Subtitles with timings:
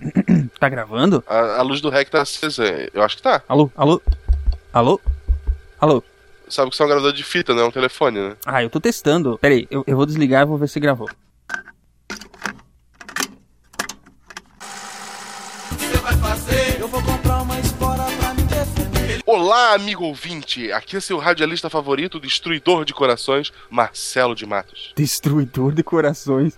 [0.58, 1.22] tá gravando?
[1.26, 2.64] A, a luz do REC tá acesa.
[2.92, 3.42] Eu acho que tá.
[3.48, 4.02] Alô, alô,
[4.72, 5.00] alô,
[5.80, 6.04] alô.
[6.48, 8.36] Sabe que isso é um gravador de fita, não é um telefone, né?
[8.46, 9.36] Ah, eu tô testando.
[9.38, 11.08] Peraí, eu, eu vou desligar e vou ver se gravou.
[19.26, 20.70] Olá, amigo ouvinte!
[20.70, 24.92] Aqui é seu radialista favorito, destruidor de corações, Marcelo de Matos.
[24.96, 26.54] Destruidor de corações.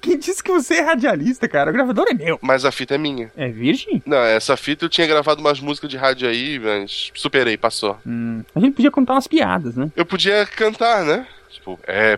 [0.00, 1.70] Quem disse que você é radialista, cara?
[1.70, 2.38] O gravador é meu.
[2.42, 3.30] Mas a fita é minha.
[3.36, 4.02] É virgem?
[4.06, 7.98] Não, essa fita eu tinha gravado umas músicas de rádio aí, mas superei, passou.
[8.06, 9.90] Hum, a gente podia contar umas piadas, né?
[9.94, 11.26] Eu podia cantar, né?
[11.50, 12.16] Tipo, é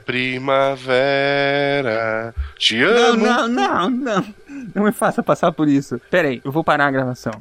[1.03, 3.27] primavera, te Não, amo.
[3.27, 4.35] não, não, não.
[4.75, 6.01] Não me faça passar por isso.
[6.11, 7.33] Peraí, eu vou parar a gravação.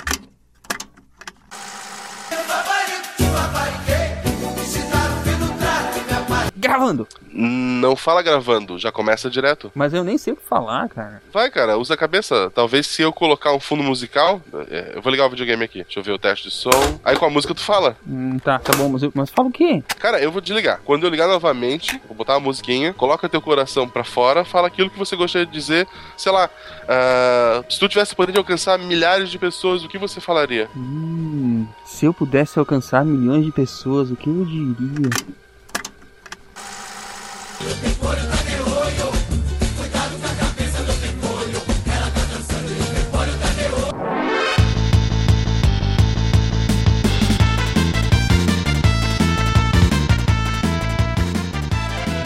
[6.72, 7.06] Gravando.
[7.34, 9.70] Não fala gravando, já começa direto.
[9.76, 11.22] Mas eu nem sei o que falar, cara.
[11.34, 12.50] Vai, cara, usa a cabeça.
[12.56, 14.42] Talvez se eu colocar um fundo musical.
[14.70, 15.84] é, eu vou ligar o videogame aqui.
[15.84, 16.70] Deixa eu ver o teste de som.
[17.04, 17.98] Aí com a música tu fala.
[18.08, 19.84] Hum, tá, tá bom, mas, eu, mas fala o quê?
[20.00, 20.80] Cara, eu vou desligar.
[20.86, 24.90] Quando eu ligar novamente, vou botar uma musiquinha, coloca teu coração pra fora, fala aquilo
[24.90, 25.86] que você gostaria de dizer.
[26.16, 26.50] Sei lá,
[26.88, 30.70] ah, se tu tivesse o poder de alcançar milhares de pessoas, o que você falaria?
[30.76, 35.10] Hum, se eu pudesse alcançar milhões de pessoas, o que eu diria?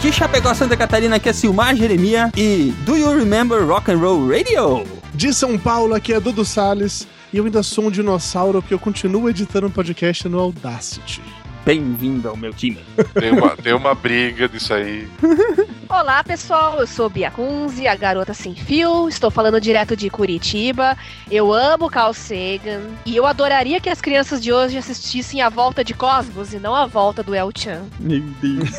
[0.06, 4.28] De Chapecó, Santa Catarina, aqui é Silmar Jeremia e Do You Remember Rock and Roll
[4.28, 4.84] Radio?
[5.12, 7.08] De São Paulo, aqui é Dudu Salles.
[7.32, 11.20] E eu ainda sou um dinossauro porque eu continuo editando um podcast no Audacity.
[11.66, 12.78] Bem-vindo ao meu time.
[13.12, 15.08] Tem uma, tem uma briga disso aí.
[15.88, 16.78] Olá, pessoal.
[16.78, 19.08] Eu sou Bia Kunze, a garota sem fio.
[19.08, 20.96] Estou falando direto de Curitiba.
[21.28, 25.82] Eu amo Carl Sagan e eu adoraria que as crianças de hoje assistissem a volta
[25.82, 27.82] de Cosmos e não a volta do El Chan.
[27.98, 28.70] Meu Deus.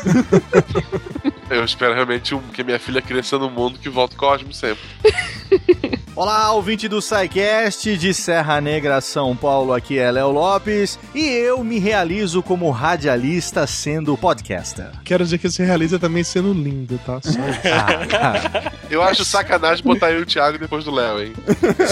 [1.50, 4.80] Eu espero realmente um- que minha filha cresça no mundo que volta Cosmo sempre.
[6.18, 11.62] Olá, ouvinte do SciCast de Serra Negra, São Paulo, aqui é Léo Lopes e eu
[11.62, 14.90] me realizo como radialista sendo podcaster.
[15.04, 17.20] Quero dizer que se realiza também sendo lindo, tá?
[17.72, 21.34] Ah, cara, Eu acho sacanagem botar eu e o Thiago depois do Léo, hein?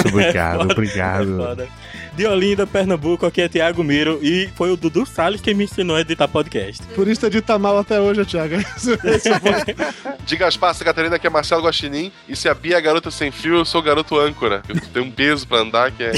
[0.08, 1.68] obrigado, obrigado.
[2.16, 5.96] De Olinda, Pernambuco, aqui é Thiago Miro e foi o Dudu Salles quem me ensinou
[5.96, 6.82] a editar podcast.
[6.94, 8.54] Por isso tu edita mal até hoje, Thiago.
[10.24, 12.10] De Gaspar, Santa Catarina, que é Marcelo Guaxinim.
[12.26, 14.62] E se a Bia é garota sem fio, eu sou garoto âncora.
[14.66, 16.12] Eu tenho um peso pra andar que é.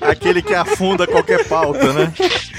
[0.10, 2.12] aquele que afunda qualquer pauta, né?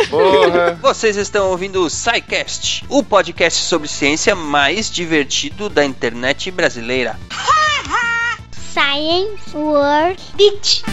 [0.09, 0.79] Porra!
[0.81, 7.15] Vocês estão ouvindo o SciCast, o podcast sobre ciência mais divertido da internet brasileira.
[8.75, 10.83] Science World Beach.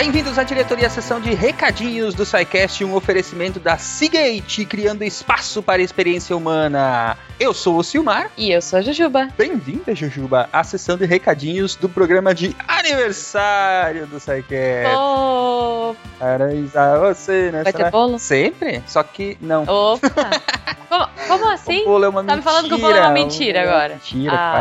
[0.00, 5.62] Bem-vindos à diretoria, à sessão de recadinhos do SciCast, um oferecimento da Seagate, criando espaço
[5.62, 7.18] para a experiência humana.
[7.38, 8.30] Eu sou o Silmar.
[8.34, 9.28] E eu sou a Jujuba.
[9.36, 14.96] Bem-vinda, Jujuba, à sessão de recadinhos do programa de aniversário do SciCast.
[14.96, 17.62] Oh, Parabéns a você, né?
[17.62, 18.18] vai ter bolo?
[18.18, 18.82] Sempre?
[18.86, 19.64] Só que não.
[19.64, 20.08] Opa!
[20.90, 21.82] como, como assim?
[21.82, 22.36] O bolo é uma Tá mentira.
[22.36, 23.94] me falando que o bolo é uma mentira é agora.
[23.94, 24.52] Mentira, Ah.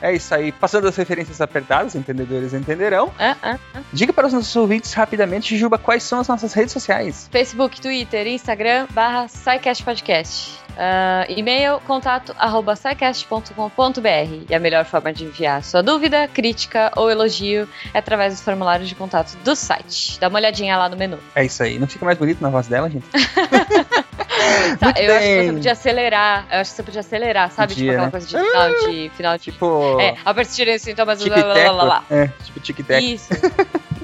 [0.00, 0.08] para.
[0.10, 0.50] É isso aí.
[0.52, 3.12] Passando as referências apertadas, entendedores entenderão.
[3.18, 3.58] Ah, ah.
[3.92, 7.28] Diga para os nossos ouvintes rapidamente, Juba, quais são as nossas redes sociais?
[7.30, 10.62] Facebook, Twitter, Instagram, barra SciCast Podcast.
[10.78, 14.44] Ah, e-mail, contato, arroba scicast.com.br.
[14.48, 18.88] E a melhor forma de enviar sua dúvida, crítica ou elogio é através dos formulários
[18.88, 20.18] de contato do site.
[20.18, 21.18] Dá uma olhadinha lá no menu.
[21.34, 21.78] É isso aí.
[21.78, 23.04] Não fica mais bonito na voz dela, gente?
[24.78, 26.46] Tá, eu acho que você podia acelerar.
[26.50, 27.74] Eu acho que você podia acelerar, sabe?
[27.74, 28.10] Podia, tipo aquela né?
[28.10, 29.10] coisa de final de.
[29.16, 30.00] Final de Tipo.
[30.00, 31.22] é, a partir de sintomas.
[31.22, 31.74] Blá, tic-teco.
[31.74, 32.04] blá, blá.
[32.10, 33.14] É, tipo tic-tac.
[33.14, 33.28] Isso.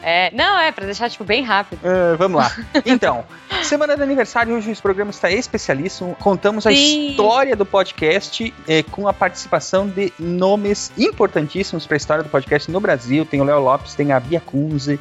[0.02, 1.80] É, não, é pra deixar, tipo, bem rápido.
[1.84, 2.52] É, vamos lá.
[2.86, 3.24] Então,
[3.62, 6.16] semana de aniversário, hoje esse programa está especialíssimo.
[6.20, 7.10] Contamos a Sim.
[7.10, 12.70] história do podcast eh, com a participação de nomes importantíssimos para a história do podcast
[12.70, 13.26] no Brasil.
[13.26, 14.98] Tem o Léo Lopes, tem a Bia Kunze,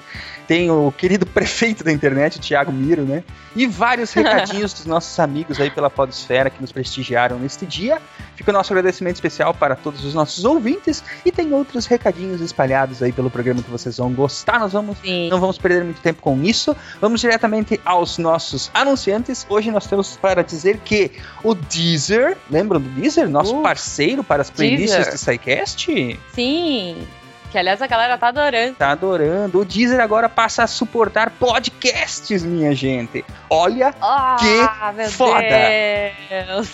[0.47, 3.23] tem o querido prefeito da internet, o Thiago Miro, né?
[3.55, 8.01] E vários recadinhos dos nossos amigos aí pela Podosfera que nos prestigiaram neste dia.
[8.35, 13.03] Fica o nosso agradecimento especial para todos os nossos ouvintes e tem outros recadinhos espalhados
[13.03, 14.59] aí pelo programa que vocês vão gostar.
[14.59, 15.27] Nós vamos Sim.
[15.29, 16.75] não vamos perder muito tempo com isso.
[17.01, 19.45] Vamos diretamente aos nossos anunciantes.
[19.49, 21.11] Hoje nós temos para dizer que
[21.43, 23.27] o Deezer, lembram do Deezer?
[23.29, 25.13] Nosso Uh, parceiro para as playlists Deezer.
[25.13, 26.19] do SciCast?
[26.33, 26.97] Sim.
[27.51, 28.75] Que aliás a galera tá adorando.
[28.75, 29.59] Tá adorando.
[29.59, 33.23] O Deezer agora passa a suportar podcasts, minha gente.
[33.49, 35.41] Olha, Ah, Que meu foda.
[35.41, 36.69] Deus.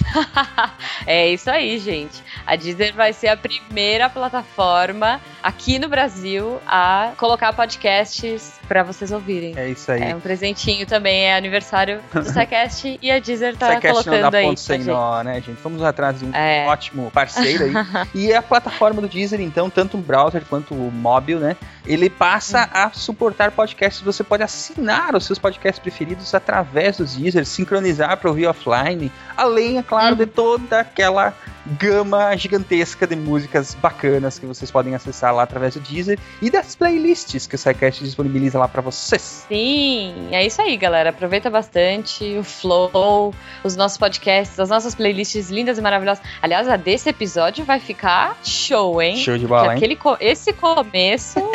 [1.05, 2.23] é isso aí, gente.
[2.45, 9.11] A Deezer vai ser a primeira plataforma aqui no Brasil a colocar podcasts pra vocês
[9.11, 9.53] ouvirem.
[9.57, 10.01] é isso aí.
[10.01, 14.31] É um presentinho também, é aniversário do SciCast e a Deezer tá Sidecast não colocando
[14.31, 14.45] dá aí.
[14.45, 14.87] ponto sem gente.
[14.87, 15.59] nó, né, gente?
[15.61, 16.65] Vamos atrás de um É.
[16.67, 17.73] ótimo parceiro aí.
[18.15, 21.55] e a plataforma do Deezer, então, tanto o browser quanto o móvel, né?
[21.85, 24.01] Ele passa a suportar podcasts.
[24.01, 29.77] Você pode assinar os seus podcasts preferidos através do Deezer, sincronizar para ouvir offline, além,
[29.77, 31.33] é claro, de toda aquela
[31.79, 36.75] gama gigantesca de músicas bacanas que vocês podem acessar lá através do Deezer e das
[36.75, 39.45] playlists que o SciCast disponibiliza lá para vocês.
[39.47, 41.09] Sim, é isso aí, galera.
[41.11, 43.33] Aproveita bastante o Flow,
[43.63, 46.23] os nossos podcasts, as nossas playlists lindas e maravilhosas.
[46.41, 49.15] Aliás, a desse episódio vai ficar show, hein?
[49.17, 49.77] Show de bola, hein?
[49.77, 50.17] aquele co-
[50.53, 51.51] esse começo,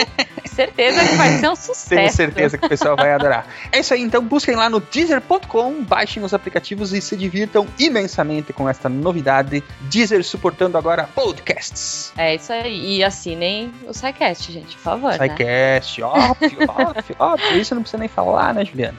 [0.47, 1.89] certeza que vai ser um sucesso.
[1.89, 3.47] Tenho certeza que o pessoal vai adorar.
[3.71, 8.53] É isso aí, então busquem lá no Deezer.com, baixem os aplicativos e se divirtam imensamente
[8.53, 9.63] com esta novidade.
[9.83, 12.13] Deezer suportando agora podcasts.
[12.17, 12.97] É isso aí.
[12.97, 15.19] E assinem o SciCast, gente, por favor.
[15.19, 15.29] né?
[15.29, 17.59] SciCast, óbvio, óbvio, óbvio.
[17.59, 18.97] Isso não precisa nem falar, né, Juliana?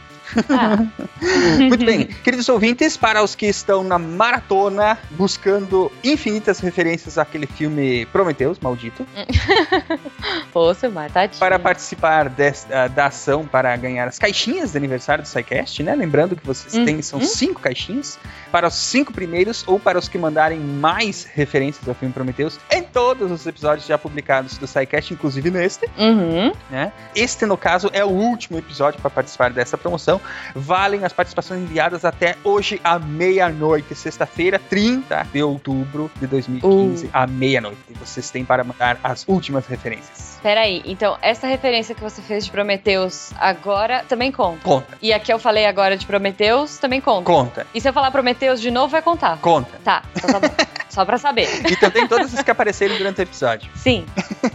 [0.50, 0.78] Ah,
[1.58, 8.06] Muito bem, queridos ouvintes, para os que estão na maratona buscando infinitas referências àquele filme
[8.08, 9.06] Prometheus, maldito,
[10.52, 11.40] pô, seu mar, tadinho.
[11.40, 15.96] para participar des- ah, da ação para ganhar as caixinhas de aniversário do SciCast, né?
[15.96, 16.86] Lembrando que vocês Uhum.
[16.86, 18.18] têm, são cinco caixinhas,
[18.52, 22.82] para os cinco primeiros ou para os que mandarem mais referências ao filme Prometheus em
[22.84, 26.52] todos os episódios já publicados do SciCast, inclusive neste, Uhum.
[26.70, 26.92] né?
[27.16, 30.19] Este, no caso, é o último episódio para participar dessa promoção.
[30.56, 37.10] Valem as participações enviadas até hoje à meia-noite, sexta-feira, 30 de outubro de 2015, Uh.
[37.14, 37.78] à meia-noite.
[38.00, 40.38] Vocês têm para mandar as últimas referências.
[40.42, 44.60] Peraí, então essa referência que você fez de Prometheus agora também conta.
[44.64, 47.26] Conta, E a que eu falei agora de Prometheus também conta.
[47.26, 49.38] conta, E se eu falar Prometheus de novo, vai contar.
[49.40, 49.78] conta.
[49.84, 50.54] Tá, então tá bom.
[50.90, 51.48] Só pra saber.
[51.70, 53.70] E também todas as que apareceram durante o episódio.
[53.76, 54.06] Sim.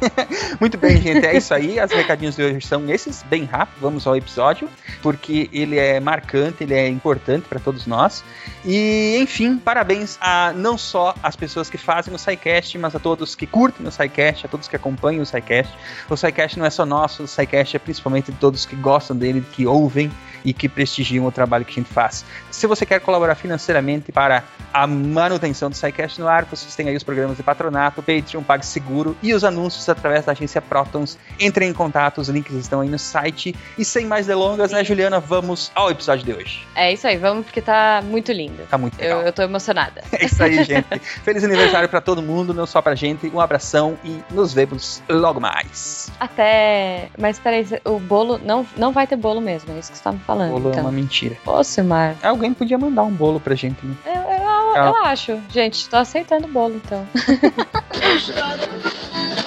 [0.61, 1.79] Muito bem, gente, é isso aí.
[1.79, 3.77] As recadinhos de hoje são esses, bem rápido.
[3.81, 4.69] Vamos ao episódio,
[5.01, 8.25] porque ele é marcante, ele é importante para todos nós.
[8.65, 13.35] E, enfim, parabéns a não só as pessoas que fazem o SciCast, mas a todos
[13.35, 15.73] que curtem o SciCast, a todos que acompanham o SciCast.
[16.11, 19.45] O SciCast não é só nosso, o SciCast é principalmente de todos que gostam dele,
[19.53, 20.11] que ouvem
[20.45, 22.25] e que prestigiam o trabalho que a gente faz.
[22.51, 26.97] Se você quer colaborar financeiramente para a manutenção do SciCast no ar, vocês têm aí
[26.97, 31.19] os programas de patronato, Patreon, PagSeguro e os anúncios através da agência Protons.
[31.39, 33.55] Entrem em contato, os links estão aí no site.
[33.79, 36.67] E sem mais delongas, né, Juliana, vamos ao episódio de hoje.
[36.75, 38.65] É isso aí, vamos porque tá muito lindo.
[38.69, 39.21] Tá muito legal.
[39.21, 40.03] Eu, eu tô emocionada.
[40.15, 40.87] É isso aí, gente.
[41.25, 43.29] Feliz aniversário para todo mundo, não só pra gente.
[43.29, 46.11] Um abração e nos vemos logo mais.
[46.19, 47.11] Até.
[47.19, 48.39] Mas peraí, o bolo.
[48.39, 50.34] Não, não vai ter bolo mesmo, é isso que você tá me falando.
[50.35, 50.85] Bolo é então.
[50.85, 51.37] uma mentira.
[51.47, 52.17] Ô, Silmar.
[52.23, 53.95] Alguém podia mandar um bolo pra gente, né?
[54.05, 55.39] Eu, eu, eu, eu acho.
[55.49, 57.07] Gente, tô aceitando o bolo, então.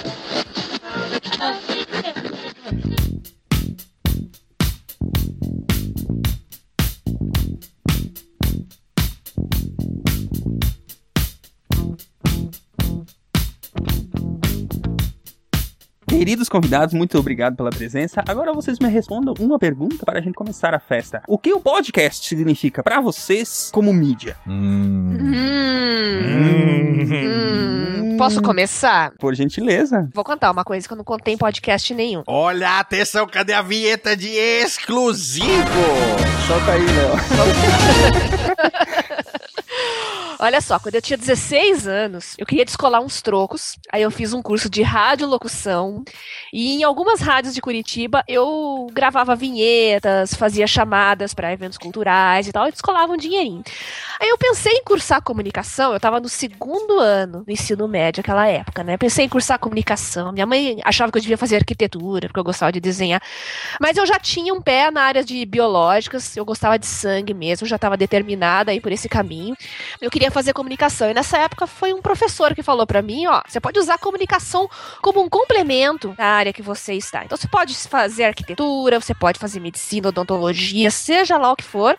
[16.17, 18.23] Queridos convidados, muito obrigado pela presença.
[18.27, 21.21] Agora vocês me respondam uma pergunta para a gente começar a festa.
[21.27, 24.35] O que o podcast significa para vocês como mídia?
[24.47, 25.15] Hum.
[25.21, 26.07] Hum.
[27.03, 28.17] Hum.
[28.17, 29.11] Posso começar?
[29.19, 30.09] Por gentileza.
[30.11, 32.23] Vou contar uma coisa que eu não contei em podcast nenhum.
[32.25, 35.45] Olha, atenção, cadê a vinheta de exclusivo?
[36.47, 37.11] Solta aí, Léo.
[40.39, 43.75] Olha só, quando eu tinha 16 anos, eu queria descolar uns trocos.
[43.91, 46.03] Aí eu fiz um curso de radiolocução.
[46.53, 52.51] E em algumas rádios de Curitiba eu gravava vinhetas, fazia chamadas para eventos culturais e
[52.51, 53.63] tal, e descolava um dinheirinho.
[54.19, 58.47] Aí eu pensei em cursar comunicação, eu tava no segundo ano do ensino médio, aquela
[58.47, 58.95] época, né?
[58.95, 60.31] Pensei em cursar comunicação.
[60.31, 63.21] Minha mãe achava que eu devia fazer arquitetura, porque eu gostava de desenhar.
[63.79, 67.67] Mas eu já tinha um pé na área de biológicas, eu gostava de sangue mesmo,
[67.67, 69.55] já estava determinada aí por esse caminho.
[70.01, 71.09] Eu queria fazer comunicação.
[71.09, 73.97] E nessa época foi um professor que falou para mim, ó, você pode usar a
[73.97, 74.69] comunicação
[75.01, 77.23] como um complemento da área que você está.
[77.25, 81.97] Então você pode fazer arquitetura, você pode fazer medicina, odontologia, seja lá o que for,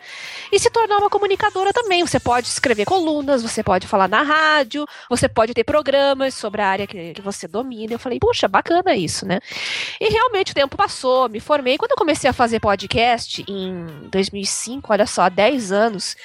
[0.53, 2.05] e se tornar uma comunicadora também.
[2.07, 6.69] Você pode escrever colunas, você pode falar na rádio, você pode ter programas sobre a
[6.69, 7.93] área que, que você domina.
[7.93, 9.41] Eu falei, puxa, bacana isso, né?
[10.01, 11.77] E realmente o tempo passou, me formei.
[11.79, 16.17] Quando eu comecei a fazer podcast em 2005, olha só, há 10 anos,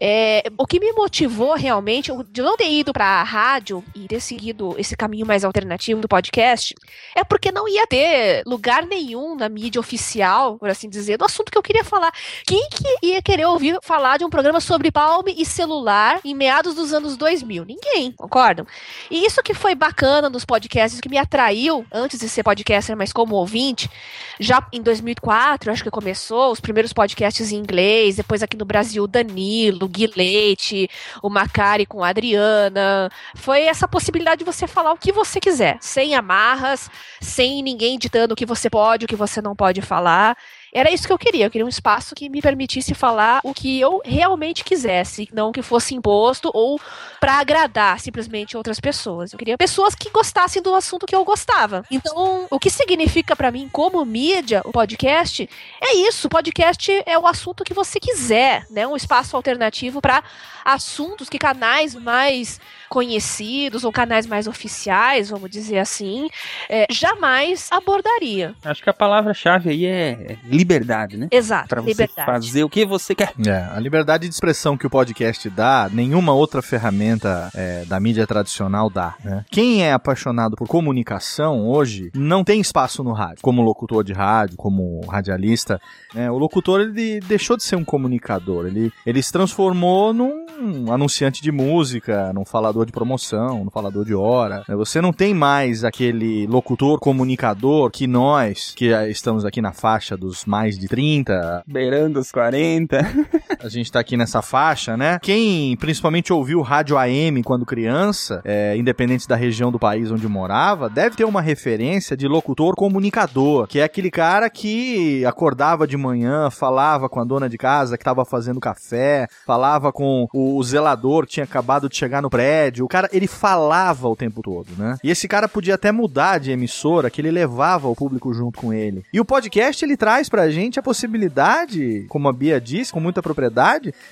[0.00, 4.20] É, o que me motivou realmente de não ter ido para a rádio e ter
[4.20, 6.74] seguido esse caminho mais alternativo do podcast
[7.14, 11.50] é porque não ia ter lugar nenhum na mídia oficial, por assim dizer, do assunto
[11.50, 12.12] que eu queria falar.
[12.44, 16.74] Quem que ia querer ouvir falar de um programa sobre palme e celular em meados
[16.74, 17.64] dos anos 2000?
[17.64, 18.66] Ninguém, concordam?
[19.10, 23.12] E isso que foi bacana nos podcasts, que me atraiu antes de ser podcaster, mas
[23.12, 23.90] como ouvinte,
[24.38, 29.06] já em 2004, acho que começou os primeiros podcasts em inglês, depois aqui no Brasil,
[29.06, 30.88] Danilo, Gui Leite,
[31.22, 33.10] o Macari com a Adriana.
[33.34, 38.34] Foi essa possibilidade de você falar o que você quiser, sem amarras, sem ninguém ditando
[38.34, 40.36] o que você pode, o que você não pode falar.
[40.74, 41.46] Era isso que eu queria.
[41.46, 45.62] Eu queria um espaço que me permitisse falar o que eu realmente quisesse, não que
[45.62, 46.80] fosse imposto ou
[47.20, 49.32] para agradar simplesmente outras pessoas.
[49.32, 51.84] Eu queria pessoas que gostassem do assunto que eu gostava.
[51.90, 55.48] Então, o que significa para mim como mídia o podcast
[55.80, 56.26] é isso.
[56.26, 58.84] O podcast é o assunto que você quiser, né?
[58.84, 60.24] Um espaço alternativo para
[60.64, 66.28] assuntos que canais mais conhecidos ou canais mais oficiais, vamos dizer assim,
[66.68, 68.54] é, jamais abordaria.
[68.64, 71.28] Acho que a palavra-chave aí é liberdade, né?
[71.30, 72.26] Exato, Pra você liberdade.
[72.26, 73.32] fazer o que você quer.
[73.46, 78.26] É, a liberdade de expressão que o podcast dá, nenhuma outra ferramenta é, da mídia
[78.26, 79.14] tradicional dá.
[79.22, 79.44] Né?
[79.50, 84.56] Quem é apaixonado por comunicação hoje não tem espaço no rádio, como locutor de rádio,
[84.56, 85.80] como radialista.
[86.14, 86.30] né?
[86.30, 90.43] O locutor ele deixou de ser um comunicador, ele, ele se transformou num
[90.90, 94.64] anunciante de música, num falador de promoção, num falador de hora.
[94.68, 94.76] né?
[94.76, 100.44] Você não tem mais aquele locutor comunicador que nós, que estamos aqui na faixa dos
[100.44, 102.98] mais de 30, Beirando os 40.
[103.60, 105.18] a gente tá aqui nessa faixa, né?
[105.22, 110.88] Quem principalmente ouviu rádio AM quando criança, é, independente da região do país onde morava,
[110.88, 116.50] deve ter uma referência de locutor comunicador, que é aquele cara que acordava de manhã,
[116.50, 121.32] falava com a dona de casa que tava fazendo café, falava com o zelador que
[121.32, 122.84] tinha acabado de chegar no prédio.
[122.84, 124.96] O cara, ele falava o tempo todo, né?
[125.02, 128.72] E esse cara podia até mudar de emissora, que ele levava o público junto com
[128.72, 129.04] ele.
[129.12, 133.22] E o podcast, ele traz pra gente a possibilidade, como a Bia disse, com muita
[133.22, 133.43] propriedade,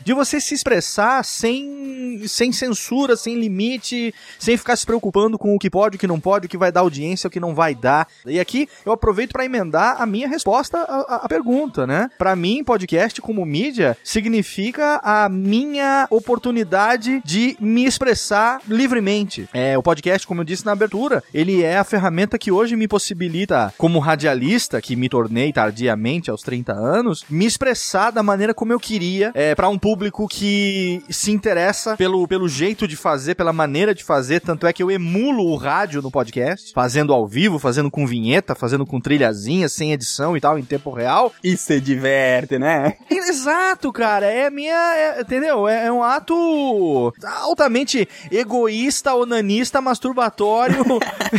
[0.05, 5.59] de você se expressar sem, sem censura, sem limite, sem ficar se preocupando com o
[5.59, 7.75] que pode, o que não pode, o que vai dar audiência, o que não vai
[7.75, 8.07] dar.
[8.27, 12.11] E aqui eu aproveito pra emendar a minha resposta à, à- pergunta, né?
[12.19, 19.49] Pra mim, podcast como mídia significa a minha oportunidade de me expressar livremente.
[19.53, 22.89] É, o podcast, como eu disse na abertura, ele é a ferramenta que hoje me
[22.89, 28.73] possibilita, como radialista, que me tornei tardiamente aos 30 anos, me expressar da maneira como
[28.73, 33.53] eu queria é, para um público que se interessa pelo, pelo jeito de fazer, pela
[33.53, 34.41] maneira de fazer.
[34.41, 38.55] Tanto é que eu emulo o rádio no podcast, fazendo ao vivo, fazendo com vinheta,
[38.55, 41.33] fazendo com trilhazinha, sem edição e tal, em tempo real.
[41.43, 42.95] E se diverte, né?
[43.11, 44.27] Exato, cara.
[44.27, 44.75] É minha.
[44.97, 45.69] é- entendeu?
[45.69, 47.13] É, é um ato
[47.43, 50.85] altamente egoísta, onanista, masturbatório.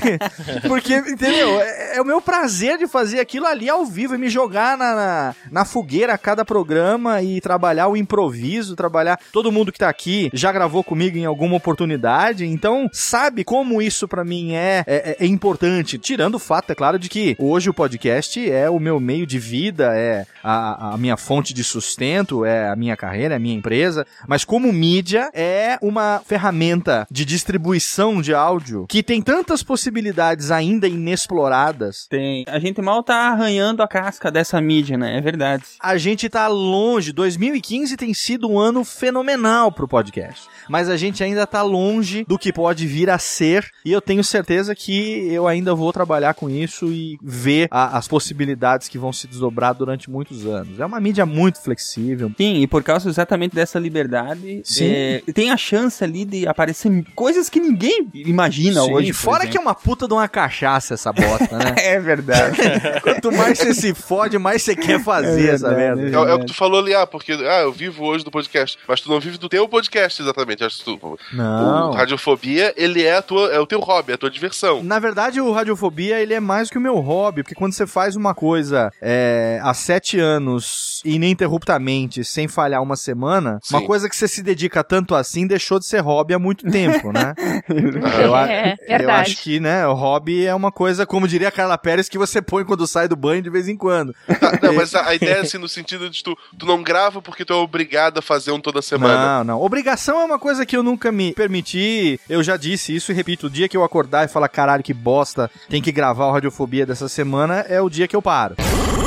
[0.68, 1.60] Porque, entendeu?
[1.60, 4.96] É, é o meu prazer de fazer aquilo ali ao vivo e me jogar na,
[4.96, 9.20] na, na fogueira a cada programa e trabalhar o improviso, trabalhar.
[9.32, 14.08] Todo mundo que tá aqui já gravou comigo em alguma oportunidade, então sabe como isso
[14.08, 15.98] pra mim é, é, é importante.
[15.98, 19.40] Tirando o fato, é claro, de que hoje o podcast é o meu meio de
[19.40, 23.56] vida, é a, a minha fonte de sustento, é a minha carreira, é a minha
[23.56, 30.52] empresa, mas como mídia é uma ferramenta de distribuição de áudio que tem tantas possibilidades
[30.52, 32.08] ainda inexploradas.
[32.08, 32.44] Tem.
[32.48, 35.18] A gente mal tá arranhando a casca dessa mídia, né?
[35.18, 35.64] É verdade.
[35.80, 37.12] A gente tá longe.
[37.12, 37.63] 2015
[37.98, 40.48] tem sido um ano fenomenal pro podcast.
[40.68, 43.66] Mas a gente ainda tá longe do que pode vir a ser.
[43.86, 48.08] E eu tenho certeza que eu ainda vou trabalhar com isso e ver a- as
[48.08, 50.80] possibilidades que vão se desdobrar durante muitos anos.
[50.80, 52.32] É uma mídia muito flexível.
[52.38, 54.92] Sim, e por causa exatamente dessa liberdade, Sim.
[54.94, 59.14] é, tem a chance ali de aparecer coisas que ninguém imagina Sim, hoje.
[59.14, 61.76] Fora que é uma puta de uma cachaça essa bota, né?
[61.80, 62.58] é verdade.
[63.02, 66.30] Quanto mais você se fode, mais você quer fazer É essa verdade, merda.
[66.30, 68.78] É, é o que tu falou ali, ah, porque ah, eu vivo hoje do podcast,
[68.88, 70.64] mas tu não vive do teu podcast exatamente.
[70.64, 71.90] Acho que tu, Não.
[71.90, 74.84] O Radiofobia, ele é, a tua, é o teu hobby, é a tua diversão.
[74.84, 78.16] Na verdade, o Radiofobia, ele é mais que o meu hobby, porque quando você faz
[78.16, 81.02] uma coisa é, há sete anos
[81.44, 83.76] ininterruptamente, sem falhar uma semana, Sim.
[83.76, 87.12] uma coisa que você se dedica tanto assim deixou de ser hobby há muito tempo,
[87.12, 87.34] né?
[88.24, 89.32] eu, a- É, eu verdade.
[89.32, 92.42] acho que, né, o hobby é uma coisa, como diria a Carla Pérez, que você
[92.42, 94.14] põe quando sai do banho de vez em quando.
[94.40, 97.22] Tá, não, mas a, a ideia é assim, no sentido de tu, tu não grava
[97.22, 99.38] porque tu é obrigado a fazer um toda semana.
[99.38, 99.62] Não, não.
[99.62, 102.20] Obrigação é uma coisa que eu nunca me permiti.
[102.30, 104.94] Eu já disse isso e repito: o dia que eu acordar e falar, caralho, que
[104.94, 108.56] bosta, tem que gravar o Radiofobia dessa semana, é o dia que eu paro.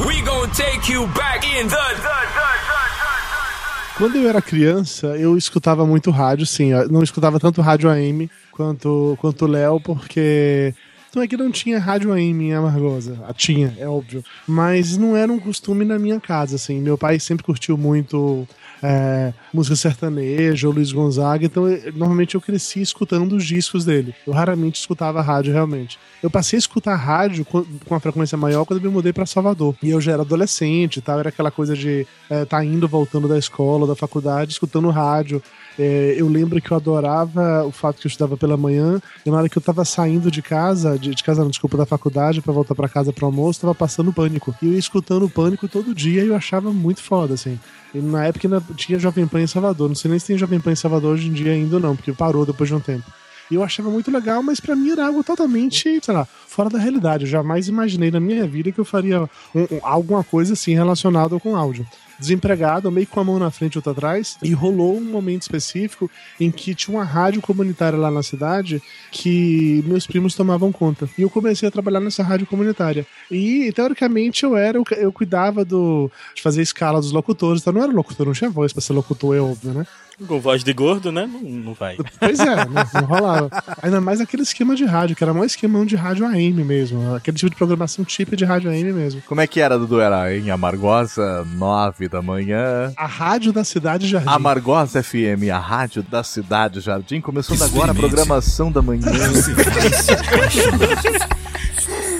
[0.06, 1.76] We gonna take you back in the,
[3.96, 6.72] Quando eu era criança, eu escutava muito rádio, sim.
[6.72, 10.74] Eu não escutava tanto rádio AM quanto quanto o Léo, porque
[11.16, 13.18] não é que não tinha rádio AM em Amargosa.
[13.26, 14.22] Ah, Tinha, é óbvio.
[14.46, 16.78] Mas não era um costume na minha casa, assim.
[16.78, 18.46] Meu pai sempre curtiu muito
[18.82, 24.14] é, música sertaneja ou Luiz Gonzaga, então eu- normalmente eu cresci escutando os discos dele.
[24.26, 25.98] Eu raramente escutava rádio realmente.
[26.22, 29.74] Eu passei a escutar rádio com, uma frequência maior quando eu me mudei pra Salvador.
[29.82, 33.26] E eu já era adolescente e tal, era aquela coisa de estar tá indo, voltando
[33.26, 35.42] da escola, da faculdade, escutando rádio.
[35.78, 39.36] É, eu lembro que eu adorava o fato que eu estudava pela manhã, e na
[39.36, 42.52] hora que eu tava saindo de casa, de, de casa não, desculpa, da faculdade pra
[42.52, 44.54] voltar pra casa pro almoço, tava passando pânico.
[44.62, 47.58] E eu ia escutando pânico todo dia e eu achava muito foda, assim.
[47.94, 49.88] E na época ainda tinha Jovem Pan em Salvador.
[49.88, 51.94] Não sei nem se tem Jovem Pan em Salvador hoje em dia ainda ou não,
[51.94, 53.04] porque parou depois de um tempo.
[53.50, 56.78] E eu achava muito legal, mas pra mim era algo totalmente, sei lá, fora da
[56.78, 57.24] realidade.
[57.24, 59.22] Eu jamais imaginei na minha vida que eu faria
[59.54, 61.86] um- um- alguma coisa assim relacionada com áudio.
[62.18, 66.10] Desempregado, meio com a mão na frente e outra atrás, e rolou um momento específico
[66.40, 71.08] em que tinha uma rádio comunitária lá na cidade que meus primos tomavam conta.
[71.16, 73.06] E eu comecei a trabalhar nessa rádio comunitária.
[73.30, 77.60] E, teoricamente, eu era, eu cuidava do, de fazer a escala dos locutores.
[77.60, 79.86] Então, não era locutor, não tinha voz pra ser locutor, é óbvio, né?
[80.26, 81.28] Com voz de gordo, né?
[81.30, 81.96] Não, não vai.
[82.18, 83.50] Pois é, não, não rolava.
[83.82, 87.14] Ainda mais aquele esquema de rádio, que era mais esquemão de rádio AM mesmo.
[87.14, 89.20] Aquele tipo de programação típica de rádio AM mesmo.
[89.26, 90.00] Como é que era, Dudu?
[90.00, 92.92] Era em Amargosa, nove da manhã.
[92.96, 94.28] A rádio da cidade Jardim.
[94.28, 99.06] Amargosa FM, a rádio da cidade Jardim, começando agora a programação da manhã.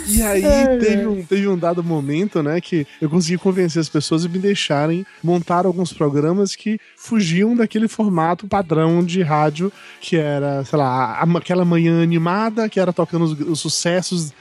[0.09, 0.43] E aí
[0.79, 4.39] teve um, teve um dado momento, né, que eu consegui convencer as pessoas a me
[4.39, 11.19] deixarem montar alguns programas que fugiam daquele formato padrão de rádio que era, sei lá,
[11.21, 14.33] a- aquela manhã animada, que era tocando os, os sucessos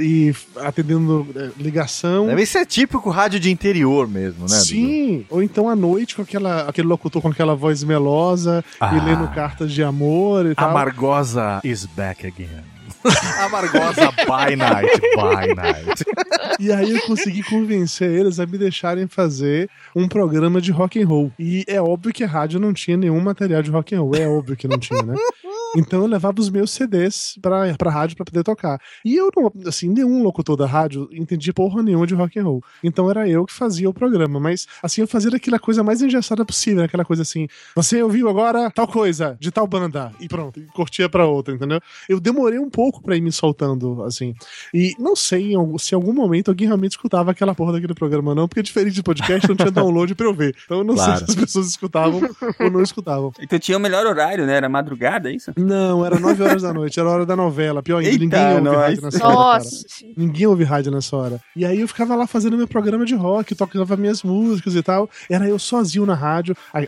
[0.00, 2.26] e atendendo eh, ligação.
[2.26, 4.46] Deve ser típico rádio de interior mesmo, né?
[4.56, 4.64] Dudu?
[4.64, 8.94] Sim, ou então à noite com aquela, aquele locutor com aquela voz melosa Ah.
[8.96, 10.70] e lendo cartas de amor e tal.
[10.70, 12.48] Amargosa is back again.
[13.40, 16.04] Amargosa by night, by night.
[16.58, 21.06] E aí eu consegui convencer eles a me deixarem fazer um programa de rock and
[21.06, 21.32] roll.
[21.38, 24.28] E é óbvio que a rádio não tinha nenhum material de rock and roll, é
[24.28, 25.14] óbvio que não tinha, né?
[25.76, 28.80] Então eu levava os meus CDs pra, pra rádio pra poder tocar.
[29.04, 32.62] E eu não, assim, nenhum locutor da rádio entendia porra nenhuma de rock and roll.
[32.82, 36.44] Então era eu que fazia o programa, mas assim eu fazia aquela coisa mais engessada
[36.44, 40.64] possível, aquela coisa assim, você ouviu agora tal coisa de tal banda e pronto, e
[40.66, 41.80] curtia pra outra, entendeu?
[42.08, 44.34] Eu demorei um pouco pra ir me soltando, assim.
[44.74, 48.48] E não sei se em algum momento alguém realmente escutava aquela porra daquele programa, não,
[48.48, 50.54] porque diferente de podcast não tinha download pra eu ver.
[50.64, 51.18] Então eu não Claro.
[51.18, 52.20] sei se as pessoas escutavam
[52.60, 53.32] ou não escutavam.
[53.40, 54.54] Então tinha o melhor horário, né?
[54.56, 55.52] Era madrugada, é isso?
[55.64, 57.82] Não, era 9 horas da noite, era a hora da novela.
[57.82, 58.76] Pior ainda, Eita, ninguém ouve nós.
[58.76, 59.36] rádio nessa hora.
[59.36, 59.54] cara.
[59.64, 59.86] Nossa.
[60.16, 61.40] Ninguém ouve rádio nessa hora.
[61.56, 65.08] E aí eu ficava lá fazendo meu programa de rock, tocava minhas músicas e tal.
[65.30, 66.78] Era eu sozinho na rádio, a,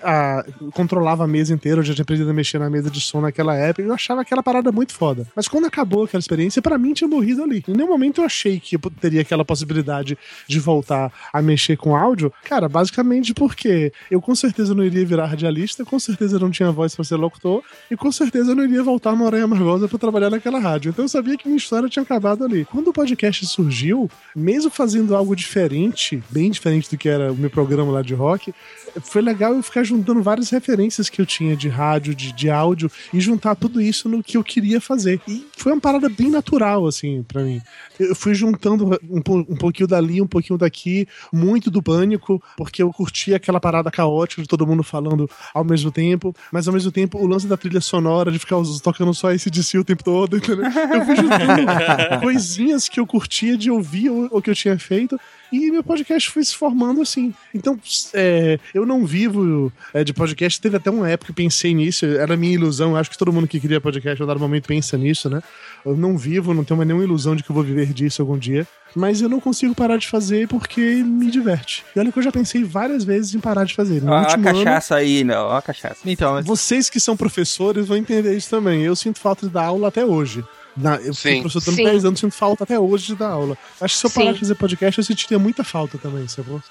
[0.41, 3.21] a- controlava a mesa inteira, eu já tinha aprendido a mexer na mesa de som
[3.21, 3.83] naquela época.
[3.83, 5.27] e Eu achava aquela parada muito foda.
[5.35, 7.63] Mas quando acabou aquela experiência, pra mim tinha morrido ali.
[7.69, 10.17] Em nenhum momento eu achei que eu teria aquela possibilidade
[10.49, 12.33] de voltar a mexer com áudio.
[12.45, 16.95] Cara, basicamente porque eu com certeza não iria virar radialista, com certeza não tinha voz
[16.95, 19.99] pra ser locutor, e com certeza eu não iria voltar a morar em Amargosa pra
[19.99, 20.91] trabalhar naquela rádio.
[20.91, 22.65] Então eu sabia que minha história tinha acabado ali.
[22.65, 27.51] Quando o podcast surgiu, mesmo fazendo algo diferente, bem diferente do que era o meu
[27.51, 28.55] programa lá de rock,
[29.01, 32.91] foi legal eu ficar juntando várias referências que eu tinha de rádio, de, de áudio,
[33.13, 35.21] e juntar tudo isso no que eu queria fazer.
[35.27, 37.61] E foi uma parada bem natural, assim, pra mim.
[37.99, 42.93] Eu fui juntando um, um pouquinho dali, um pouquinho daqui, muito do pânico, porque eu
[42.93, 47.19] curtia aquela parada caótica de todo mundo falando ao mesmo tempo, mas ao mesmo tempo
[47.19, 50.65] o lance da trilha sonora, de ficar tocando só esse DC o tempo todo, entendeu?
[50.65, 55.19] Eu fui juntando coisinhas que eu curtia de ouvir o, o que eu tinha feito.
[55.53, 57.35] E meu podcast foi se formando assim.
[57.55, 57.79] Então,
[58.15, 60.59] é, eu não vivo é, de podcast.
[60.59, 62.97] Teve até uma época que eu pensei nisso, era minha ilusão.
[62.97, 65.43] Acho que todo mundo que cria podcast, a dado momento, pensa nisso, né?
[65.85, 68.39] Eu não vivo, não tenho mais nenhuma ilusão de que eu vou viver disso algum
[68.39, 68.67] dia.
[68.95, 71.85] Mas eu não consigo parar de fazer porque me diverte.
[71.95, 74.03] E olha que eu já pensei várias vezes em parar de fazer.
[74.03, 75.47] No Ó a último ano, cachaça aí, não.
[75.47, 75.99] Ó a cachaça.
[76.05, 78.83] Então, mas vocês que são professores vão entender isso também.
[78.83, 80.45] Eu sinto falta de dar aula até hoje.
[80.77, 81.41] Na, eu fui Sim.
[81.41, 81.71] professor Sim.
[81.73, 83.57] durante 10 anos, sinto falta até hoje de dar aula.
[83.81, 84.33] Acho que se eu parar Sim.
[84.35, 86.63] de fazer podcast, eu sentiria muita falta também, sacou?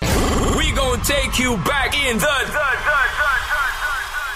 [0.58, 2.28] We gonna take you back in the,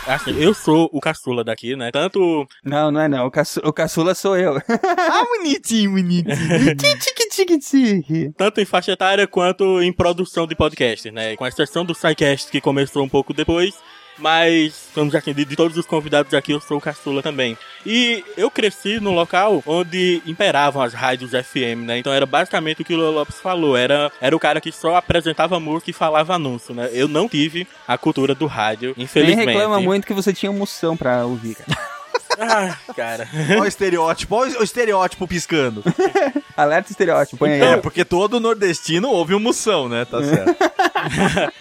[0.07, 1.89] Assim, eu sou o caçula daqui, né?
[1.91, 3.25] Tanto Não, não é não.
[3.25, 4.55] O, caçu- o caçula sou eu.
[4.69, 6.75] ah, bonitinho, bonitinho.
[6.77, 8.31] tique, tique, tique.
[8.37, 11.35] tanto em faixa etária quanto em produção de podcast, né?
[11.35, 13.73] Com exceção do SciCast, que começou um pouco depois,
[14.17, 17.57] mas, como já de todos os convidados aqui, eu sou o caçula também.
[17.85, 21.97] E eu cresci num local onde imperavam as rádios FM, né?
[21.97, 23.75] Então era basicamente o que o Lula Lopes falou.
[23.75, 26.89] Era, era o cara que só apresentava música e falava anúncio, né?
[26.93, 29.47] Eu não tive a cultura do rádio, Nem infelizmente.
[29.47, 31.77] reclama muito que você tinha emoção pra ouvir, cara.
[32.39, 33.27] Ah, cara.
[33.51, 35.83] Olha o estereótipo, olha o estereótipo piscando.
[36.57, 37.61] Alerta estereótipo, põe aí.
[37.61, 40.05] É, porque todo nordestino ouve o moção, né?
[40.05, 40.55] Tá certo.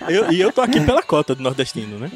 [0.09, 2.11] Eu- e eu tô aqui pela cota do nordestino, né?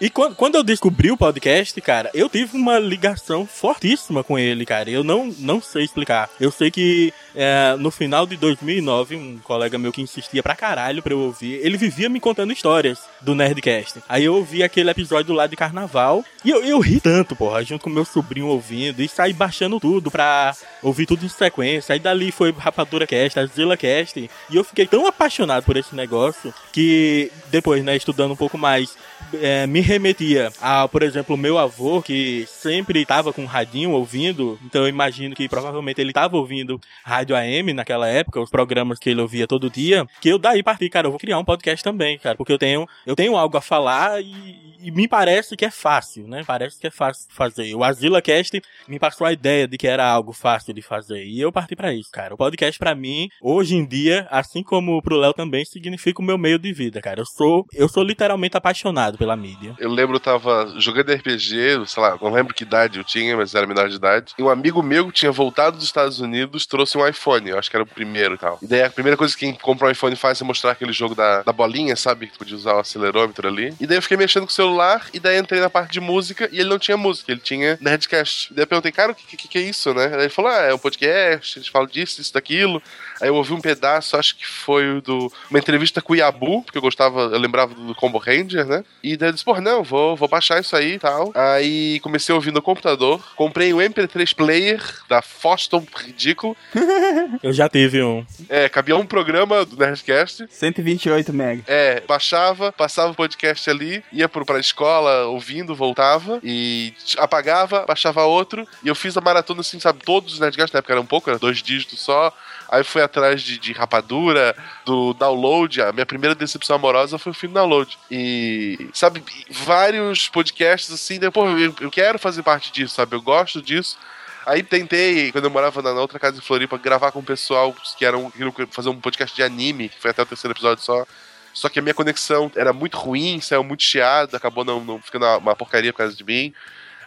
[0.00, 4.64] E quando, quando eu descobri o podcast, cara, eu tive uma ligação fortíssima com ele,
[4.64, 4.88] cara.
[4.88, 6.30] Eu não, não sei explicar.
[6.40, 11.00] Eu sei que é, no final de 2009, um colega meu que insistia pra caralho
[11.00, 14.02] pra eu ouvir, ele vivia me contando histórias do Nerdcast.
[14.08, 17.84] Aí eu ouvi aquele episódio lá de carnaval e eu, eu ri tanto, porra, junto
[17.84, 21.92] com meu sobrinho ouvindo e saí baixando tudo pra ouvir tudo em sequência.
[21.92, 24.18] Aí dali foi Rapadura Cast, Zilla Cast.
[24.18, 28.96] E eu fiquei tão apaixonado por esse negócio que depois, né, estudando um pouco mais,
[29.34, 33.90] é, me remetia a, por exemplo, o meu avô, que sempre estava com um radinho
[33.90, 38.98] ouvindo, então eu imagino que provavelmente ele estava ouvindo rádio AM naquela época, os programas
[38.98, 41.82] que ele ouvia todo dia, que eu daí parti, cara, eu vou criar um podcast
[41.82, 45.64] também, cara, porque eu tenho, eu tenho algo a falar e, e me parece que
[45.64, 46.42] é fácil, né?
[46.46, 47.74] Parece que é fácil fazer.
[47.74, 51.40] O Azila Cast me passou a ideia de que era algo fácil de fazer e
[51.40, 52.34] eu parti pra isso, cara.
[52.34, 56.38] O podcast pra mim, hoje em dia, assim como pro Léo também, significa o meu
[56.38, 57.20] meio de vida, cara.
[57.20, 59.74] Eu sou, eu sou literalmente apaixonado pela mídia.
[59.78, 63.54] Eu lembro, eu tava jogando RPG, sei lá, não lembro que idade eu tinha, mas
[63.54, 64.32] era menor de idade.
[64.38, 67.76] E um amigo meu tinha voltado dos Estados Unidos trouxe um iPhone, eu acho que
[67.76, 68.58] era o primeiro e tal.
[68.62, 71.14] E daí a primeira coisa que quem compra um iPhone faz é mostrar aquele jogo
[71.14, 72.26] da, da bolinha, sabe?
[72.26, 73.74] Que podia usar o acelerômetro ali.
[73.80, 76.48] E daí eu fiquei mexendo com o celular, e daí entrei na parte de música,
[76.52, 78.52] e ele não tinha música, ele tinha Nerdcast.
[78.52, 80.06] E daí eu perguntei, cara, o que, que, que é isso, né?
[80.06, 82.82] Aí ele falou, ah, é um podcast, eles falam disso, isso, daquilo.
[83.20, 85.32] Aí eu ouvi um pedaço, acho que foi o do.
[85.50, 88.84] Uma entrevista com o Yabu, porque eu gostava, eu lembrava do Combo Ranger, né?
[89.02, 91.32] E daí eu disse, pô, não, vou, vou baixar isso aí e tal.
[91.34, 96.56] Aí comecei a ouvir no computador, comprei um MP3 player da Foston ridículo.
[97.42, 98.24] Eu já tive um.
[98.48, 100.46] É, cabia um programa do Nerdcast.
[100.48, 101.62] 128 mega.
[101.66, 108.24] É, baixava, passava o podcast ali, ia pro, pra escola ouvindo, voltava e apagava, baixava
[108.24, 108.66] outro.
[108.82, 110.04] E eu fiz a maratona assim, sabe?
[110.04, 112.32] Todos os Nerdcasts, na época era um pouco, era dois dígitos só.
[112.68, 114.54] Aí fui atrás de, de rapadura,
[114.84, 115.80] do download.
[115.80, 117.98] A minha primeira decepção amorosa foi o do download.
[118.10, 123.16] E, sabe, vários podcasts assim, depois eu, eu quero fazer parte disso, sabe?
[123.16, 123.96] Eu gosto disso.
[124.44, 128.04] Aí tentei, quando eu morava na, outra casa de Floripa, gravar com o pessoal que
[128.04, 131.06] eram queriam fazer um podcast de anime, que foi até o terceiro episódio só.
[131.52, 135.26] Só que a minha conexão era muito ruim, saiu muito chiado, acabou não, não ficando
[135.38, 136.54] uma porcaria por causa de mim.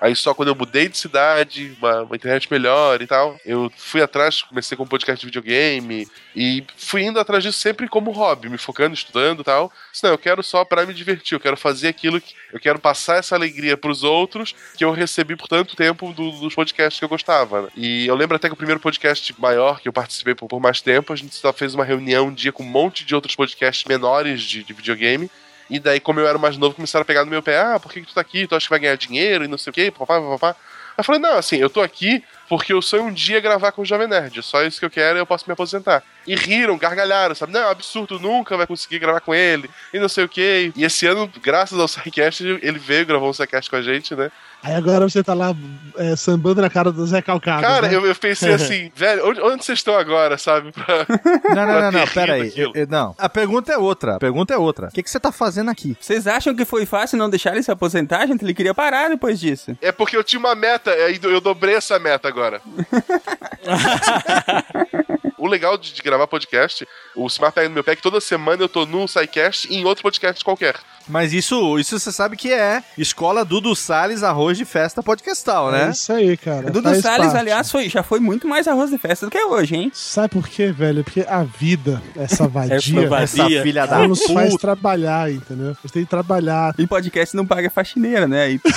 [0.02, 4.02] Aí só quando eu mudei de cidade, uma, uma internet melhor e tal, eu fui
[4.02, 8.50] atrás, comecei com um podcast de videogame e fui indo atrás disso sempre como hobby,
[8.50, 9.72] me focando, estudando e tal.
[9.92, 12.80] Disse, Não, eu quero só para me divertir, eu quero fazer aquilo que eu quero
[12.80, 17.06] passar essa alegria pros outros que eu recebi por tanto tempo do- dos podcasts que
[17.06, 17.62] eu gostava.
[17.64, 17.68] né?
[17.78, 20.82] E eu lembro até que o primeiro podcast maior que eu participei por, por mais
[20.82, 23.86] tempo, a gente só fez uma reunião um dia com um monte de outros podcasts
[23.86, 25.30] menores de, de videogame.
[25.72, 27.94] E daí, como eu era mais novo, começaram a pegar no meu pé: ah, por
[27.94, 28.46] que, que tu tá aqui?
[28.46, 30.54] Tu acha que vai ganhar dinheiro e não sei o quê, papá, papá.
[30.98, 33.86] Eu falei: não, assim, eu tô aqui porque eu sonho um dia gravar com o
[33.86, 34.44] Jovem Nerd.
[34.44, 36.04] Só isso que eu quero e eu posso me aposentar.
[36.28, 37.54] E riram, gargalharam, sabe?
[37.54, 40.74] Não, é absurdo, nunca vai conseguir gravar com ele e não sei o quê.
[40.76, 44.30] E esse ano, graças ao SciCast, ele veio, gravou um SciCast com a gente, né?
[44.63, 45.56] Aí agora você tá lá
[45.97, 47.62] é, sambando na cara do Zé Calcado.
[47.62, 47.95] Cara, né?
[47.95, 50.71] eu, eu pensei assim, velho, onde, onde vocês estão agora, sabe?
[50.86, 51.08] Pra-
[51.56, 52.54] Não, não, não, não, pera aí.
[52.56, 54.17] Eu- eu- Não, a pergunta é outra.
[54.17, 54.88] A pergunta é outra.
[54.88, 55.97] O que, que você tá fazendo aqui?
[56.00, 58.43] Vocês acham que foi fácil não deixar ele se aposentar, gente?
[58.43, 59.76] Ele queria parar depois disso.
[59.82, 62.62] É porque eu tinha uma meta, aí eu dobrei essa meta agora.
[65.41, 68.62] o legal de, de gravar podcast, o Smart pega no meu pé que toda semana
[68.62, 70.75] eu tô num SciCast e em outro podcast qualquer.
[71.08, 75.86] Mas isso, isso você sabe que é Escola Dudu Salles Arroz de Festa Podcastal, É
[75.86, 75.91] né?
[75.91, 76.69] isso aí, cara.
[76.69, 77.38] Dudu faz Salles, parte.
[77.39, 79.91] aliás, foi, já foi muito mais arroz de festa do que é hoje, hein?
[79.95, 81.04] Sabe por quê, velho?
[81.04, 83.23] Porque a vida, essa vadia, Essa vadia.
[83.58, 85.71] Essa filha da nos faz trabalhar, entendeu?
[85.71, 86.75] A gente tem que trabalhar.
[86.77, 88.43] E podcast não paga faxineira, né?
[88.43, 88.60] Aí,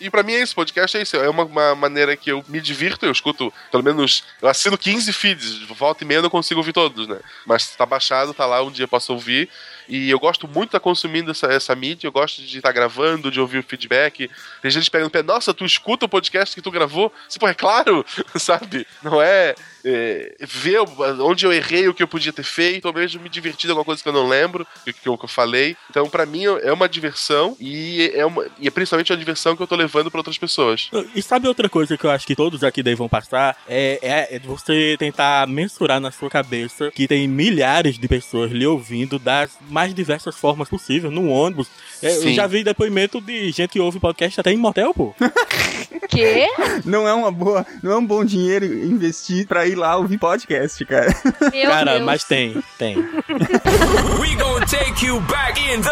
[0.00, 1.16] E pra mim é isso, podcast é isso.
[1.16, 4.07] É uma, uma maneira que eu me divirto, eu escuto, pelo menos,
[4.40, 7.18] eu assino 15 feeds, volta e meia eu não consigo ouvir todos, né?
[7.46, 9.48] Mas tá baixado, tá lá, um dia eu posso ouvir.
[9.88, 13.30] E eu gosto muito de estar consumindo essa, essa mídia, eu gosto de estar gravando,
[13.30, 14.30] de ouvir o feedback.
[14.60, 17.12] Tem gente pegando pé, nossa, tu escuta o podcast que tu gravou?
[17.40, 18.04] Pô, é claro,
[18.36, 18.86] sabe?
[19.02, 19.54] Não é,
[19.88, 20.80] é, ver
[21.20, 23.84] onde eu errei o que eu podia ter feito, ou mesmo me divertir de alguma
[23.84, 25.76] coisa que eu não lembro, que, que, eu, que eu falei.
[25.88, 29.62] Então, pra mim, é uma diversão e é, uma, e é principalmente uma diversão que
[29.62, 30.90] eu tô levando pra outras pessoas.
[31.14, 33.56] E sabe outra coisa que eu acho que todos aqui daí vão passar?
[33.66, 38.66] É, é, é você tentar mensurar na sua cabeça que tem milhares de pessoas lhe
[38.66, 41.68] ouvindo das mais diversas formas possíveis, no ônibus.
[42.02, 45.14] É, eu já vi depoimento de gente que ouve podcast até em motel, pô.
[46.08, 46.48] Quê?
[46.84, 50.84] Não é uma boa, não é um bom dinheiro investir pra ir lá ouvir podcast,
[50.84, 51.14] cara.
[51.52, 52.04] Meu Cara, Deus.
[52.04, 52.96] mas tem, tem.
[54.20, 55.88] We gonna take you back in the,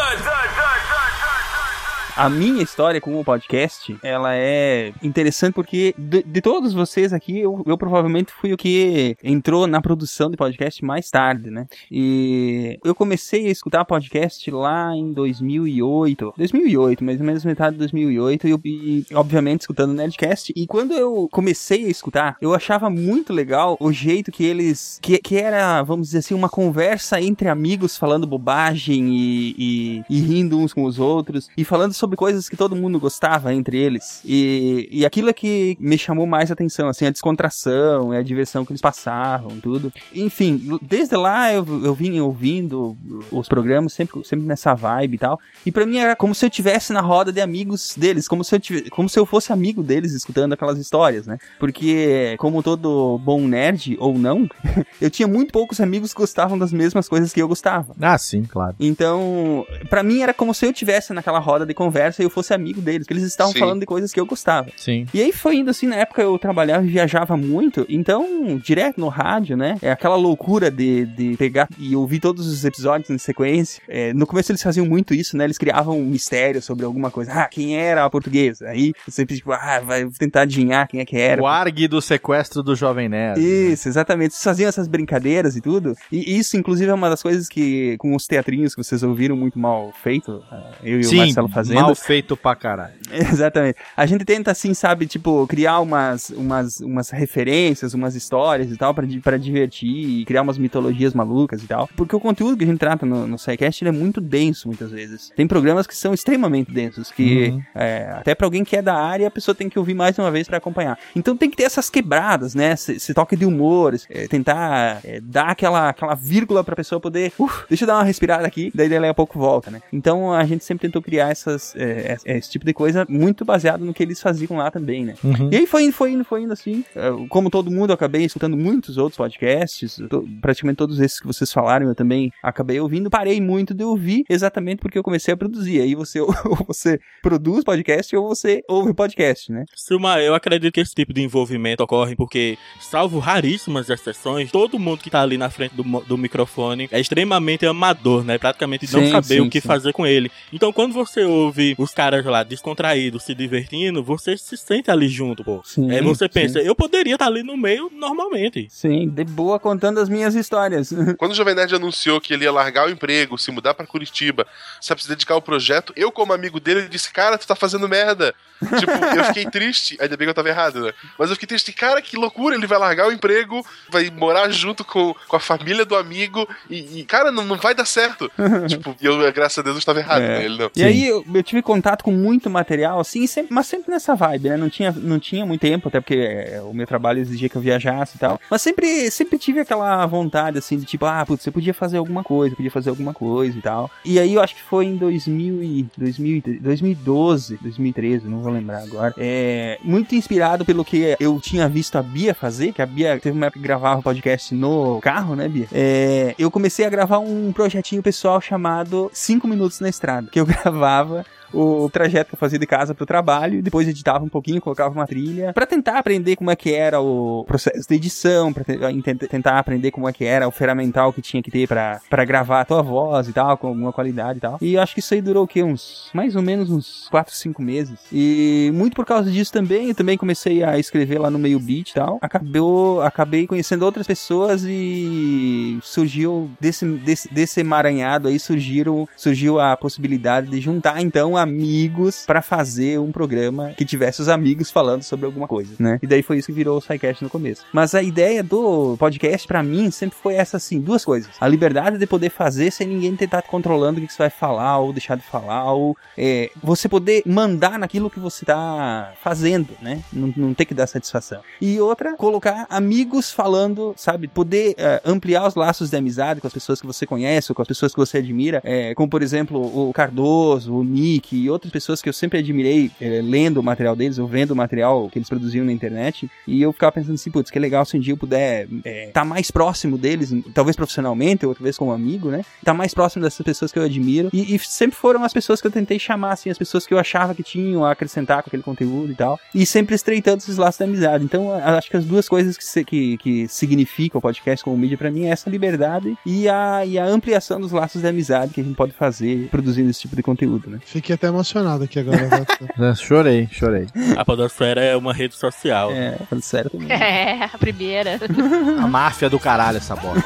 [2.16, 7.40] A minha história com o podcast, ela é interessante porque de, de todos vocês aqui,
[7.40, 11.66] eu, eu provavelmente fui o que entrou na produção de podcast mais tarde, né?
[11.90, 17.80] E eu comecei a escutar podcast lá em 2008, 2008, mais ou menos metade de
[17.80, 20.54] 2008, e, eu, e obviamente escutando Nerdcast.
[20.56, 25.18] E quando eu comecei a escutar, eu achava muito legal o jeito que eles, que,
[25.18, 30.58] que era, vamos dizer assim, uma conversa entre amigos falando bobagem e, e, e rindo
[30.58, 34.20] uns com os outros e falando sobre coisas que todo mundo gostava entre eles.
[34.24, 38.64] E, e aquilo é que me chamou mais atenção, assim, a descontração, e a diversão
[38.64, 39.92] que eles passavam, tudo.
[40.14, 42.96] Enfim, desde lá eu, eu vim ouvindo
[43.32, 45.40] os programas, sempre, sempre nessa vibe e tal.
[45.64, 48.54] E pra mim era como se eu tivesse na roda de amigos deles, como se
[48.54, 51.38] eu, tivesse, como se eu fosse amigo deles escutando aquelas histórias, né?
[51.58, 54.48] Porque, como todo bom nerd, ou não,
[55.00, 57.94] eu tinha muito poucos amigos que gostavam das mesmas coisas que eu gostava.
[58.00, 58.74] Ah, sim, claro.
[58.78, 62.52] Então, pra mim era como se eu tivesse naquela roda de conversa e eu fosse
[62.54, 63.58] amigo deles, que eles estavam Sim.
[63.58, 64.70] falando de coisas que eu gostava.
[64.76, 65.06] Sim.
[65.12, 69.08] E aí foi indo assim, na época eu trabalhava e viajava muito, então, direto no
[69.08, 69.76] rádio, né?
[69.82, 73.82] É aquela loucura de, de pegar e ouvir todos os episódios em sequência.
[73.88, 75.44] É, no começo eles faziam muito isso, né?
[75.44, 77.32] Eles criavam um mistério sobre alguma coisa.
[77.32, 78.68] Ah, quem era a portuguesa?
[78.68, 81.42] Aí você tipo, ah, vai tentar adivinhar quem é que era.
[81.42, 83.40] O ARG do sequestro do Jovem Nerd.
[83.40, 84.34] Isso, exatamente.
[84.34, 85.94] Vocês faziam essas brincadeiras e tudo.
[86.10, 89.58] E isso, inclusive, é uma das coisas que, com os teatrinhos que vocês ouviram, muito
[89.58, 91.85] mal feito, ah, eu e o Sim, Marcelo fazendo.
[91.86, 92.94] Mal feito pra caralho.
[93.10, 93.76] Exatamente.
[93.96, 98.94] A gente tenta, assim, sabe, tipo, criar umas, umas, umas referências, umas histórias e tal,
[98.94, 99.88] pra, pra divertir
[100.20, 101.88] e criar umas mitologias malucas e tal.
[101.96, 104.90] Porque o conteúdo que a gente trata no, no SciCast, ele é muito denso, muitas
[104.90, 105.30] vezes.
[105.36, 107.62] Tem programas que são extremamente densos, que Uhum.
[107.74, 110.20] é, até pra alguém que é da área, a pessoa tem que ouvir mais de
[110.20, 110.98] uma vez pra acompanhar.
[111.14, 112.72] Então tem que ter essas quebradas, né?
[112.72, 117.64] Esse, toque de humor, é, tentar é, dar aquela, aquela vírgula pra pessoa poder, "Uf,
[117.68, 119.80] deixa eu dar uma respirada aqui, daí dali a pouco volta, né?
[119.92, 123.84] Então a gente sempre tentou criar essas, é, é, esse tipo de coisa muito baseado
[123.84, 125.14] no que eles faziam lá também, né?
[125.22, 125.48] Uhum.
[125.52, 126.84] E aí foi indo, foi indo, foi indo assim.
[126.94, 129.96] É, Como todo mundo, eu acabei escutando muitos outros podcasts.
[130.08, 133.10] to- praticamente todos esses que vocês falaram, eu também acabei ouvindo.
[133.10, 135.80] Parei muito de ouvir, exatamente porque eu comecei a produzir.
[135.80, 136.32] Aí você, ou
[136.66, 139.64] você produz podcast ou você ouve podcast, né?
[139.74, 144.98] Silma, eu acredito que esse tipo de envolvimento ocorre porque, salvo raríssimas exceções, todo mundo
[145.02, 148.38] que tá ali na frente do, do microfone é extremamente amador, né?
[148.38, 149.66] Praticamente não Sim, saber sim, o que sim.
[149.68, 150.30] fazer com ele.
[150.52, 155.42] Então, quando você ouve os caras lá descontraídos, se divertindo, você se sente ali junto,
[155.44, 155.60] pô.
[155.64, 156.30] Sim, Aí você sim.
[156.32, 158.66] pensa, eu poderia estar ali no meio normalmente.
[158.70, 160.92] Sim, de boa contando as minhas histórias.
[161.18, 164.46] Quando o Jovem Nerd anunciou que ele ia largar o emprego, se mudar pra Curitiba,
[164.80, 168.34] sabe, se dedicar ao projeto, eu, como amigo dele, disse: Cara, tu tá fazendo merda.
[168.78, 169.96] tipo, eu fiquei triste.
[170.00, 170.92] Ainda bem que eu tava errado, né?
[171.18, 171.72] Mas eu fiquei triste.
[171.72, 172.54] Cara, que loucura.
[172.54, 176.48] Ele vai largar o emprego, vai morar junto com, com a família do amigo.
[176.70, 178.30] E, e, cara, não, não vai dar certo.
[178.68, 180.28] tipo, eu, graças a Deus, eu estava errado, É.
[180.38, 180.44] né?
[180.44, 180.70] Ele não.
[180.74, 184.48] E aí eu, eu tive contato com muito material, assim, sempre- mas sempre nessa vibe,
[184.50, 184.56] né?
[184.56, 187.62] Não tinha, não tinha muito tempo, até porque é, o meu trabalho exigia que eu
[187.62, 188.40] viajasse e tal.
[188.50, 192.22] Mas sempre, sempre tive aquela vontade, assim, de tipo, ah, putz, você podia fazer alguma
[192.24, 193.90] coisa, podia fazer alguma coisa e tal.
[194.04, 198.52] E aí eu acho que foi em 2000 e, 2000, e- 2012, 2013, não vou
[198.52, 199.14] lembrar agora.
[199.18, 203.36] É, muito inspirado pelo que eu tinha visto a Bia fazer, que a Bia teve
[203.36, 205.66] uma época que gravava podcast no carro, né, Bia?
[205.72, 210.46] É, eu comecei a gravar um projetinho pessoal chamado 5 Minutos na Estrada, que eu
[210.46, 214.92] gravava o trajeto que eu fazia de casa pro trabalho, depois editava um pouquinho, colocava
[214.94, 218.52] uma trilha, pra tentar aprender como é que era o processo de edição,
[218.92, 222.60] enten- tentar aprender como é que era o ferramental que tinha que ter pra gravar
[222.60, 224.58] a tua voz e tal, com alguma qualidade e tal.
[224.60, 225.62] E acho que isso aí durou o quê?
[225.62, 227.98] Uns, mais ou menos uns 4, 5 meses.
[228.12, 231.90] E muito por causa disso também, eu também comecei a escrever lá no meio beat
[231.90, 232.18] e tal.
[232.20, 239.76] Acabou, acabei conhecendo outras pessoas e surgiu desse, desse, desse emaranhado aí surgiram, surgiu a
[239.76, 245.26] possibilidade de juntar então amigos pra fazer um programa que tivesse os amigos falando sobre
[245.26, 245.98] alguma coisa, né?
[246.02, 247.64] E daí foi isso que virou o SciCast no começo.
[247.72, 251.30] Mas a ideia do podcast pra mim sempre foi essa assim, duas coisas.
[251.40, 254.30] A liberdade de poder fazer sem ninguém tentar te controlando o que que você vai
[254.30, 259.70] falar ou deixar de falar ou é, você poder mandar naquilo que você tá fazendo,
[259.80, 260.02] né?
[260.12, 261.40] Não, não ter que dar satisfação.
[261.60, 264.28] E outra, colocar amigos falando, sabe?
[264.28, 267.62] Poder é, ampliar os laços de amizade com as pessoas que você conhece ou com
[267.62, 271.50] as pessoas que você admira, é, como por exemplo o Cardoso, o Nick, Frank e
[271.50, 275.08] outras pessoas que eu sempre admirei eh, lendo o material deles, ou vendo o material
[275.10, 278.00] que eles produziam na internet, e eu ficava pensando assim, putz, que legal se um
[278.00, 278.68] dia eu puder
[279.08, 282.44] estar mais próximo deles, talvez profissionalmente, ou talvez como amigo, né?
[282.58, 284.30] Estar mais próximo dessas pessoas que eu admiro.
[284.32, 286.98] E, e sempre foram as pessoas que eu tentei chamar, assim, as pessoas que eu
[286.98, 289.38] achava que tinham a acrescentar com aquele conteúdo e tal.
[289.54, 291.24] E sempre estreitando esses laços da amizade.
[291.24, 295.10] Então, acho que as duas coisas que, que, que significam o podcast como mídia pra
[295.10, 298.64] mim é essa liberdade e a, e a ampliação dos laços de amizade que a
[298.64, 300.80] gente pode fazer produzindo esse tipo de conteúdo, né?
[300.84, 302.28] Fiquei até emocionado aqui agora.
[302.76, 302.94] né?
[302.94, 303.86] chorei, chorei.
[304.16, 305.90] A Podosfera é uma rede social.
[305.90, 306.86] É, falando sério também.
[306.96, 308.18] É, a primeira.
[308.80, 310.16] A máfia do caralho essa bola.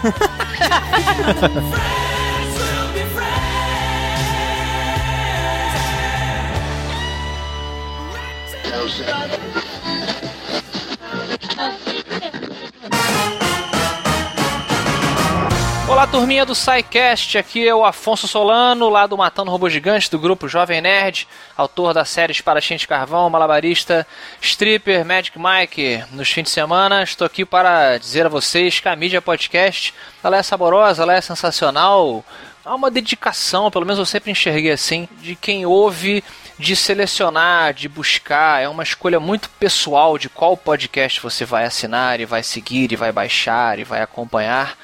[15.91, 20.21] Olá, turminha do SciCast, aqui é o Afonso Solano, lá do Matando Robô Gigante, do
[20.21, 21.27] grupo Jovem Nerd,
[21.57, 24.07] autor da série Espadachim de Carvão, Malabarista,
[24.41, 26.05] Stripper, Magic Mike.
[26.13, 30.37] Nos fins de semana, estou aqui para dizer a vocês que a mídia podcast ela
[30.37, 32.25] é saborosa, ela é sensacional,
[32.65, 36.23] há uma dedicação, pelo menos eu sempre enxerguei assim, de quem ouve,
[36.57, 38.63] de selecionar, de buscar.
[38.63, 42.97] É uma escolha muito pessoal de qual podcast você vai assinar e vai seguir e
[42.97, 44.79] vai baixar e vai acompanhar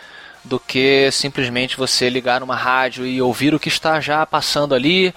[0.47, 5.15] do que simplesmente você ligar numa rádio e ouvir o que está já passando ali,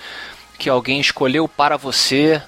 [0.58, 2.42] que alguém escolheu para você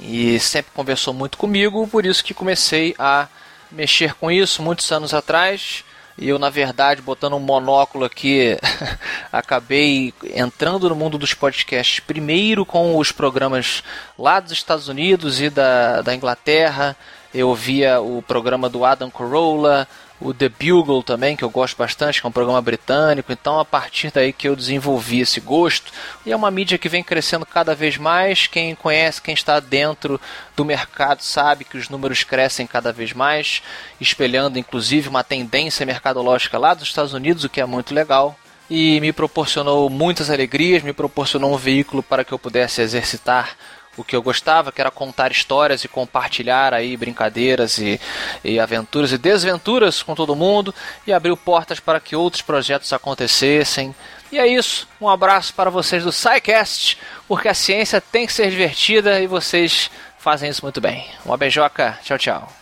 [0.00, 3.26] e sempre conversou muito comigo, por isso que comecei a
[3.70, 5.84] mexer com isso muitos anos atrás.
[6.20, 8.58] E eu, na verdade, botando um monóculo aqui,
[9.30, 13.84] acabei entrando no mundo dos podcasts primeiro com os programas
[14.18, 16.96] lá dos Estados Unidos e da, da Inglaterra.
[17.32, 19.86] Eu ouvia o programa do Adam Carolla,
[20.20, 23.32] o The Bugle também, que eu gosto bastante, que é um programa britânico.
[23.32, 25.92] Então, a partir daí que eu desenvolvi esse gosto.
[26.26, 28.46] E é uma mídia que vem crescendo cada vez mais.
[28.46, 30.20] Quem conhece, quem está dentro
[30.56, 33.62] do mercado, sabe que os números crescem cada vez mais,
[34.00, 38.36] espelhando inclusive uma tendência mercadológica lá dos Estados Unidos, o que é muito legal.
[38.68, 43.56] E me proporcionou muitas alegrias, me proporcionou um veículo para que eu pudesse exercitar
[43.98, 48.00] o que eu gostava, que era contar histórias e compartilhar aí brincadeiras e,
[48.44, 50.74] e aventuras e desventuras com todo mundo
[51.06, 53.94] e abriu portas para que outros projetos acontecessem.
[54.30, 54.88] E é isso.
[55.00, 59.90] Um abraço para vocês do SciCast, porque a ciência tem que ser divertida e vocês
[60.18, 61.06] fazem isso muito bem.
[61.24, 61.98] Uma beijoca.
[62.02, 62.52] Tchau, tchau.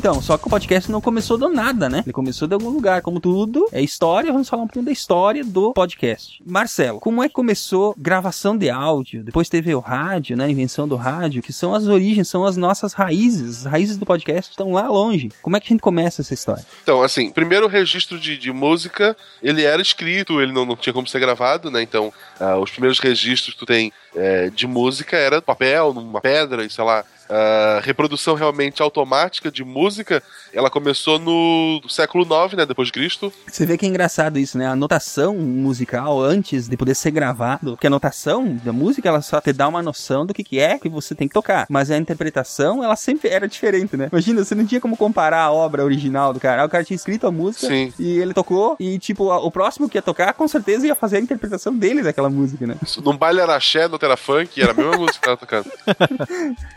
[0.00, 2.02] Então, só que o podcast não começou do nada, né?
[2.06, 3.02] Ele começou de algum lugar.
[3.02, 4.32] Como tudo, é história.
[4.32, 6.42] Vamos falar um pouquinho da história do podcast.
[6.42, 9.22] Marcelo, como é que começou gravação de áudio?
[9.22, 10.46] Depois teve o rádio, né?
[10.46, 13.66] A invenção do rádio, que são as origens, são as nossas raízes.
[13.66, 15.30] As raízes do podcast estão lá longe.
[15.42, 16.64] Como é que a gente começa essa história?
[16.82, 21.06] Então, assim, primeiro registro de, de música, ele era escrito, ele não, não tinha como
[21.06, 21.82] ser gravado, né?
[21.82, 22.10] Então,
[22.40, 26.70] ah, os primeiros registros que tu tem eh, de música era papel, numa pedra, e
[26.70, 27.04] sei lá.
[27.30, 30.20] A reprodução realmente automática de música,
[30.52, 32.66] ela começou no século IX, né?
[32.66, 33.32] Depois de Cristo.
[33.46, 34.66] Você vê que é engraçado isso, né?
[34.66, 39.40] A notação musical antes de poder ser gravado, porque a notação da música ela só
[39.40, 41.96] te dá uma noção do que, que é que você tem que tocar, mas a
[41.96, 44.08] interpretação ela sempre era diferente, né?
[44.10, 46.64] Imagina, você não tinha como comparar a obra original do cara.
[46.64, 47.92] O cara tinha escrito a música Sim.
[47.98, 51.20] e ele tocou e tipo o próximo que ia tocar com certeza ia fazer a
[51.20, 52.74] interpretação dele daquela música, né?
[52.82, 55.70] Isso, Num baile era axé, no era funk, era a mesma música que tava tocando.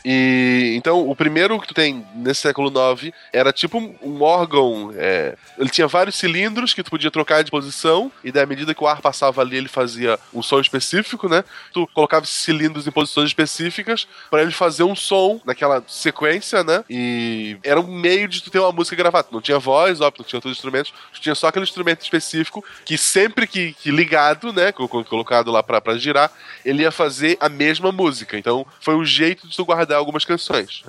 [0.05, 0.42] E
[0.75, 4.91] então, o primeiro que tu tem nesse século IX era tipo um, órgão.
[4.95, 8.73] é, ele tinha vários cilindros que tu podia trocar de posição, e daí, à medida
[8.73, 11.43] que o ar passava ali, ele fazia um som específico, né?
[11.71, 16.83] Tu colocava esses cilindros em posições específicas para ele fazer um som naquela sequência, né?
[16.89, 19.27] E era um meio de tu ter uma música gravada.
[19.29, 22.63] Tu Não tinha voz, óbvio, não tinha outros instrumentos, tu tinha só aquele instrumento específico
[22.85, 24.71] que sempre que, que ligado, né?
[24.71, 26.31] co- co- Colocado lá pra girar,
[26.65, 28.37] ele ia fazer a mesma música.
[28.37, 30.25] Então, foi um jeito de tu guardar algumas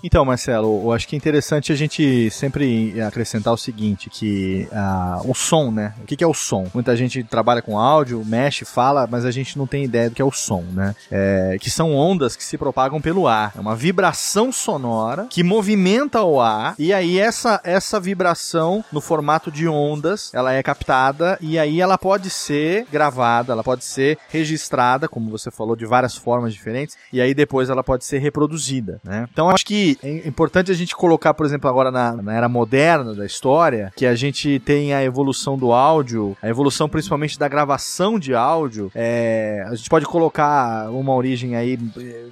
[0.03, 5.21] Então, Marcelo, eu acho que é interessante a gente sempre acrescentar o seguinte, que ah,
[5.25, 5.95] o som, né?
[6.03, 6.67] O que, que é o som?
[6.75, 10.23] Muita gente trabalha com áudio, mexe, fala, mas a gente não tem ideia do que
[10.23, 10.95] é o som, né?
[11.11, 13.53] É, que são ondas que se propagam pelo ar.
[13.57, 19.51] É uma vibração sonora que movimenta o ar e aí essa, essa vibração no formato
[19.51, 25.09] de ondas, ela é captada e aí ela pode ser gravada, ela pode ser registrada,
[25.09, 29.29] como você falou, de várias formas diferentes e aí depois ela pode ser reproduzida, né?
[29.35, 33.13] Então acho que é importante a gente colocar, por exemplo, agora na, na era moderna
[33.15, 38.17] da história, que a gente tem a evolução do áudio, a evolução principalmente da gravação
[38.17, 38.93] de áudio.
[38.95, 41.77] É, a gente pode colocar uma origem aí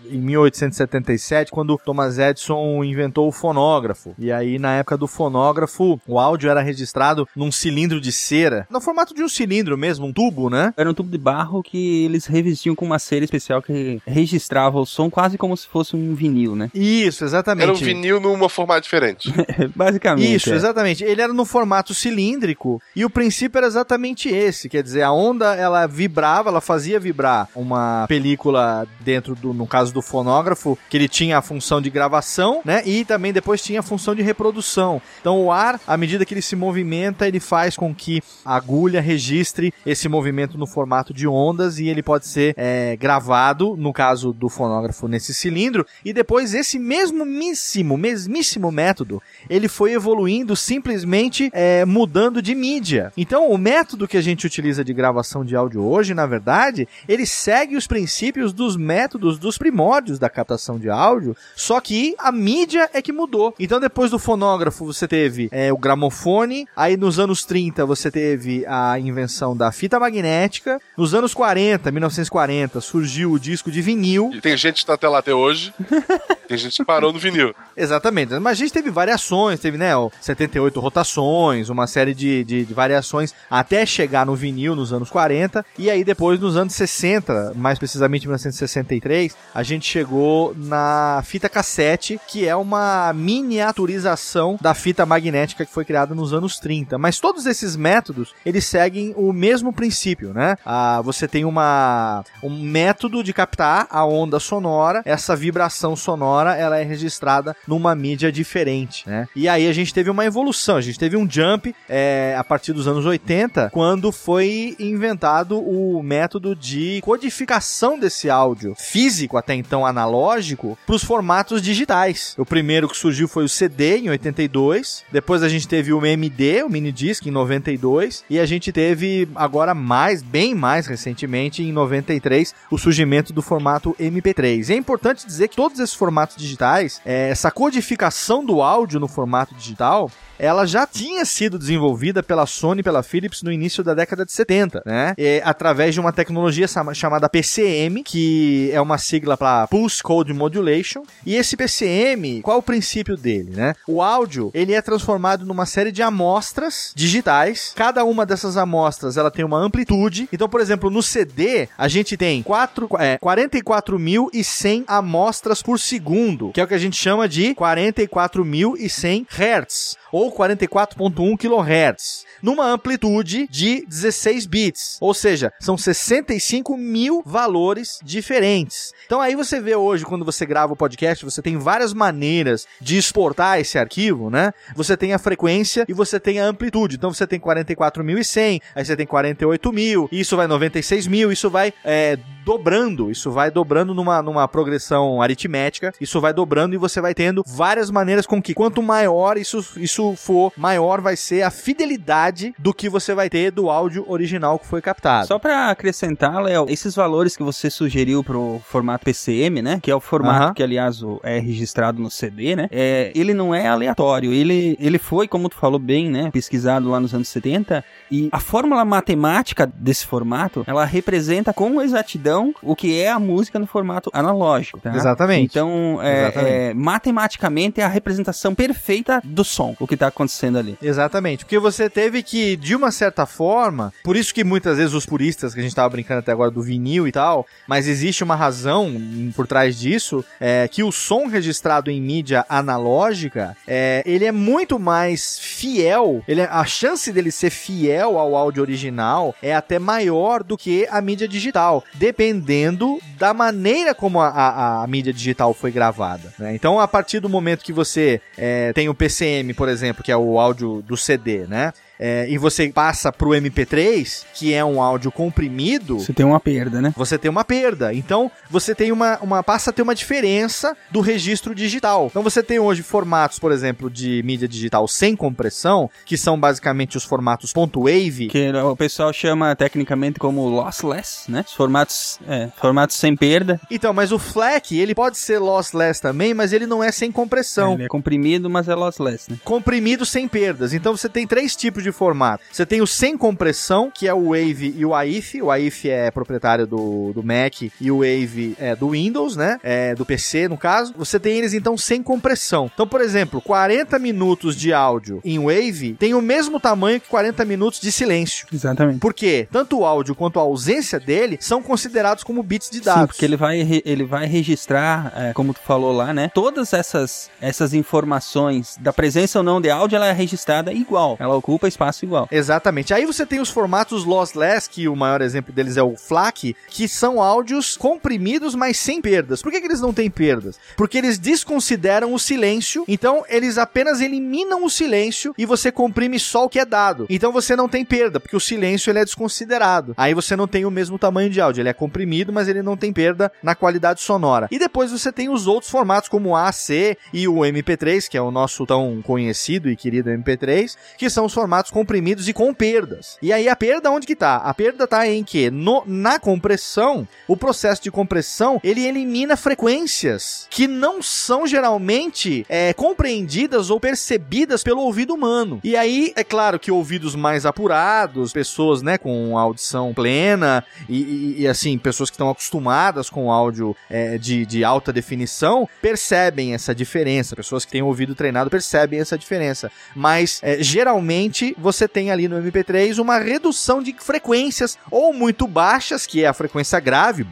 [0.08, 4.14] em 1877, quando Thomas Edison inventou o fonógrafo.
[4.16, 8.80] E aí, na época do fonógrafo, o áudio era registrado num cilindro de cera, no
[8.80, 10.72] formato de um cilindro mesmo, um tubo, né?
[10.76, 14.86] Era um tubo de barro que eles revestiam com uma cera especial que registrava o
[14.86, 16.70] som quase como se fosse um vinil, né?
[16.92, 17.64] Isso, exatamente.
[17.64, 19.32] Era um vinil numa formato diferente.
[19.74, 20.34] Basicamente.
[20.34, 20.56] Isso, é.
[20.56, 21.04] exatamente.
[21.04, 25.54] Ele era no formato cilíndrico e o princípio era exatamente esse, quer dizer, a onda
[25.54, 31.08] ela vibrava, ela fazia vibrar uma película dentro do, no caso do fonógrafo, que ele
[31.08, 32.82] tinha a função de gravação, né?
[32.84, 35.00] E também depois tinha a função de reprodução.
[35.20, 39.00] Então o ar, à medida que ele se movimenta, ele faz com que a agulha
[39.00, 44.32] registre esse movimento no formato de ondas e ele pode ser é, gravado, no caso
[44.32, 51.50] do fonógrafo, nesse cilindro, e depois esse mesmo mesmíssimo, mesmíssimo método, ele foi evoluindo simplesmente
[51.52, 53.12] é, mudando de mídia.
[53.16, 57.26] Então o método que a gente utiliza de gravação de áudio hoje, na verdade, ele
[57.26, 62.88] segue os princípios dos métodos dos primórdios da captação de áudio, só que a mídia
[62.92, 63.54] é que mudou.
[63.58, 68.64] Então depois do fonógrafo você teve é, o gramofone, aí nos anos 30 você teve
[68.66, 74.30] a invenção da fita magnética, nos anos 40, 1940, surgiu o disco de vinil.
[74.34, 75.72] E tem gente que tá até lá até hoje.
[76.48, 77.54] tem gente parou no vinil.
[77.76, 82.64] Exatamente, mas a gente teve variações, teve, né, ó, 78 rotações, uma série de, de,
[82.64, 87.52] de variações até chegar no vinil nos anos 40, e aí depois nos anos 60,
[87.54, 95.04] mais precisamente 1963, a gente chegou na fita cassete, que é uma miniaturização da fita
[95.04, 96.98] magnética que foi criada nos anos 30.
[96.98, 100.56] Mas todos esses métodos, eles seguem o mesmo princípio, né?
[100.64, 106.78] Ah, você tem uma, um método de captar a onda sonora, essa vibração sonora, ela
[106.78, 109.28] é registrada numa mídia diferente, né?
[109.34, 112.72] E aí a gente teve uma evolução, a gente teve um jump é, a partir
[112.72, 119.86] dos anos 80, quando foi inventado o método de codificação desse áudio físico, até então
[119.86, 122.34] analógico, para os formatos digitais.
[122.38, 126.62] O primeiro que surgiu foi o CD em 82, depois a gente teve o MD,
[126.62, 131.72] o mini disc em 92, e a gente teve agora mais, bem mais recentemente, em
[131.72, 134.68] 93, o surgimento do formato MP3.
[134.68, 139.08] E é importante dizer que todos esses formatos digitais, é, essa codificação do áudio no
[139.08, 140.10] formato digital,
[140.42, 144.32] ela já tinha sido desenvolvida pela Sony e pela Philips no início da década de
[144.32, 145.14] 70, né?
[145.16, 151.04] E, através de uma tecnologia chamada PCM, que é uma sigla para Pulse Code Modulation.
[151.24, 153.74] E esse PCM, qual é o princípio dele, né?
[153.86, 157.72] O áudio, ele é transformado numa série de amostras digitais.
[157.76, 160.28] Cada uma dessas amostras, ela tem uma amplitude.
[160.32, 166.60] Então, por exemplo, no CD, a gente tem 4, é, 44.100 amostras por segundo, que
[166.60, 173.84] é o que a gente chama de 44.100 Hz ou 44.1 kHz, numa amplitude de
[173.86, 178.92] 16 bits, ou seja, são 65 mil valores diferentes.
[179.06, 182.96] Então aí você vê hoje, quando você grava o podcast, você tem várias maneiras de
[182.96, 184.52] exportar esse arquivo, né?
[184.76, 186.96] Você tem a frequência e você tem a amplitude.
[186.96, 191.72] Então você tem 44.100, aí você tem 48 mil, isso vai 96 mil, isso vai
[191.84, 197.14] é, dobrando, isso vai dobrando numa, numa progressão aritmética, isso vai dobrando e você vai
[197.14, 202.54] tendo várias maneiras com que quanto maior isso, isso for, maior vai ser a fidelidade
[202.58, 205.26] do que você vai ter do áudio original que foi captado.
[205.26, 209.78] Só pra acrescentar, Léo, esses valores que você sugeriu pro formato PCM, né?
[209.82, 212.68] Que é o formato que, aliás, é registrado no CD, né?
[212.70, 214.32] É, ele não é aleatório.
[214.32, 216.30] Ele, ele foi, como tu falou bem, né?
[216.30, 217.84] Pesquisado lá nos anos 70.
[218.10, 222.31] E a fórmula matemática desse formato, ela representa com exatidão
[222.62, 224.94] o que é a música no formato analógico, tá?
[224.94, 225.44] Exatamente.
[225.50, 226.52] Então, é, Exatamente.
[226.54, 230.76] é, matematicamente é a representação perfeita do som, o que tá acontecendo ali.
[230.82, 235.06] Exatamente, porque você teve que, de uma certa forma, por isso que muitas vezes os
[235.06, 238.36] puristas, que a gente tava brincando até agora do vinil e tal, mas existe uma
[238.36, 238.90] razão
[239.34, 244.78] por trás disso, é que o som registrado em mídia analógica, é, ele é muito
[244.78, 250.42] mais fiel, ele é- a chance dele ser fiel ao áudio original é até maior
[250.42, 251.84] do que a mídia digital,
[252.22, 256.32] dependendo da maneira como a, a- a mídia digital foi gravada.
[256.38, 256.54] né?
[256.54, 260.16] Então, a partir do momento que você é, tem o PCM, por exemplo, que é
[260.16, 261.72] o áudio do CD, né?
[262.04, 266.82] É, e você passa pro MP3, que é um áudio comprimido, Você tem uma perda,
[266.82, 266.92] né?
[266.96, 267.94] você tem uma perda.
[267.94, 272.08] Então, você tem uma, uma passa a ter uma diferença do registro digital.
[272.10, 276.96] Então, você tem hoje formatos, por exemplo, de mídia digital sem compressão, que são basicamente
[276.96, 281.44] os formatos .wave, Que o pessoal chama tecnicamente como lossless, né?
[281.46, 283.60] Os formatos, é, formatos sem perda.
[283.70, 287.74] Então, mas o FLAC, ele pode ser lossless também, mas ele não é sem compressão.
[287.74, 289.38] Ele é comprimido, mas é lossless, né?
[289.44, 290.74] Comprimido sem perdas.
[290.74, 292.44] Então você tem três tipos de formato.
[292.50, 295.42] Você tem o sem compressão, que é o Wave e o AIF.
[295.42, 299.58] O AIF é proprietário do, do Mac e o Wave é do Windows, né?
[299.62, 300.94] É do PC, no caso.
[300.96, 302.70] Você tem eles então sem compressão.
[302.72, 307.44] Então, por exemplo, 40 minutos de áudio em Wave tem o mesmo tamanho que 40
[307.44, 308.46] minutos de silêncio.
[308.52, 308.98] Exatamente.
[308.98, 309.48] Por quê?
[309.50, 313.06] Tanto o áudio quanto a ausência dele são considerados como bits de Sim, dados.
[313.06, 316.30] porque ele vai, ele vai registrar, é, como tu falou lá, né?
[316.34, 321.16] Todas essas, essas informações da presença ou não de áudio, ela é registrada igual.
[321.18, 322.28] Ela ocupa espaço igual.
[322.30, 322.94] Exatamente.
[322.94, 326.88] Aí você tem os formatos lossless, que o maior exemplo deles é o FLAC, que
[326.88, 329.42] são áudios comprimidos, mas sem perdas.
[329.42, 330.58] Por que, que eles não têm perdas?
[330.76, 336.44] Porque eles desconsideram o silêncio, então eles apenas eliminam o silêncio e você comprime só
[336.44, 337.06] o que é dado.
[337.08, 339.94] Então você não tem perda, porque o silêncio ele é desconsiderado.
[339.96, 342.76] Aí você não tem o mesmo tamanho de áudio, ele é comprimido, mas ele não
[342.76, 344.48] tem perda na qualidade sonora.
[344.50, 348.22] E depois você tem os outros formatos como o AC e o MP3, que é
[348.22, 353.16] o nosso tão conhecido e querido MP3, que são os formatos comprimidos e com perdas.
[353.22, 354.36] E aí a perda onde que tá?
[354.36, 360.46] A perda tá em que no, na compressão, o processo de compressão, ele elimina frequências
[360.50, 365.60] que não são geralmente é, compreendidas ou percebidas pelo ouvido humano.
[365.64, 371.34] E aí, é claro que ouvidos mais apurados, pessoas, né, com audição plena e, e-
[371.42, 376.74] e, assim, pessoas que estão acostumadas com áudio é, de, de alta definição, percebem essa
[376.74, 377.34] diferença.
[377.36, 379.70] Pessoas que têm ouvido treinado percebem essa diferença.
[379.94, 386.06] Mas é, geralmente você tem ali no MP3 uma redução de frequências ou muito baixas,
[386.06, 387.26] que é a frequência grave,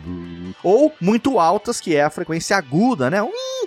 [0.63, 3.21] ou muito altas, que é a frequência aguda, né?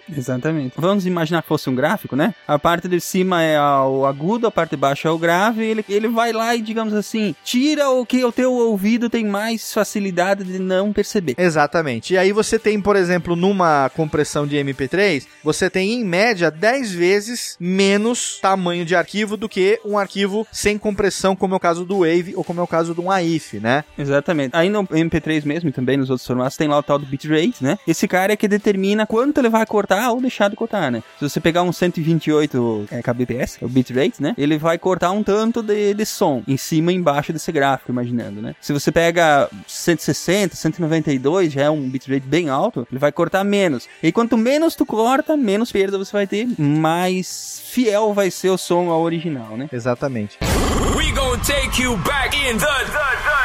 [0.10, 0.74] Exatamente.
[0.78, 2.34] Vamos imaginar que fosse um gráfico, né?
[2.48, 5.64] A parte de cima é o agudo, a parte de baixo é o grave.
[5.64, 9.74] Ele, ele vai lá e, digamos assim, tira o que o teu ouvido tem mais
[9.74, 11.36] facilidade de não perceber.
[11.38, 12.14] Exatamente.
[12.14, 16.92] E aí você tem, por exemplo, numa compressão de MP3, você tem em média 10
[16.92, 21.86] vezes menos tamanho de arquivo do que um arquivo sem compressão, como é o caso
[21.86, 23.84] do Wave ou como é o caso do AIF, né?
[23.98, 24.56] Exatamente.
[24.56, 27.64] Aí no MP3 mesmo e também nos outros formatos tem lá o tal do bitrate,
[27.64, 27.78] né?
[27.88, 31.04] Esse cara é que determina quanto ele vai cortar ou deixar de cortar, né?
[31.20, 34.34] Se você pegar um 128 é, kbps, é o bitrate, né?
[34.38, 38.42] Ele vai cortar um tanto de, de som em cima e embaixo desse gráfico, imaginando,
[38.42, 38.56] né?
[38.62, 43.88] Se você pega 160, 192, já é um bitrate bem alto, ele vai cortar menos.
[44.02, 48.58] E quanto menos tu corta, menos perda você vai ter, mais fiel vai ser o
[48.58, 49.68] som ao original, né?
[49.72, 50.33] Exatamente.
[50.42, 53.43] We gonna take you back in the,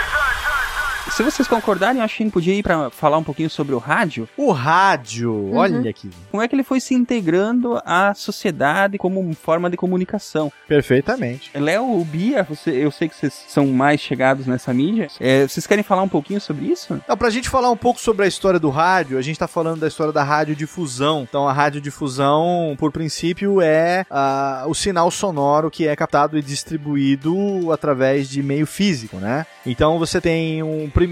[1.18, 3.74] Se vocês concordarem, eu acho que a gente podia ir pra falar um pouquinho sobre
[3.74, 4.28] o rádio.
[4.36, 6.08] O rádio, olha aqui.
[6.30, 10.52] Como é que ele foi se integrando à sociedade como forma de comunicação?
[10.68, 11.50] Perfeitamente.
[11.58, 15.08] Léo, o Bia, você- eu sei que vocês são mais chegados nessa mídia.
[15.18, 16.94] É, vocês querem falar um pouquinho sobre isso?
[16.94, 19.80] Então, pra gente falar um pouco sobre a história do rádio, a gente tá falando
[19.80, 21.26] da história da radiodifusão.
[21.28, 27.72] Então, a radiodifusão, por princípio, é ah, o sinal sonoro que é captado e distribuído
[27.72, 29.44] através de meio físico, né?
[29.66, 31.07] Então, você tem um primeiro,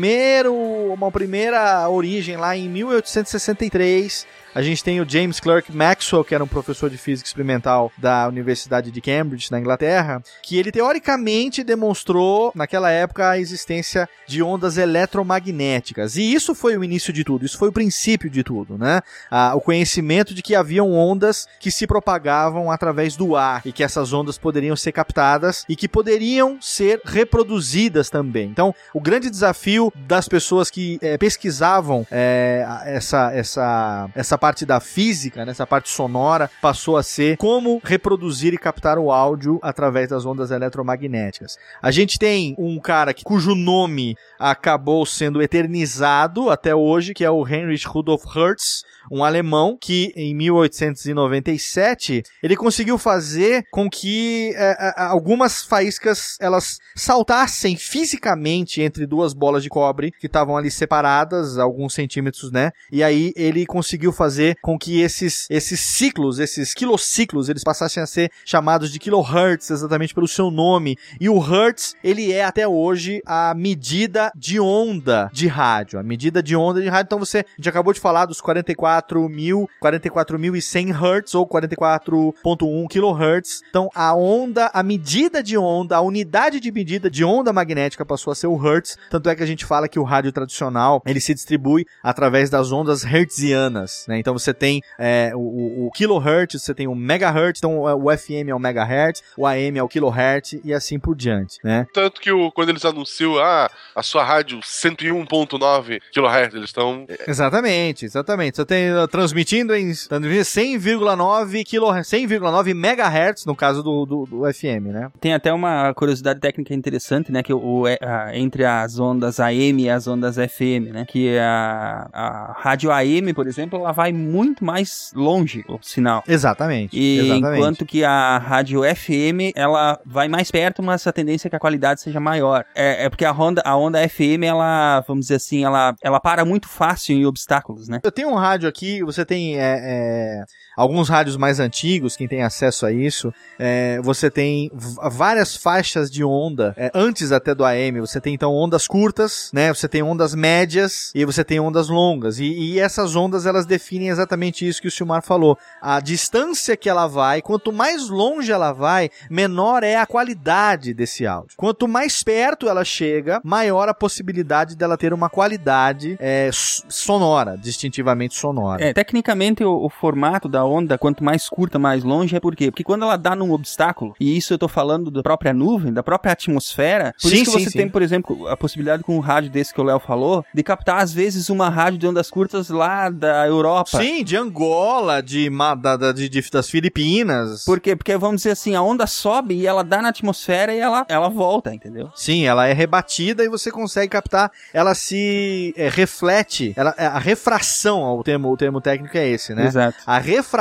[0.94, 4.26] uma primeira origem lá em 1863.
[4.56, 8.26] A gente tem o James Clerk Maxwell, que era um professor de física experimental da
[8.26, 14.78] Universidade de Cambridge, na Inglaterra, que ele teoricamente demonstrou, naquela época, a existência de ondas
[14.78, 16.16] eletromagnéticas.
[16.16, 19.02] E isso foi o início de tudo, isso foi o princípio de tudo, né?
[19.30, 23.84] Ah, o conhecimento de que haviam ondas que se propagavam através do ar e que
[23.84, 28.48] essas ondas poderiam ser captadas e que poderiam ser reproduzidas também.
[28.48, 34.78] Então, o grande desafio das pessoas que eh, pesquisavam a- essa, essa, essa parte da
[34.78, 40.08] física, né, essa parte sonora, passou a ser como reproduzir e captar o áudio através
[40.08, 41.56] das ondas eletromagnéticas.
[41.82, 47.30] A gente tem um cara que, cujo nome acabou sendo eternizado até hoje, que é
[47.30, 54.94] o Heinrich Rudolf Hertz, um alemão que em 1897 ele conseguiu fazer com que eh,
[54.96, 61.94] algumas faíscas elas saltassem fisicamente entre duas bolas de cobre que estavam ali separadas alguns
[61.94, 62.70] centímetros, né?
[62.90, 68.06] E aí ele conseguiu fazer com que esses, esses ciclos, esses quilociclos, eles passassem a
[68.06, 70.96] ser chamados de kilohertz, exatamente pelo seu nome.
[71.20, 76.42] E o hertz, ele é até hoje a medida de onda de rádio, a medida
[76.42, 77.06] de onda de rádio.
[77.06, 78.95] Então você, gente acabou de falar dos 44
[79.28, 83.62] mil, 44.100 hertz ou 44.1 kilohertz.
[83.68, 88.30] Então a onda, a medida de onda, a unidade de medida de onda magnética passou
[88.30, 88.96] a ser o hertz.
[89.10, 92.72] Tanto é que a gente fala que o rádio tradicional, ele se distribui através das
[92.72, 94.18] ondas hertzianas, né?
[94.18, 98.54] Então você tem é, o, o kilohertz, você tem o megahertz, então o FM é
[98.54, 101.86] o megahertz, o AM é o kilohertz e assim por diante, né?
[101.92, 107.06] Tanto que o, quando eles anunciam ah, a sua rádio 101.9 kHz, eles estão.
[107.26, 108.56] Exatamente, exatamente.
[108.56, 115.10] Você tem transmitindo em 100,9 kHz, 100,9 MHz no caso do, do, do, FM, né?
[115.20, 117.42] Tem até uma curiosidade técnica interessante, né?
[117.42, 121.04] Que o, a, entre as ondas AM e as ondas FM, né?
[121.06, 126.22] Que a, a rádio AM, por exemplo, ela vai muito mais longe o sinal.
[126.26, 126.96] Exatamente.
[126.96, 127.58] E exatamente.
[127.58, 131.60] enquanto que a rádio FM, ela vai mais perto, mas a tendência é que a
[131.60, 132.64] qualidade seja maior.
[132.74, 136.44] É, é porque a onda, a onda FM, ela, vamos dizer assim, ela, ela para
[136.44, 138.00] muito fácil em obstáculos, né?
[138.02, 140.44] Eu tenho um rádio aqui, você tem é, é,
[140.76, 144.70] alguns rádios mais antigos, quem tem acesso a isso, é, você tem
[145.10, 149.72] várias faixas de onda, é, antes até do AM, você tem então ondas curtas, né?
[149.72, 152.38] Você tem ondas médias e você tem ondas longas.
[152.38, 155.58] E, e essas ondas, elas definem exatamente isso que o Silmar falou.
[155.80, 161.26] A distância que ela vai, quanto mais longe ela vai, menor é a qualidade desse
[161.26, 161.56] áudio.
[161.56, 168.34] Quanto mais perto ela chega, maior a possibilidade dela ter uma qualidade é, sonora, distintivamente
[168.34, 168.84] sonora.
[168.84, 172.70] É, tecnicamente o, o, formato da onda, quanto mais curta, mais longe, é por quê?
[172.70, 176.02] Porque quando ela dá num obstáculo, e isso eu tô falando da própria nuvem, da
[176.02, 177.78] própria atmosfera, por sim, isso que sim, você sim.
[177.78, 181.02] tem, por exemplo, a possibilidade com um rádio desse que o Léo falou, de captar
[181.02, 183.98] às vezes uma rádio de ondas curtas lá da Europa.
[183.98, 185.50] Sim, de Angola, de,
[185.80, 187.64] da, de, de das Filipinas.
[187.64, 187.96] Por quê?
[187.96, 191.28] Porque vamos dizer assim, a onda sobe e ela dá na atmosfera e ela, ela
[191.28, 192.10] volta, entendeu?
[192.14, 198.02] Sim, ela é rebatida e você consegue captar, ela se é, reflete, ela, a refração,
[198.16, 199.66] o termo, o termo técnico é esse, né?
[199.66, 199.98] Exato.
[200.06, 200.55] A refração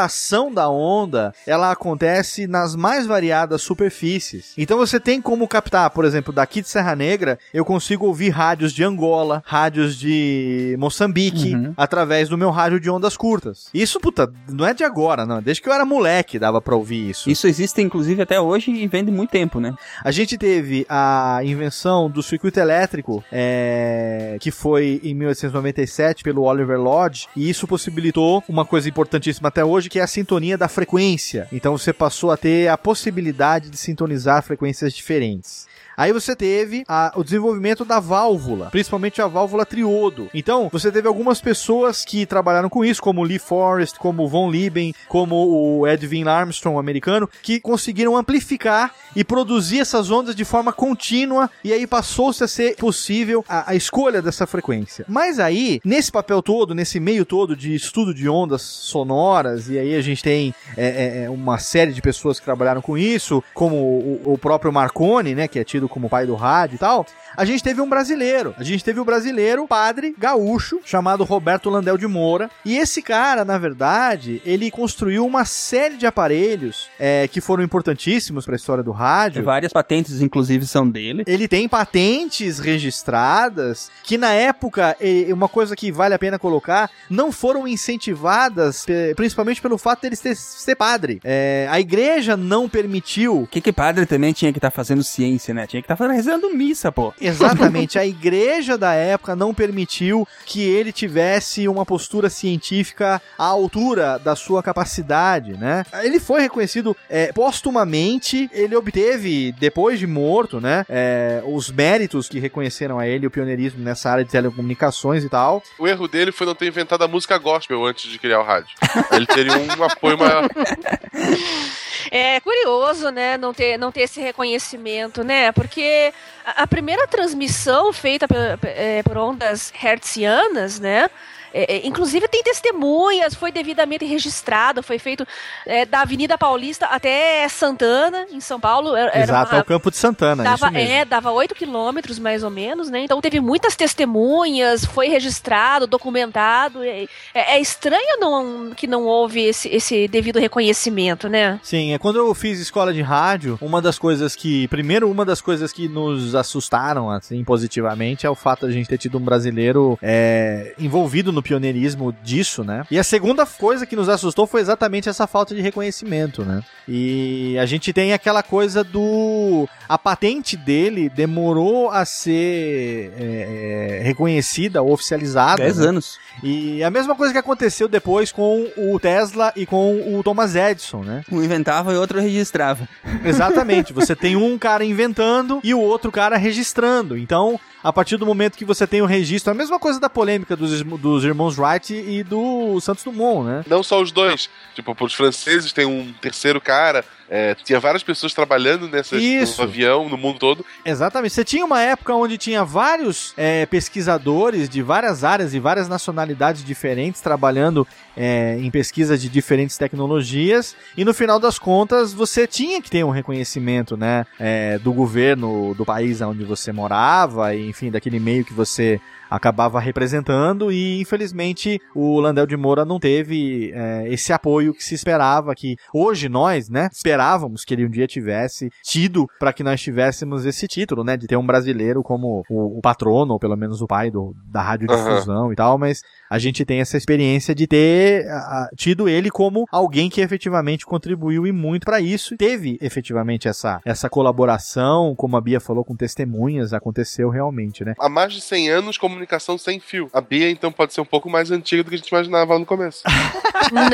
[0.53, 4.53] da onda, ela acontece nas mais variadas superfícies.
[4.57, 8.73] Então você tem como captar, por exemplo, daqui de Serra Negra, eu consigo ouvir rádios
[8.73, 11.73] de Angola, rádios de Moçambique, uhum.
[11.77, 13.69] através do meu rádio de ondas curtas.
[13.73, 15.41] Isso, puta, não é de agora, não.
[15.41, 17.29] Desde que eu era moleque dava pra ouvir isso.
[17.29, 19.73] Isso existe, inclusive, até hoje e vem de muito tempo, né?
[20.03, 26.79] A gente teve a invenção do circuito elétrico, é, que foi em 1897 pelo Oliver
[26.79, 31.47] Lodge, e isso possibilitou uma coisa importantíssima até hoje, que é a sintonia da frequência.
[31.51, 35.67] Então você passou a ter a possibilidade de sintonizar frequências diferentes.
[35.97, 40.29] Aí você teve a, o desenvolvimento da válvula, principalmente a válvula triodo.
[40.33, 44.93] Então, você teve algumas pessoas que trabalharam com isso, como Lee Forrest, como Von Lieben,
[45.07, 51.49] como o Edwin Armstrong, americano, que conseguiram amplificar e produzir essas ondas de forma contínua,
[51.63, 55.05] e aí passou-se a ser possível a, a escolha dessa frequência.
[55.07, 59.95] Mas aí, nesse papel todo, nesse meio todo de estudo de ondas sonoras, e aí
[59.95, 63.75] a gente tem é, é, é uma série de pessoas que trabalharam com isso, como
[63.75, 67.05] o, o próprio Marconi, né, que é tido como pai do rádio e tal,
[67.37, 68.53] a gente teve um brasileiro.
[68.57, 72.49] A gente teve um brasileiro, padre gaúcho, chamado Roberto Landel de Moura.
[72.63, 78.45] E esse cara, na verdade, ele construiu uma série de aparelhos é, que foram importantíssimos
[78.45, 79.43] para a história do rádio.
[79.43, 81.23] Várias patentes, inclusive, são dele.
[81.27, 84.95] Ele tem patentes registradas que, na época,
[85.33, 90.35] uma coisa que vale a pena colocar, não foram incentivadas, principalmente pelo fato dele ser,
[90.35, 91.19] ser padre.
[91.23, 93.41] É, a igreja não permitiu.
[93.41, 95.67] O que, que padre também tinha que estar tá fazendo ciência, né?
[95.75, 97.13] Tinha que estar tá rezando missa, pô.
[97.19, 97.99] Exatamente.
[97.99, 104.37] a igreja da época não permitiu que ele tivesse uma postura científica à altura da
[104.37, 105.83] sua capacidade, né?
[106.01, 112.39] Ele foi reconhecido é, postumamente, ele obteve, depois de morto, né, é, os méritos que
[112.39, 115.61] reconheceram a ele, o pioneirismo nessa área de telecomunicações e tal.
[115.77, 118.69] O erro dele foi não ter inventado a música gospel antes de criar o rádio.
[119.11, 120.47] Ele teria um apoio maior.
[122.11, 125.51] É curioso, né, não ter, não ter esse reconhecimento, né?
[125.51, 126.13] Porque
[126.45, 131.09] a, a primeira transmissão feita por, é, por ondas hertzianas, né?
[131.55, 135.25] É, é, inclusive tem testemunhas, foi devidamente registrado, foi feito
[135.65, 138.93] é, da Avenida Paulista até Santana, em São Paulo.
[138.93, 140.43] Era Exato, uma, é o campo de Santana.
[140.43, 142.99] Dava, É, dava 8 quilômetros mais ou menos, né?
[142.99, 146.83] Então teve muitas testemunhas, foi registrado, documentado.
[146.83, 151.57] É, é estranho não, que não houve esse, esse devido reconhecimento, né?
[151.63, 154.67] Sim, é quando eu fiz escola de rádio, uma das coisas que.
[154.67, 158.89] Primeiro, uma das coisas que nos assustaram, assim, positivamente, é o fato de a gente
[158.89, 162.83] ter tido um brasileiro é, envolvido no pioneirismo disso, né?
[162.89, 166.63] E a segunda coisa que nos assustou foi exatamente essa falta de reconhecimento, né?
[166.87, 169.69] E a gente tem aquela coisa do.
[169.87, 175.61] A patente dele demorou a ser é, é, reconhecida, oficializada.
[175.61, 175.87] 10 né?
[175.87, 176.17] anos.
[176.41, 181.03] E a mesma coisa que aconteceu depois com o Tesla e com o Thomas Edison,
[181.03, 181.23] né?
[181.31, 182.89] Um inventava e outro registrava.
[183.23, 183.93] Exatamente.
[183.93, 187.15] Você tem um cara inventando e o outro cara registrando.
[187.15, 190.55] Então, a partir do momento que você tem o registro, a mesma coisa da polêmica
[190.55, 193.63] dos, dos irmãos Wright e do Santos Dumont, né?
[193.67, 194.49] Não só os dois.
[194.73, 197.05] Tipo, pros franceses tem um terceiro cara.
[197.29, 199.61] É, tinha várias pessoas trabalhando nessas, Isso.
[199.61, 200.65] no avião, no mundo todo.
[200.83, 201.33] Exatamente.
[201.33, 206.63] Você tinha uma época onde tinha vários é, pesquisadores de várias áreas e várias nacionalidades
[206.63, 212.81] diferentes trabalhando é, em pesquisa de diferentes tecnologias e no final das contas você tinha
[212.81, 217.91] que ter um reconhecimento, né, é, do governo do país onde você morava e enfim
[217.91, 224.07] daquele meio que você acabava representando e infelizmente o Landel de Moura não teve é,
[224.09, 228.69] esse apoio que se esperava que hoje nós, né, esperávamos que ele um dia tivesse
[228.83, 232.81] tido para que nós tivéssemos esse título, né, de ter um brasileiro como o, o
[232.81, 236.01] patrono ou pelo menos o pai do, da radiodifusão e tal, mas
[236.35, 241.47] a gente tem essa experiência de ter ah, tido ele como alguém que efetivamente contribuiu
[241.47, 246.73] e muito para isso teve efetivamente essa essa colaboração, como a Bia falou com testemunhas,
[246.73, 247.93] aconteceu realmente, né?
[247.97, 250.09] Há mais de 100 anos, comunicação sem fio.
[250.11, 252.59] A Bia, então, pode ser um pouco mais antiga do que a gente imaginava lá
[252.59, 253.03] no começo.
[253.71, 253.85] Não.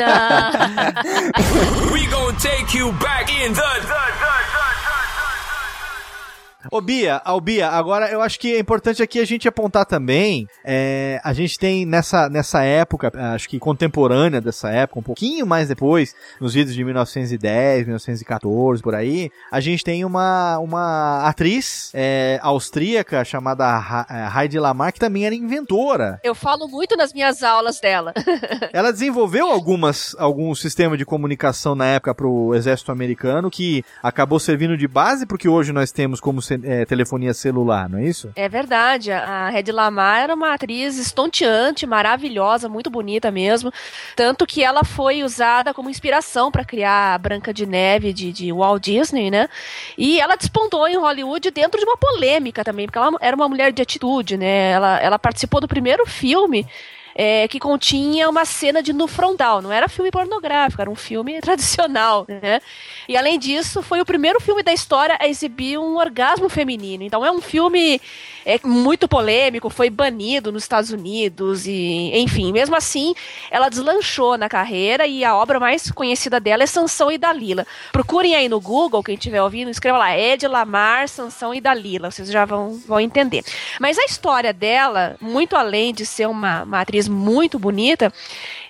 [1.92, 4.81] We gonna take you back in the, the, the,
[6.70, 10.46] Ô Bia, ao Bia, agora eu acho que é importante aqui a gente apontar também,
[10.64, 15.68] é, a gente tem nessa, nessa época, acho que contemporânea dessa época, um pouquinho mais
[15.68, 22.38] depois, nos vídeos de 1910, 1914, por aí, a gente tem uma, uma atriz é,
[22.42, 26.20] austríaca chamada Ha- é, Heidi Lamar, que também era inventora.
[26.22, 28.12] Eu falo muito nas minhas aulas dela.
[28.72, 34.38] Ela desenvolveu algumas, algum sistema de comunicação na época para o exército americano que acabou
[34.38, 38.30] servindo de base porque hoje nós temos como é, telefonia celular, não é isso?
[38.34, 43.72] É verdade, a Red Lamar era uma atriz estonteante, maravilhosa, muito bonita mesmo.
[44.16, 48.52] Tanto que ela foi usada como inspiração para criar a Branca de Neve de, de
[48.52, 49.48] Walt Disney, né?
[49.96, 53.72] E ela despontou em Hollywood dentro de uma polêmica também, porque ela era uma mulher
[53.72, 54.70] de atitude, né?
[54.70, 56.66] Ela, ela participou do primeiro filme.
[57.14, 61.40] É, que continha uma cena de nu frontal, não era filme pornográfico, era um filme
[61.42, 62.60] tradicional, né?
[63.08, 67.02] E além disso, foi o primeiro filme da história a exibir um orgasmo feminino.
[67.02, 68.00] Então é um filme
[68.44, 73.14] é, muito polêmico, foi banido nos Estados Unidos e, enfim, mesmo assim,
[73.50, 77.66] ela deslanchou na carreira e a obra mais conhecida dela é Sansão e Dalila.
[77.92, 82.30] Procurem aí no Google, quem estiver ouvindo, escreva lá Ed Lamar, Sansão e Dalila, vocês
[82.30, 83.44] já vão, vão entender.
[83.80, 88.12] Mas a história dela, muito além de ser uma, uma atriz muito bonita,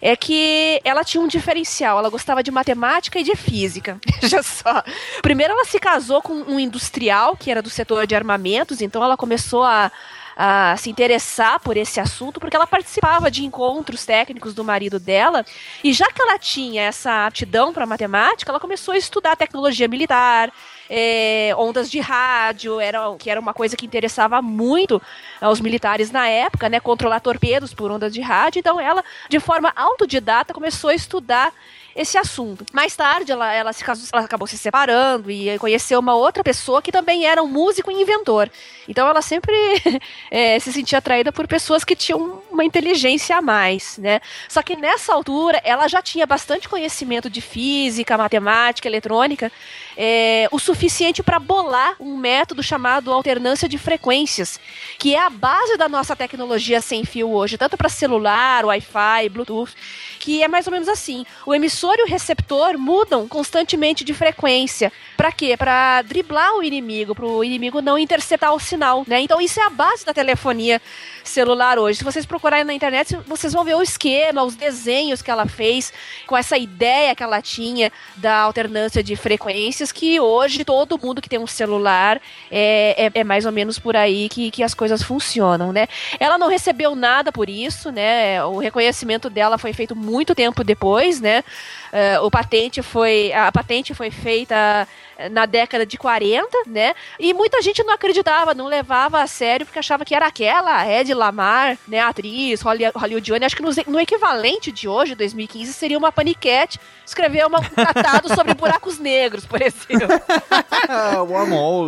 [0.03, 1.97] é que ela tinha um diferencial.
[1.97, 4.01] Ela gostava de matemática e de física.
[4.21, 4.83] Veja só.
[5.23, 9.17] Primeiro, ela se casou com um industrial que era do setor de armamentos, então ela
[9.17, 9.93] começou a
[10.37, 15.45] a se interessar por esse assunto, porque ela participava de encontros técnicos do marido dela,
[15.85, 20.51] e já que ela tinha essa aptidão para matemática, ela começou a estudar tecnologia militar,
[20.95, 25.01] é, ondas de rádio, era, que era uma coisa que interessava muito
[25.41, 26.81] aos militares na época, né?
[26.81, 28.59] Controlar torpedos por ondas de rádio.
[28.59, 31.51] Então ela, de forma autodidata, começou a estudar
[31.97, 32.67] esse assunto.
[32.75, 36.83] Mais tarde, ela, ela, se casou, ela acabou se separando e conheceu uma outra pessoa
[36.83, 38.51] que também era um músico e inventor.
[38.87, 39.55] Então ela sempre
[40.31, 44.21] é, se sentia atraída por pessoas que tinham uma inteligência a mais, né?
[44.49, 49.51] Só que nessa altura ela já tinha bastante conhecimento de física, matemática, eletrônica,
[49.97, 54.59] é, o suficiente para bolar um método chamado alternância de frequências,
[54.99, 59.75] que é a base da nossa tecnologia sem fio hoje, tanto para celular, Wi-Fi, Bluetooth,
[60.19, 61.27] que é mais ou menos assim.
[61.45, 64.93] O emissor e o receptor mudam constantemente de frequência.
[65.17, 65.57] Para quê?
[65.57, 69.21] Para driblar o inimigo, para o inimigo não interceptar o sinal, né?
[69.21, 70.81] Então isso é a base da telefonia
[71.25, 71.99] celular hoje.
[71.99, 75.93] Se vocês procurarem na internet, vocês vão ver o esquema, os desenhos que ela fez
[76.27, 81.29] com essa ideia que ela tinha da alternância de frequências, que hoje todo mundo que
[81.29, 82.21] tem um celular
[82.51, 85.87] é, é, é mais ou menos por aí que, que as coisas funcionam, né?
[86.19, 88.45] Ela não recebeu nada por isso, né?
[88.45, 91.45] O reconhecimento dela foi feito muito tempo depois, né?
[91.93, 94.89] Uh, o patente foi, a patente foi feita
[95.31, 96.95] na década de 40, né?
[97.19, 101.13] E muita gente não acreditava, não levava a sério, porque achava que era aquela Ed
[101.15, 103.47] Lamar, né, atriz holly- hollywoodiana.
[103.47, 108.29] Acho que no, no equivalente de hoje, 2015, seria uma paniquete escrever uma- um tratado
[108.35, 110.09] sobre buracos negros, por exemplo.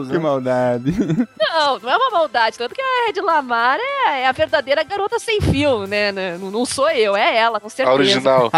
[0.08, 0.18] Que né?
[0.18, 0.92] maldade.
[1.38, 2.56] Não, não é uma maldade.
[2.58, 6.12] Tanto que a Ed Lamar é, é a verdadeira garota sem fio, né?
[6.12, 7.90] Não, não sou eu, é ela, com certeza.
[7.90, 8.50] A original.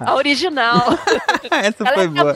[0.00, 0.84] A original.
[1.50, 2.34] Essa ela foi é minha boa.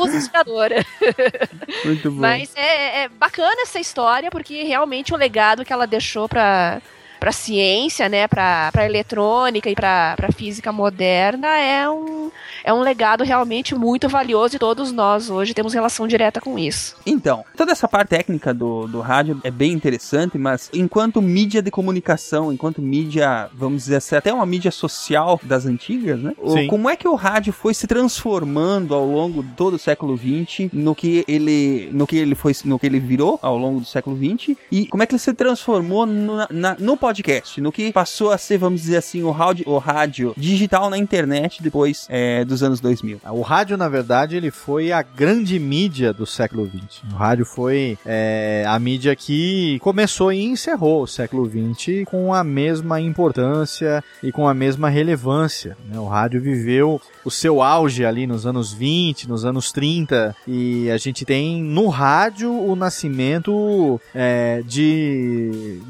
[1.84, 2.20] Muito boa.
[2.28, 6.80] Mas é, é bacana essa história, porque realmente o legado que ela deixou pra,
[7.22, 8.26] pra ciência, né?
[8.26, 12.32] Pra, pra eletrônica e pra, pra física moderna é um,
[12.64, 16.96] é um legado realmente muito valioso e todos nós hoje temos relação direta com isso.
[17.06, 21.70] Então, toda essa parte técnica do, do rádio é bem interessante, mas enquanto mídia de
[21.70, 26.32] comunicação, enquanto mídia, vamos dizer assim, até uma mídia social das antigas, né?
[26.48, 26.66] Sim.
[26.66, 30.70] como é que o rádio foi se transformando ao longo de todo o século XX
[30.72, 34.16] no que ele, no que ele foi, no que ele virou ao longo do século
[34.16, 37.11] XX e como é que ele se transformou no, na- no podcast,
[37.58, 41.62] no que passou a ser, vamos dizer assim, o rádio, o rádio digital na internet
[41.62, 43.20] depois é, dos anos 2000.
[43.30, 47.02] O rádio, na verdade, ele foi a grande mídia do século XX.
[47.12, 52.44] O rádio foi é, a mídia que começou e encerrou o século XX com a
[52.44, 55.76] mesma importância e com a mesma relevância.
[55.88, 55.98] né?
[55.98, 60.96] O rádio viveu o seu auge ali nos anos 20, nos anos 30, e a
[60.96, 65.80] gente tem no rádio o nascimento é, de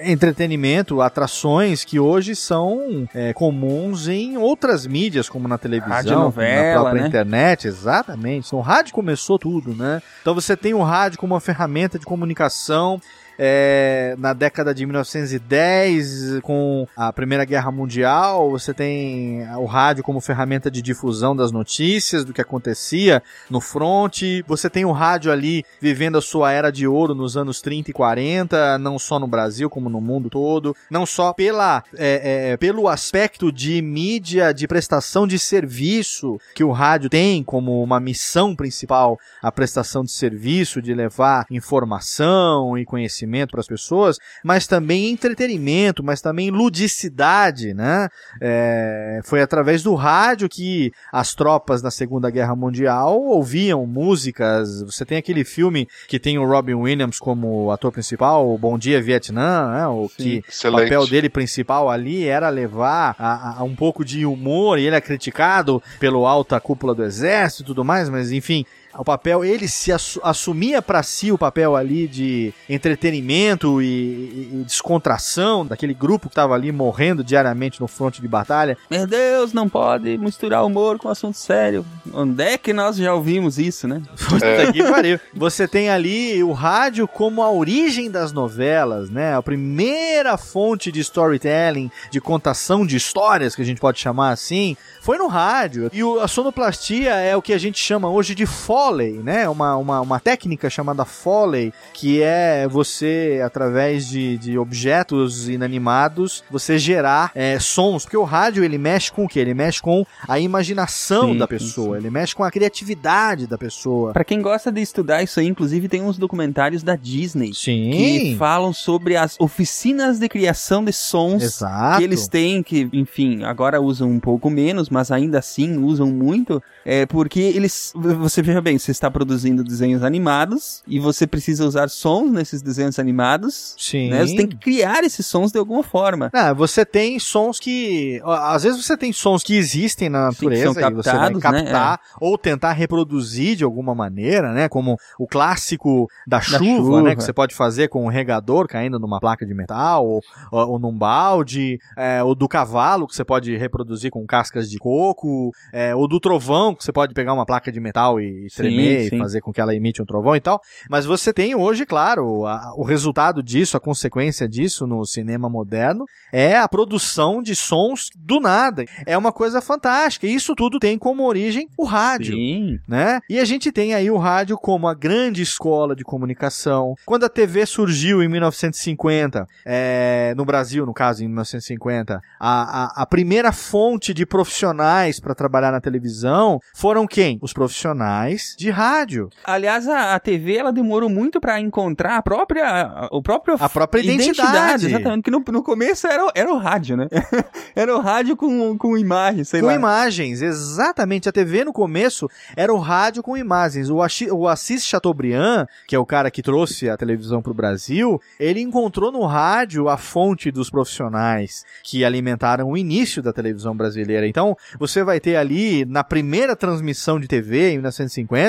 [0.00, 6.80] entretenimento, atrações que hoje são é, comuns em outras mídias, como na televisão, Radionovela, na
[6.80, 7.08] própria né?
[7.08, 8.46] internet, exatamente.
[8.46, 10.02] Então, o rádio começou tudo, né?
[10.20, 13.00] Então você tem o rádio como uma ferramenta de comunicação.
[13.44, 20.20] É, na década de 1910, com a Primeira Guerra Mundial, você tem o rádio como
[20.20, 23.20] ferramenta de difusão das notícias, do que acontecia
[23.50, 24.44] no fronte.
[24.46, 27.92] Você tem o rádio ali vivendo a sua era de ouro nos anos 30 e
[27.92, 30.76] 40, não só no Brasil, como no mundo todo.
[30.88, 36.70] Não só pela, é, é, pelo aspecto de mídia, de prestação de serviço que o
[36.70, 43.31] rádio tem como uma missão principal, a prestação de serviço, de levar informação e conhecimento
[43.52, 48.08] para as pessoas, mas também entretenimento, mas também ludicidade, né?
[48.40, 54.82] É, foi através do rádio que as tropas na Segunda Guerra Mundial ouviam músicas.
[54.82, 59.00] Você tem aquele filme que tem o Robin Williams como ator principal, o Bom Dia
[59.02, 59.86] Vietnã, né?
[59.86, 60.82] O que o Excelente.
[60.84, 65.00] papel dele principal ali era levar a- a um pouco de humor e ele é
[65.00, 68.64] criticado pelo alta cúpula do exército e tudo mais, mas enfim,
[68.98, 74.50] o papel, ele se assu- assumia pra si o papel ali de entretenimento e, e-
[74.60, 78.76] e descontração daquele grupo que tava ali morrendo diariamente no fronte de batalha.
[78.90, 81.84] Meu Deus, não pode misturar humor com assunto sério.
[82.12, 84.02] Onde é que nós já ouvimos isso, né?
[84.28, 85.18] Puta que pariu.
[85.34, 89.34] Você tem ali o rádio como a origem das novelas, né?
[89.34, 94.76] A primeira fonte de storytelling, de contação de histórias, que a gente pode chamar assim,
[95.00, 95.90] foi no rádio.
[95.92, 98.46] E o- a sonoplastia é o que a gente chama hoje de
[98.82, 99.48] Foley, né?
[99.48, 106.78] Uma, uma, uma técnica chamada Foley, que é você, através de, de objetos inanimados, você
[106.78, 108.04] gerar é, sons.
[108.04, 109.38] Porque o rádio, ele mexe com o quê?
[109.38, 113.56] Ele mexe com a imaginação Sim, da sim, pessoa, ele mexe com a criatividade da
[113.56, 114.12] pessoa.
[114.12, 117.90] Pra quem gosta de estudar isso aí, inclusive tem uns documentários da Disney Sim.
[117.92, 121.98] que falam sobre as oficinas de criação de sons Exato.
[121.98, 126.60] que eles têm, que, enfim, agora usam um pouco menos, mas ainda assim usam muito,
[126.84, 131.88] é porque eles, você veja bem, você está produzindo desenhos animados e você precisa usar
[131.88, 134.10] sons nesses desenhos animados, Sim.
[134.10, 134.26] né?
[134.26, 136.30] Você tem que criar esses sons de alguma forma.
[136.32, 138.20] Ah, você tem sons que.
[138.24, 141.42] Às vezes você tem sons que existem na Sim, natureza são e você vai captados,
[141.42, 141.62] né?
[141.62, 144.68] captar ou tentar reproduzir de alguma maneira, né?
[144.68, 147.02] Como o clássico da chuva, chuva.
[147.02, 147.16] né?
[147.16, 150.20] Que você pode fazer com um regador caindo numa placa de metal ou,
[150.50, 154.78] ou, ou num balde, é, o do cavalo que você pode reproduzir com cascas de
[154.78, 158.61] coco, é, o do trovão que você pode pegar uma placa de metal e Sim,
[158.68, 159.16] tremer sim.
[159.16, 160.60] e fazer com que ela emite um trovão e tal.
[160.88, 166.04] Mas você tem hoje, claro, a- o resultado disso, a consequência disso no cinema moderno
[166.32, 168.84] é a produção de sons do nada.
[169.06, 170.26] É uma coisa fantástica.
[170.26, 172.34] E isso tudo tem como origem o rádio.
[172.34, 172.78] Sim.
[172.88, 173.20] Né?
[173.28, 176.94] E a gente tem aí o rádio como a grande escola de comunicação.
[177.04, 183.02] Quando a TV surgiu em 1950, é, no Brasil, no caso, em 1950, a, a,
[183.02, 187.38] a primeira fonte de profissionais para trabalhar na televisão foram quem?
[187.42, 189.28] Os profissionais de rádio.
[189.44, 193.68] Aliás, a, a TV ela demorou muito pra encontrar a própria, a, o próprio A
[193.68, 194.86] própria identidade.
[194.86, 197.08] Exatamente, que no, no começo era, o- era o rádio, né?
[197.74, 199.74] era o rádio com, com imagem, sei com lá.
[199.74, 201.28] imagens, exatamente.
[201.28, 203.90] A TV no começo era o rádio com imagens.
[203.90, 208.20] O, Achi- o Assis Chateaubriand, que é o cara que trouxe a televisão pro Brasil,
[208.38, 214.26] ele encontrou no rádio a fonte dos profissionais que alimentaram o início da televisão brasileira.
[214.26, 218.41] Então, você vai ter ali, na primeira transmissão de TV, em 1950,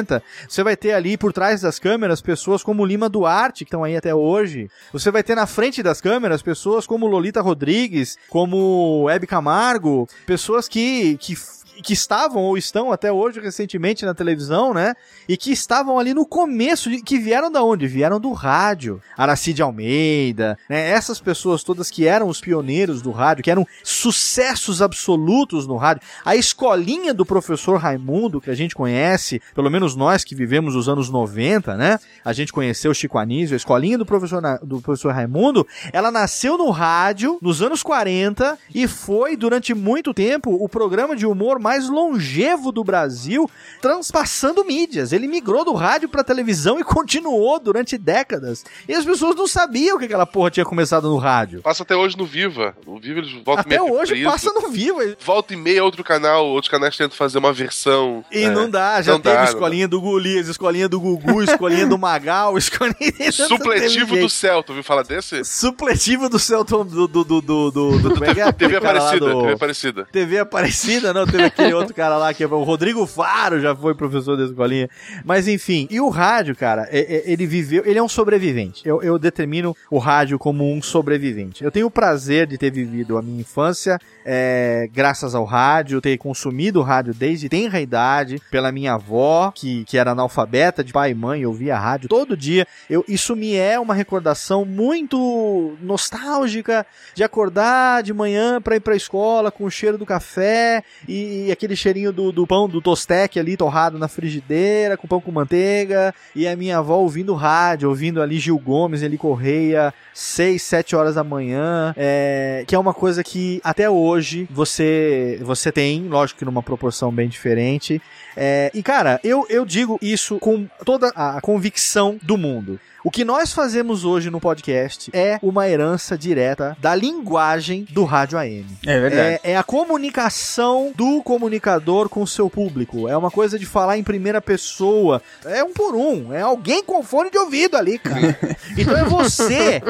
[0.48, 3.96] você vai ter ali por trás das câmeras pessoas como Lima Duarte, que estão aí
[3.96, 4.70] até hoje.
[4.92, 10.68] Você vai ter na frente das câmeras pessoas como Lolita Rodrigues, como Hebe Camargo, pessoas
[10.68, 11.36] que, que,
[11.82, 14.96] que estavam ou estão até hoje recentemente na televisão, né?
[15.28, 17.88] E que estavam ali no começo, que vieram da onde?
[17.88, 19.02] Vieram do rádio.
[19.18, 20.90] Aracide Almeida, né?
[20.90, 26.04] Essas pessoas todas que eram os pioneiros do rádio, que eram sucessos absolutos no rádio.
[26.24, 30.88] A escolinha do professor Raimundo, que a gente conhece, pelo menos nós que vivemos os
[30.88, 32.00] anos 90, né?
[32.24, 36.58] A gente conheceu o Chico Anísio, a escolinha do professor, do professor Raimundo, ela nasceu
[36.58, 41.73] no rádio nos anos 40 e foi durante muito tempo o programa de humor mais
[41.90, 43.50] longevo do Brasil,
[43.82, 45.12] transpassando mídias.
[45.12, 48.64] Ele migrou do rádio pra televisão e continuou durante décadas.
[48.88, 51.62] E as pessoas não sabiam que aquela porra tinha começado no rádio.
[51.62, 52.76] Passa até hoje no Viva.
[52.86, 55.16] O Viva eles voltam Até hoje passa no Viva.
[55.20, 58.24] Volta e meia outro canal, outros canais tentam fazer uma versão.
[58.32, 61.86] E é, não dá, já não teve dá, escolinha do Golias, escolinha do Gugu, escolinha
[61.86, 63.32] do Magal, escolinha...
[63.32, 65.44] Supletivo do Celta, ouviu falar desse?
[65.44, 67.08] Supletivo do Celton do.
[67.08, 68.52] do, do, do, do, do como é que é?
[68.52, 70.08] TV Aparecida, do- TV Aparecida.
[70.12, 73.96] TV Aparecida, não, teve aquele outro cara lá que é o Rodrigo Faro, já foi
[73.96, 74.90] professor da escolinha.
[75.24, 78.82] Mas enfim, e o rádio, cara, é- é- ele viveu, ele é um sobrevivente.
[78.86, 81.64] Eu, eu determino o rádio como um sobrevivente.
[81.64, 86.18] Eu tenho o prazer de ter vivido a minha infância é, graças ao rádio, ter
[86.18, 91.16] consumido rádio desde tenra idade, pela minha avó, que, que era analfabeta de pai e
[91.16, 92.66] mãe, eu ouvia rádio todo dia.
[92.90, 98.96] Eu, isso me é uma recordação muito nostálgica de acordar de manhã pra ir pra
[98.96, 103.58] escola com o cheiro do café e, aquele cheirinho do, do pão do tostec ali
[103.58, 108.40] torrado na frigideira, com pão com manteiga, e a minha avó ouvindo rádio, ouvindo ali
[108.40, 113.62] Gil Gomes, ele Correia, 6, 7 horas da manhã, é, que é uma coisa que
[113.64, 118.02] até hoje você, você tem, lógico que numa proporção bem diferente.
[118.36, 122.80] É, e cara, eu, eu digo isso com toda a convicção do mundo.
[123.04, 128.38] O que nós fazemos hoje no podcast é uma herança direta da linguagem do rádio
[128.38, 128.66] AM.
[128.86, 129.42] É verdade.
[129.44, 133.10] É, é a comunicação do comunicador com o seu público.
[133.10, 135.20] É uma coisa de falar em primeira pessoa.
[135.44, 136.32] É um por um.
[136.32, 138.38] É alguém com fone de ouvido ali, cara.
[138.78, 139.82] Então é você.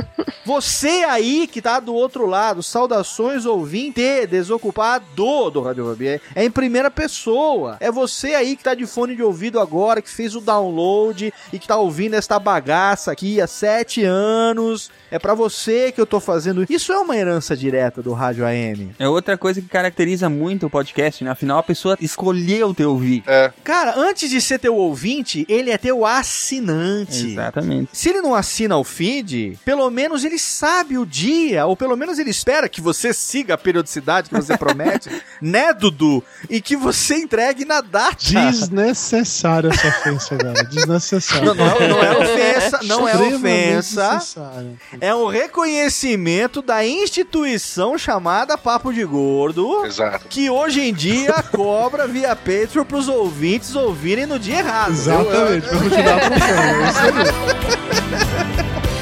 [0.45, 2.61] Você aí que tá do outro lado.
[2.61, 6.07] Saudações, ouvinte, desocupado do Rádio Web.
[6.07, 7.77] É, é em primeira pessoa.
[7.79, 11.59] É você aí que tá de fone de ouvido agora, que fez o download e
[11.59, 14.91] que tá ouvindo esta bagaça aqui há sete anos.
[15.11, 16.65] É pra você que eu tô fazendo.
[16.69, 18.95] Isso é uma herança direta do Rádio AM.
[18.97, 21.32] É outra coisa que caracteriza muito o podcast, né?
[21.33, 23.23] Afinal, a pessoa escolheu te ouvir.
[23.27, 23.51] É.
[23.63, 27.31] Cara, antes de ser teu ouvinte, ele é teu assinante.
[27.31, 27.89] Exatamente.
[27.91, 32.19] Se ele não assina o feed, pelo menos ele sabe o dia, ou pelo menos
[32.19, 35.09] ele espera que você siga a periodicidade que você promete,
[35.41, 36.23] né, Dudu?
[36.49, 38.15] E que você entregue na data.
[38.23, 40.63] Desnecessária essa ofensa, cara.
[40.69, 41.45] Desnecessária.
[41.45, 44.07] Não, não é- não é ofensa, não é ofensa.
[44.09, 44.73] desnecessária.
[45.01, 49.85] É um reconhecimento da instituição chamada Papo de Gordo.
[49.85, 50.27] Exato.
[50.27, 54.91] Que hoje em dia cobra via Patreon pros ouvintes ouvirem no dia errado.
[54.91, 56.83] Exatamente, pra continuar acompanhando.
[56.83, 58.83] É isso aí.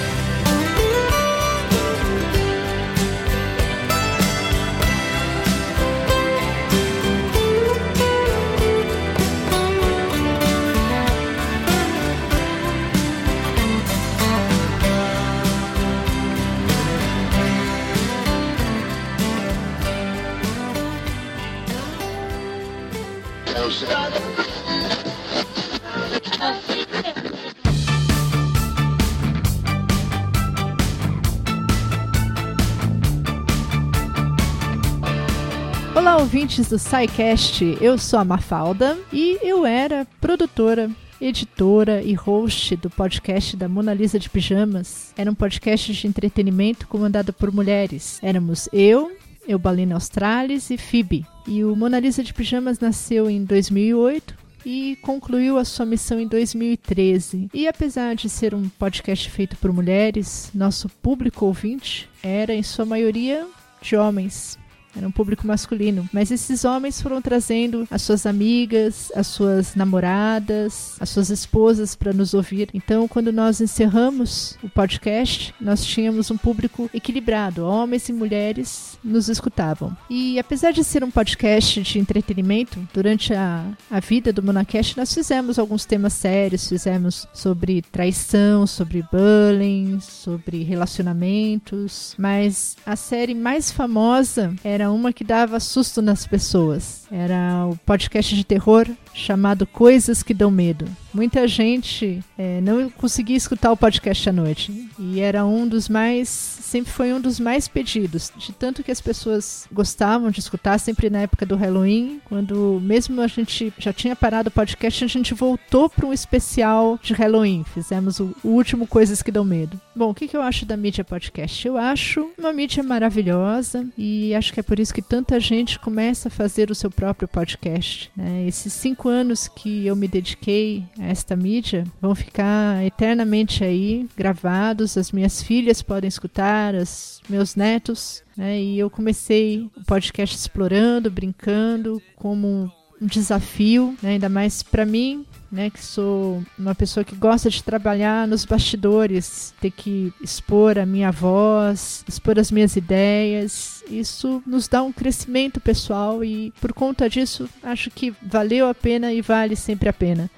[35.96, 37.78] Olá, ouvintes do SciCast.
[37.80, 40.92] Eu sou a Mafalda e eu era produtora,
[41.22, 45.14] editora e host do podcast da Mona Lisa de Pijamas.
[45.18, 48.20] Era um podcast de entretenimento comandado por mulheres.
[48.22, 49.16] Éramos eu,
[49.48, 51.26] Eubalina Australis e Phoebe.
[51.48, 54.36] E o Mona Lisa de Pijamas nasceu em 2008
[54.66, 57.50] e concluiu a sua missão em 2013.
[57.54, 62.86] E apesar de ser um podcast feito por mulheres, nosso público ouvinte era, em sua
[62.86, 63.48] maioria,
[63.82, 64.61] de homens.
[64.96, 66.08] Era um público masculino.
[66.12, 72.14] Mas esses homens foram trazendo as suas amigas, as suas namoradas, as suas esposas para
[72.14, 72.70] nos ouvir.
[72.74, 79.30] Então, quando nós encerramos o podcast, nós tínhamos um público equilibrado, homens e mulheres nos
[79.30, 79.96] escutavam.
[80.10, 85.14] E apesar de ser um podcast de entretenimento, durante a, a vida do Monacast, nós
[85.14, 93.72] fizemos alguns temas sérios, fizemos sobre traição, sobre bullying, sobre relacionamentos, mas a série mais
[93.72, 97.04] famosa era uma que dava susto nas pessoas.
[97.12, 100.86] Era o podcast de terror chamado Coisas que Dão Medo.
[101.14, 106.30] Muita gente é, não conseguia escutar o podcast à noite e era um dos mais,
[106.30, 111.10] sempre foi um dos mais pedidos, de tanto que as pessoas gostavam de escutar, sempre
[111.10, 115.34] na época do Halloween, quando mesmo a gente já tinha parado o podcast, a gente
[115.34, 119.80] voltou para um especial de Halloween, fizemos o, último Coisas que Dão Medo.
[119.96, 121.68] Bom, o que, que eu acho da mídia podcast?
[121.68, 126.28] Eu acho uma mídia maravilhosa e acho que é por isso que tanta gente começa
[126.28, 128.12] a fazer o seu próprio podcast.
[128.16, 128.46] Né?
[128.48, 134.98] Esses cinco anos que eu me dediquei a esta mídia vão ficar eternamente aí gravados.
[134.98, 138.24] As minhas filhas podem escutar, os meus netos.
[138.36, 138.62] Né?
[138.62, 142.72] E eu comecei o podcast explorando, brincando, como
[143.02, 144.12] um desafio, né?
[144.12, 149.54] ainda mais para mim, né, que sou uma pessoa que gosta de trabalhar nos bastidores,
[149.60, 153.84] ter que expor a minha voz, expor as minhas ideias.
[153.90, 159.12] Isso nos dá um crescimento pessoal e por conta disso acho que valeu a pena
[159.12, 160.30] e vale sempre a pena.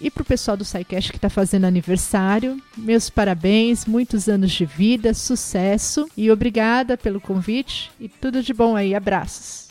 [0.00, 5.14] E pro pessoal do SciCast que está fazendo aniversário, meus parabéns, muitos anos de vida,
[5.14, 9.68] sucesso e obrigada pelo convite e tudo de bom aí, abraços.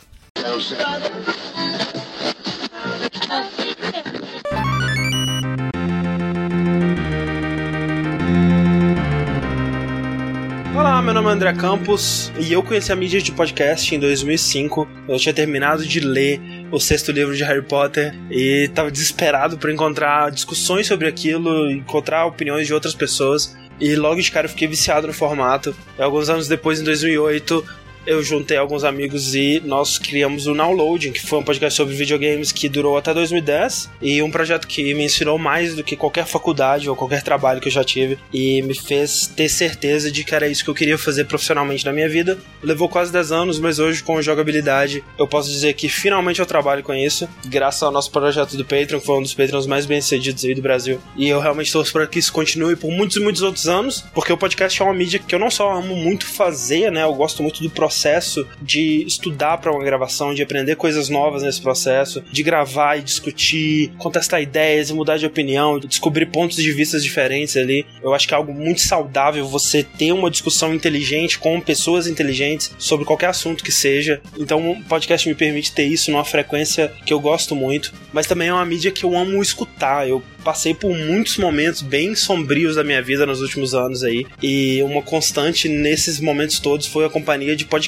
[10.82, 14.88] Olá, meu nome é André Campos e eu conheci a mídia de podcast em 2005.
[15.08, 16.40] Eu tinha terminado de ler
[16.72, 22.26] o sexto livro de Harry Potter e estava desesperado por encontrar discussões sobre aquilo, encontrar
[22.26, 23.56] opiniões de outras pessoas.
[23.78, 25.72] E logo de cara eu fiquei viciado no formato.
[25.96, 27.64] E alguns anos depois, em 2008,
[28.06, 32.50] eu juntei alguns amigos e nós criamos o Nowloading, que foi um podcast sobre videogames
[32.50, 36.88] que durou até 2010 e um projeto que me ensinou mais do que qualquer faculdade
[36.88, 40.48] ou qualquer trabalho que eu já tive e me fez ter certeza de que era
[40.48, 42.38] isso que eu queria fazer profissionalmente na minha vida.
[42.62, 46.82] Levou quase 10 anos, mas hoje com jogabilidade eu posso dizer que finalmente eu trabalho
[46.82, 50.44] com isso, graças ao nosso projeto do Patreon, que foi um dos Patreons mais bem-sucedidos
[50.44, 51.00] aí do Brasil.
[51.16, 54.32] E eu realmente torço para que isso continue por muitos e muitos outros anos, porque
[54.32, 57.42] o podcast é uma mídia que eu não só amo muito fazer, né, eu gosto
[57.42, 62.24] muito do processo processo de estudar para uma gravação, de aprender coisas novas nesse processo,
[62.32, 67.54] de gravar e discutir, contestar ideias e mudar de opinião, descobrir pontos de vista diferentes
[67.54, 67.84] ali.
[68.02, 72.74] Eu acho que é algo muito saudável você ter uma discussão inteligente com pessoas inteligentes
[72.78, 74.22] sobre qualquer assunto que seja.
[74.38, 78.48] Então, o podcast me permite ter isso numa frequência que eu gosto muito, mas também
[78.48, 80.08] é uma mídia que eu amo escutar.
[80.08, 84.26] Eu passei por muitos momentos bem sombrios da minha vida nos últimos anos aí.
[84.42, 87.81] E uma constante nesses momentos todos foi a companhia de podcasts,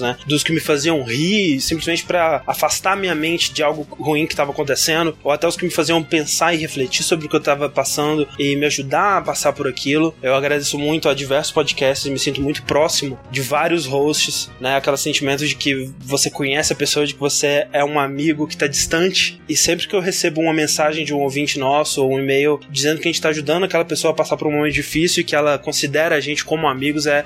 [0.00, 0.16] né?
[0.26, 4.50] Dos que me faziam rir, simplesmente para afastar minha mente de algo ruim que estava
[4.50, 7.68] acontecendo, ou até os que me faziam pensar e refletir sobre o que eu estava
[7.68, 10.14] passando e me ajudar a passar por aquilo.
[10.22, 14.76] Eu agradeço muito a diversos podcasts me sinto muito próximo de vários hosts, né?
[14.76, 18.54] Aquele sentimento de que você conhece a pessoa, de que você é um amigo que
[18.54, 19.40] está distante.
[19.48, 23.00] E sempre que eu recebo uma mensagem de um ouvinte nosso, ou um e-mail dizendo
[23.00, 25.36] que a gente tá ajudando aquela pessoa a passar por um momento difícil e que
[25.36, 27.24] ela considera a gente como amigos é,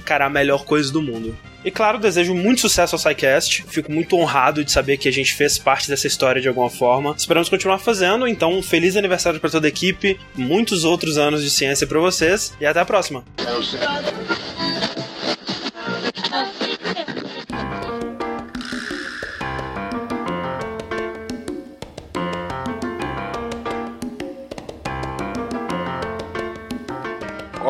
[0.00, 1.36] cara, a melhor coisa do mundo.
[1.64, 3.64] E claro, desejo muito sucesso ao SciCast.
[3.68, 7.14] Fico muito honrado de saber que a gente fez parte dessa história de alguma forma.
[7.16, 11.86] Esperamos continuar fazendo, então feliz aniversário para toda a equipe, muitos outros anos de ciência
[11.86, 13.24] para vocês e até a próxima.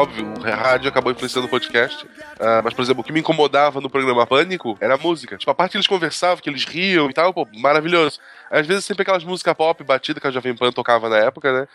[0.00, 2.04] Óbvio, o rádio acabou influenciando o podcast.
[2.04, 5.36] Uh, mas, por exemplo, o que me incomodava no programa Pânico era a música.
[5.36, 8.18] Tipo, a parte que eles conversavam, que eles riam e tal, pô, maravilhoso.
[8.50, 11.68] Às vezes sempre aquelas músicas pop batida que a Jovem Pan tocava na época, né?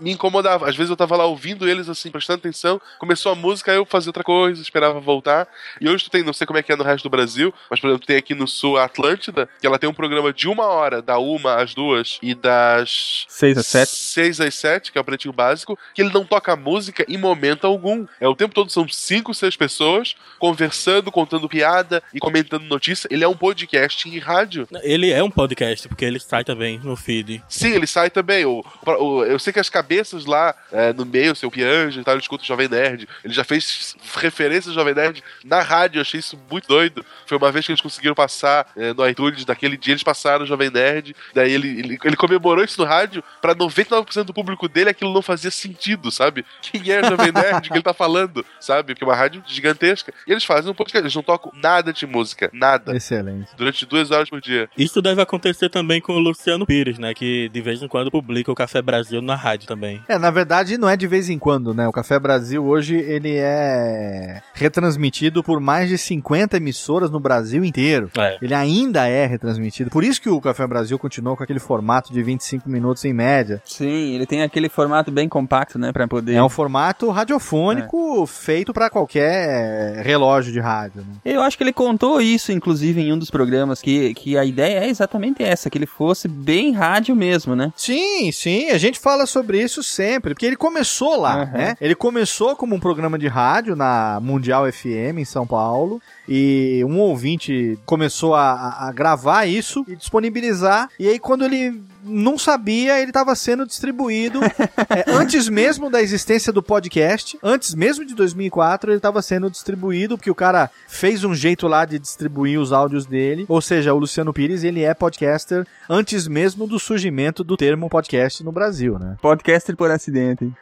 [0.00, 0.68] Me incomodava.
[0.68, 3.84] Às vezes eu tava lá ouvindo eles assim, prestando atenção, começou a música, aí eu
[3.84, 5.48] fazia outra coisa, esperava voltar.
[5.80, 7.80] E hoje tu tem, não sei como é que é no resto do Brasil, mas
[7.80, 10.66] por exemplo, tem aqui no sul a Atlântida, que ela tem um programa de uma
[10.66, 13.90] hora, da uma às duas e das seis às sete.
[13.96, 17.66] Seis às sete, que é o pretinho básico, que ele não toca música em momento
[17.66, 18.02] algum.
[18.02, 18.06] um.
[18.20, 23.08] É o tempo todo são cinco, seis pessoas conversando, contando piada e comentando notícia.
[23.10, 24.66] Ele é um podcast em rádio.
[24.82, 27.42] Ele é um podcast, porque ele sai também no feed.
[27.48, 28.44] Sim, ele sai também.
[28.44, 32.04] O, o- eu sei que as cabeças lá é, no meio, o seu Pianjo e
[32.04, 33.08] tal, ele escuta o Jovem Nerd.
[33.24, 37.04] Ele já fez referência ao Jovem Nerd na rádio, eu achei isso muito doido.
[37.26, 40.46] Foi uma vez que eles conseguiram passar é, no iTunes, daquele dia eles passaram o
[40.46, 41.16] Jovem Nerd.
[41.34, 43.22] Daí ele, ele, ele comemorou isso no rádio.
[43.40, 46.44] Pra 99% do público dele aquilo não fazia sentido, sabe?
[46.60, 48.92] Quem é o Jovem Nerd que ele tá falando, sabe?
[48.92, 50.12] Porque é uma rádio gigantesca.
[50.26, 52.94] E eles fazem um podcast, eles não tocam nada de música, nada.
[52.96, 53.50] Excelente.
[53.56, 54.68] Durante duas horas por dia.
[54.76, 57.14] Isso deve acontecer também com o Luciano Pires, né?
[57.14, 60.02] Que de vez em quando publica o Café Brasil na rádio também.
[60.08, 61.86] É, na verdade não é de vez em quando, né?
[61.88, 68.10] O Café Brasil hoje ele é retransmitido por mais de 50 emissoras no Brasil inteiro.
[68.16, 68.38] É.
[68.40, 69.90] Ele ainda é retransmitido.
[69.90, 73.62] Por isso que o Café Brasil continuou com aquele formato de 25 minutos em média.
[73.64, 76.34] Sim, ele tem aquele formato bem compacto, né, pra poder...
[76.34, 81.00] É um formato radiofônico feito pra qualquer relógio de rádio.
[81.02, 81.06] Né?
[81.24, 84.84] Eu acho que ele contou isso, inclusive, em um dos programas, que, que a ideia
[84.84, 87.72] é exatamente essa, que ele fosse bem rádio mesmo, né?
[87.76, 91.52] Sim, sim, a gente fala sobre isso sempre, porque ele começou lá, Uhum.
[91.52, 91.76] né?
[91.80, 96.00] Ele começou como um programa de rádio na Mundial FM em São Paulo.
[96.28, 100.88] E um ouvinte começou a- a gravar isso e disponibilizar.
[100.98, 106.52] E aí, quando ele não sabia, ele estava sendo distribuído é, antes mesmo da existência
[106.52, 111.34] do podcast, antes mesmo de 2004, ele estava sendo distribuído porque o cara fez um
[111.34, 113.44] jeito lá de distribuir os áudios dele.
[113.48, 118.42] Ou seja, o Luciano Pires ele é podcaster antes mesmo do surgimento do termo podcast
[118.42, 119.16] no Brasil, né?
[119.20, 120.52] Podcaster por acidente.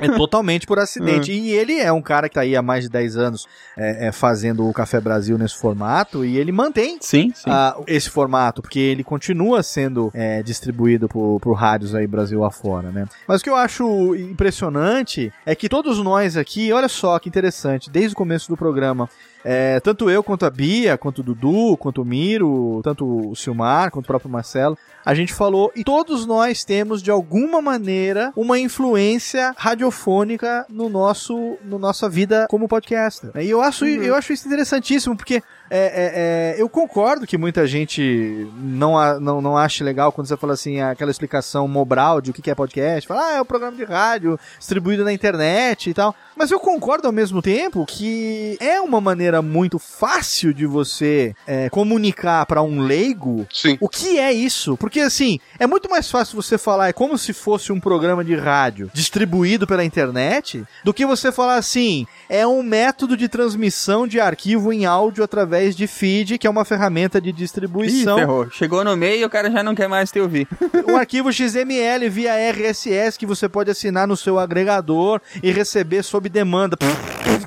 [0.00, 1.32] É totalmente por acidente.
[1.44, 3.46] E ele é um cara que tá aí há mais de 10 anos
[3.76, 7.50] é, é, fazendo o Café Brasil nesse formato e ele mantém Sim, sim.
[7.50, 10.73] ah, esse formato, porque ele continua sendo é, distribuído
[11.08, 13.06] por, por rádios aí Brasil afora, né?
[13.26, 17.90] Mas o que eu acho impressionante é que todos nós aqui, olha só que interessante,
[17.90, 19.08] desde o começo do programa,
[19.44, 23.90] é, tanto eu quanto a Bia, quanto o Dudu, quanto o Miro, tanto o Silmar,
[23.90, 28.58] quanto o próprio Marcelo, a gente falou e todos nós temos de alguma maneira uma
[28.58, 33.30] influência radiofônica no nosso no nossa vida como podcaster.
[33.36, 37.66] E eu acho eu acho isso interessantíssimo porque é, é, é, eu concordo que muita
[37.66, 42.30] gente não, a- não, não ache legal quando você fala assim, aquela explicação mobral de
[42.30, 43.06] o que que é podcast.
[43.08, 46.14] Fala, ah, é um programa de rádio distribuído na internet e tal.
[46.36, 51.70] Mas eu concordo ao mesmo tempo que é uma maneira muito fácil de você é,
[51.70, 53.78] comunicar para um leigo Sim.
[53.80, 54.76] o que é isso.
[54.76, 58.34] Porque assim, é muito mais fácil você falar, é como se fosse um programa de
[58.34, 64.20] rádio distribuído pela internet, do que você falar assim, é um método de transmissão de
[64.20, 68.18] arquivo em áudio através de feed, que é uma ferramenta de Ih, distribuição.
[68.18, 68.50] ferrou.
[68.50, 70.48] Chegou no meio e o cara já não quer mais te ouvir.
[70.88, 76.28] um arquivo XML via RSS que você pode assinar no seu agregador e receber sob
[76.28, 76.76] demanda.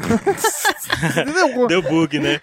[1.67, 2.39] Deu bug, né?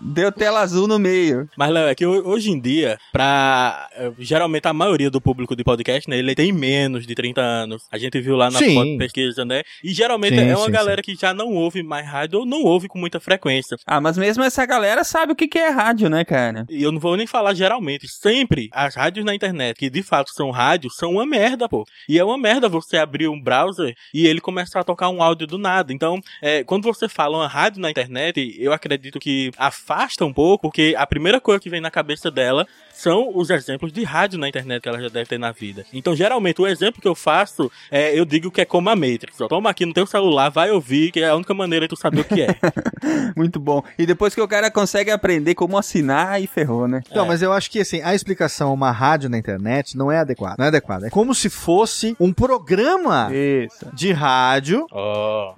[0.00, 1.48] Deu tela azul no meio.
[1.56, 3.88] Mas, Léo, é que ho- hoje em dia, pra.
[3.94, 6.18] eh, Geralmente a maioria do público de podcast, né?
[6.18, 7.84] Ele tem menos de 30 anos.
[7.90, 8.74] A gente viu lá na Sim.
[8.74, 9.62] foto de pesquisa, né?
[9.82, 12.62] E geralmente Sim, é uma sim, galera que já não ouve mais rádio ou não
[12.62, 13.76] ouve com muita frequência.
[13.86, 16.66] Ah, mas mesmo essa galera sabe o que que é rádio, né, cara?
[16.68, 18.08] E eu não vou nem falar geralmente.
[18.08, 21.84] Sempre as rádios na internet, que de fato são rádios, são uma merda, pô.
[22.08, 25.46] E é uma merda você abrir um browser e ele começar a tocar um áudio
[25.46, 25.92] do nada.
[25.92, 30.62] Então, é, quando você fala uma rádio na internet, eu acredito que afasta um pouco,
[30.62, 34.48] porque a primeira coisa que vem na cabeça dela são os exemplos de rádio na
[34.48, 35.84] internet que ela já deve ter na vida.
[35.92, 39.40] Então, geralmente, o exemplo que eu faço é, eu digo que é como a Matrix.
[39.40, 41.96] Ó, toma aqui no teu celular, vai ouvir, que é a única maneira de tu
[41.96, 42.56] saber o que é.
[43.36, 43.82] Muito bom.
[43.98, 47.02] E depois que o cara consegue aprender como assinar, aí ferrou, né?
[47.10, 50.56] Então, mas eu acho que assim, a explicação uma rádio na internet não é adequada.
[50.58, 51.06] Não é adequada.
[51.06, 53.86] É como se fosse um programa Isso.
[53.92, 55.54] de rádio Ó.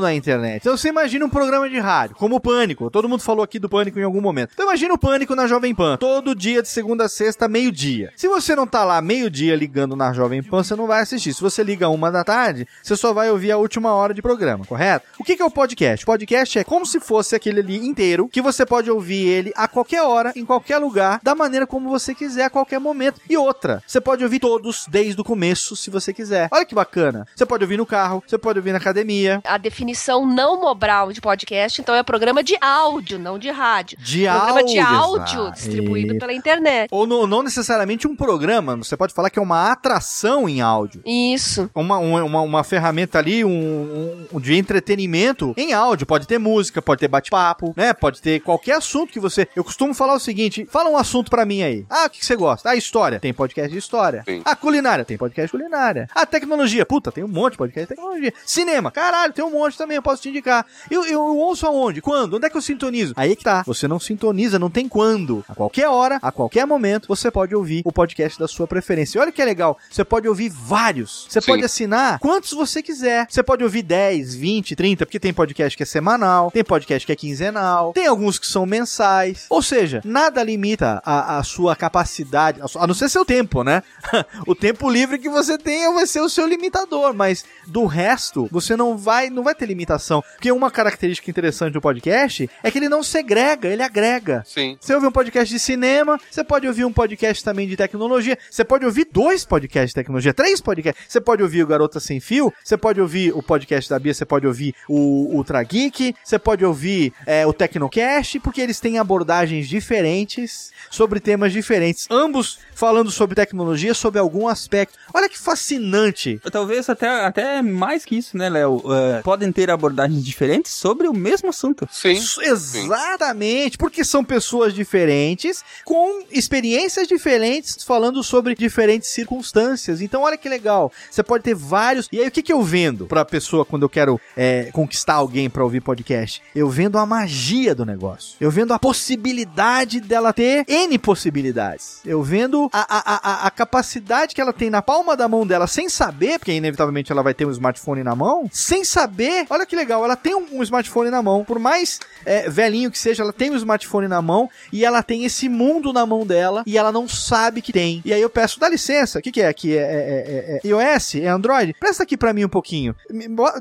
[0.00, 0.60] na internet.
[0.60, 2.90] Então você imagina um programa de rádio, como o Pânico.
[2.90, 4.50] Todo mundo falou aqui do Pânico em algum momento.
[4.52, 8.12] Então imagina o Pânico na Jovem Pan, todo dia de segunda a sexta, meio-dia.
[8.16, 11.32] Se você não tá lá meio-dia ligando na Jovem Pan, você não vai assistir.
[11.32, 14.64] Se você liga uma da tarde, você só vai ouvir a última hora de programa,
[14.64, 15.06] correto?
[15.18, 16.04] O que que é o podcast?
[16.04, 19.68] O podcast é como se fosse aquele ali inteiro, que você pode ouvir ele a
[19.68, 23.20] qualquer hora, em qualquer lugar, da maneira como você quiser, a qualquer momento.
[23.28, 26.48] E outra, você pode ouvir todos desde o começo, se você quiser.
[26.50, 27.26] Olha que bacana.
[27.34, 29.40] Você pode ouvir no carro, você pode ouvir na academia.
[29.44, 33.98] A definição não mobral de podcast, então é programa de áudio, não de rádio.
[34.00, 35.52] De programa de áudio, áudio exato.
[35.54, 36.88] distribuído E- pela internet.
[36.92, 41.02] Ou no- não necessariamente um programa, você pode falar que é uma atração em áudio.
[41.04, 41.68] Isso.
[41.74, 46.06] Uma, uma, uma, ferramenta ali um, um- de entretenimento em áudio.
[46.06, 47.92] Pode ter música, pode ter bate-papo, né?
[47.92, 49.48] Pode ter qualquer assunto que você.
[49.56, 51.84] Eu costumo falar o seguinte: fala um assunto pra mim aí.
[51.90, 52.70] Ah, o que, que você gosta?
[52.70, 53.18] Ah, história.
[53.18, 54.22] Tem podcast de história.
[54.24, 54.42] Sim.
[54.44, 55.04] Ah, culinária.
[55.04, 56.08] Tem podcast de culinária.
[56.14, 56.86] Ah, tecnologia.
[56.86, 58.32] Puta, tem um monte de podcast de tecnologia.
[58.44, 58.90] Cinema.
[58.90, 59.96] Caralho, tem um monte também.
[59.96, 60.66] Eu posso te indicar.
[60.90, 62.00] Eu, eu, eu ouço aonde?
[62.00, 62.34] Quando?
[62.36, 63.14] Onde é que eu sintonizo?
[63.16, 63.62] Aí que tá.
[63.66, 65.44] Você não sintoniza, não tem quando.
[65.48, 69.18] A qualquer hora, a qualquer momento, você pode ouvir o podcast da sua preferência.
[69.18, 69.78] E olha que é legal.
[69.90, 71.26] Você pode ouvir vários.
[71.28, 71.46] Você Sim.
[71.46, 73.26] pode assinar quantos você quiser.
[73.28, 77.12] Você pode ouvir 10, 20, 30, porque tem podcast que é semanal, tem podcast que
[77.12, 79.46] é quinzenal, tem alguns que são mensais.
[79.50, 83.62] Ou seja, nada limita a, a sua capacidade, a, su- a não ser seu tempo,
[83.62, 83.82] né?
[84.46, 88.76] o tempo livre que você tenha vai ser o seu limitador, mas do resto, você
[88.76, 90.22] não vai, não vai ter limitação.
[90.34, 94.42] Porque uma característica interessante do podcast é que ele não segrega, ele agrega.
[94.44, 94.76] Sim.
[94.80, 98.64] Você ouve um podcast de cinema, você pode ouvir um podcast também de tecnologia, você
[98.64, 101.04] pode ouvir dois podcasts de tecnologia, três podcasts.
[101.08, 104.24] Você pode ouvir o Garota Sem Fio, você pode ouvir o podcast da Bia, você
[104.24, 109.68] pode ouvir o Ultra Geek, você pode ouvir é, o Tecnocast, porque eles têm abordagens
[109.68, 114.98] diferentes sobre temas diferentes, ambos falando sobre tecnologia, sobre algum aspecto.
[115.14, 116.40] Olha que fascinante.
[116.50, 118.82] Talvez até, até mais que isso, né, Léo?
[118.86, 121.88] Eh, podem ter abordagens diferentes sobre o mesmo assunto.
[121.90, 122.14] Sim.
[122.44, 130.00] Exatamente, porque são pessoas diferentes, com experiências diferentes, falando sobre diferentes circunstâncias.
[130.00, 130.92] Então, olha que legal.
[131.10, 132.08] Você pode ter vários.
[132.12, 135.50] E aí, o que, que eu vendo pra pessoa quando eu quero é, conquistar alguém
[135.50, 136.40] pra ouvir podcast?
[136.54, 138.36] Eu vendo a magia do negócio.
[138.40, 141.98] Eu vendo a possibilidade dela ter N possibilidades.
[142.04, 145.66] Eu vendo a, a, a, a capacidade que ela tem na palma da mão dela,
[145.66, 149.15] sem saber, porque inevitavelmente ela vai ter um smartphone na mão, sem saber.
[149.50, 153.22] Olha que legal, ela tem um, smartphone na mão, por mais é, velhinho que seja,
[153.22, 156.76] ela tem um smartphone na mão e ela tem esse mundo na mão dela e
[156.76, 158.02] ela não sabe que tem.
[158.04, 159.76] E aí eu peço, dá licença, o que, que é aqui?
[159.76, 161.14] É, é, é- é iOS?
[161.16, 161.74] É Android?
[161.78, 162.94] Presta aqui pra mim um pouquinho.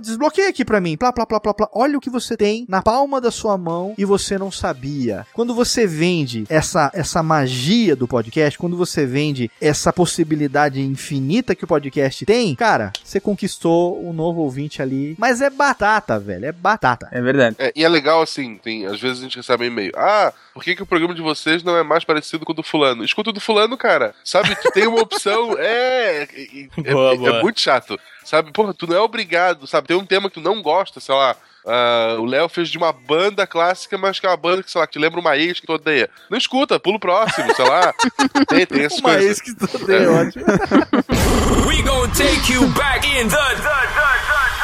[0.02, 0.98] Desbloqueia aqui pra mim.
[0.98, 1.69] Plá, plá, plá, plá, plá.
[1.73, 5.26] Olha o que você tem na palma da sua mão e você não sabia.
[5.34, 11.64] Quando você vende essa, essa magia do podcast, quando você vende essa possibilidade infinita que
[11.64, 15.15] o podcast tem, cara, você conquistou um novo ouvinte ali.
[15.18, 16.46] Mas é batata, velho.
[16.46, 17.08] É batata.
[17.12, 17.56] É verdade.
[17.60, 19.92] É, e é legal assim, tem, às vezes a gente recebe um e-mail.
[19.96, 22.64] Ah, por que, que o programa de vocês não é mais parecido com o do
[22.64, 23.04] fulano?
[23.04, 24.14] Escuta o do fulano, cara.
[24.24, 25.56] Sabe, tu tem uma opção.
[25.60, 26.28] É.
[26.84, 27.42] é, Boa, é boa.
[27.42, 28.00] muito chato.
[28.24, 29.88] Sabe, porra, tu não é obrigado, sabe?
[29.88, 31.36] Tem um tema que tu não gosta, sei lá.
[31.68, 34.80] ah, o Léo fez de uma banda clássica, mas que é uma banda que, sei
[34.82, 36.10] lá, que te lembra uma ex que tu odeia.
[36.30, 37.94] Não escuta, pula o próximo, sei lá.
[38.48, 39.26] Tem, tem essas Uma coisas.
[39.30, 40.46] ex que tu odeia, ótimo.
[41.68, 44.55] We gonna take you back in the,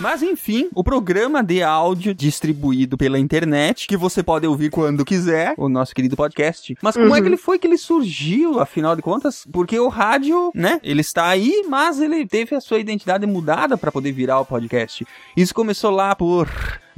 [0.00, 5.52] Mas enfim, o programa de áudio distribuído pela internet, que você pode ouvir quando quiser,
[5.58, 6.74] o nosso querido podcast.
[6.80, 9.46] Mas como é que ele foi que ele surgiu, afinal de contas?
[9.52, 13.92] Porque o rádio, né, ele está aí, mas ele teve a sua identidade mudada para
[13.92, 15.06] poder virar o podcast.
[15.36, 16.48] Isso começou lá por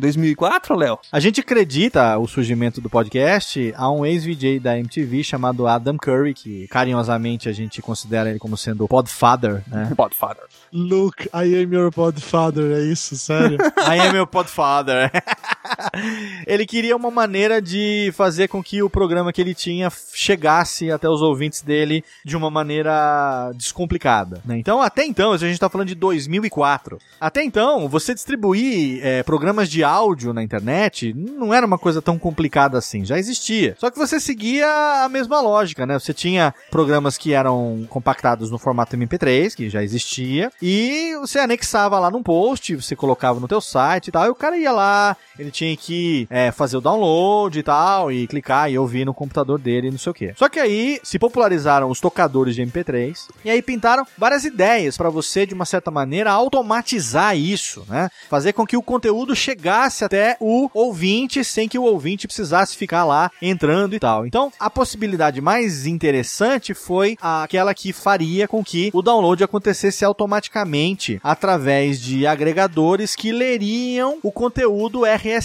[0.03, 0.99] 2004, Léo?
[1.13, 6.35] A gente acredita o surgimento do podcast a um ex-VJ da MTV chamado Adam Curry,
[6.35, 9.93] que carinhosamente a gente considera ele como sendo o podfather, né?
[9.97, 10.43] Podfather.
[10.73, 13.59] Look, I am your podfather, é isso, sério?
[13.79, 15.11] I am your podfather.
[16.47, 21.09] ele queria uma maneira de fazer com que o programa que ele tinha chegasse até
[21.09, 24.41] os ouvintes dele de uma maneira descomplicada.
[24.45, 24.59] né?
[24.59, 26.99] Então, até então, a gente tá falando de 2004.
[27.21, 32.19] Até então, você distribuir é, programas de áudio na internet não era uma coisa tão
[32.19, 33.77] complicada assim, já existia.
[33.79, 35.99] Só que você seguia a mesma lógica, né?
[35.99, 41.99] Você tinha programas que eram compactados no formato MP3, que já existia, e você anexava
[41.99, 45.17] lá num post, você colocava no teu site e tal, e o cara ia lá,
[45.39, 49.59] ele tinha que é, fazer o download e tal, e clicar e ouvir no computador
[49.59, 50.35] dele, não sei o que.
[50.37, 55.11] Só que aí se popularizaram os tocadores de MP3, e aí pintaram várias ideias para
[55.11, 58.09] você, de uma certa maneira, automatizar isso, né?
[58.29, 63.05] Fazer com que o conteúdo chegasse até o ouvinte sem que o ouvinte precisasse ficar
[63.05, 64.27] lá entrando e tal.
[64.27, 71.21] Então, a possibilidade mais interessante foi aquela que faria com que o download acontecesse automaticamente
[71.23, 75.42] através de agregadores que leriam o conteúdo RSS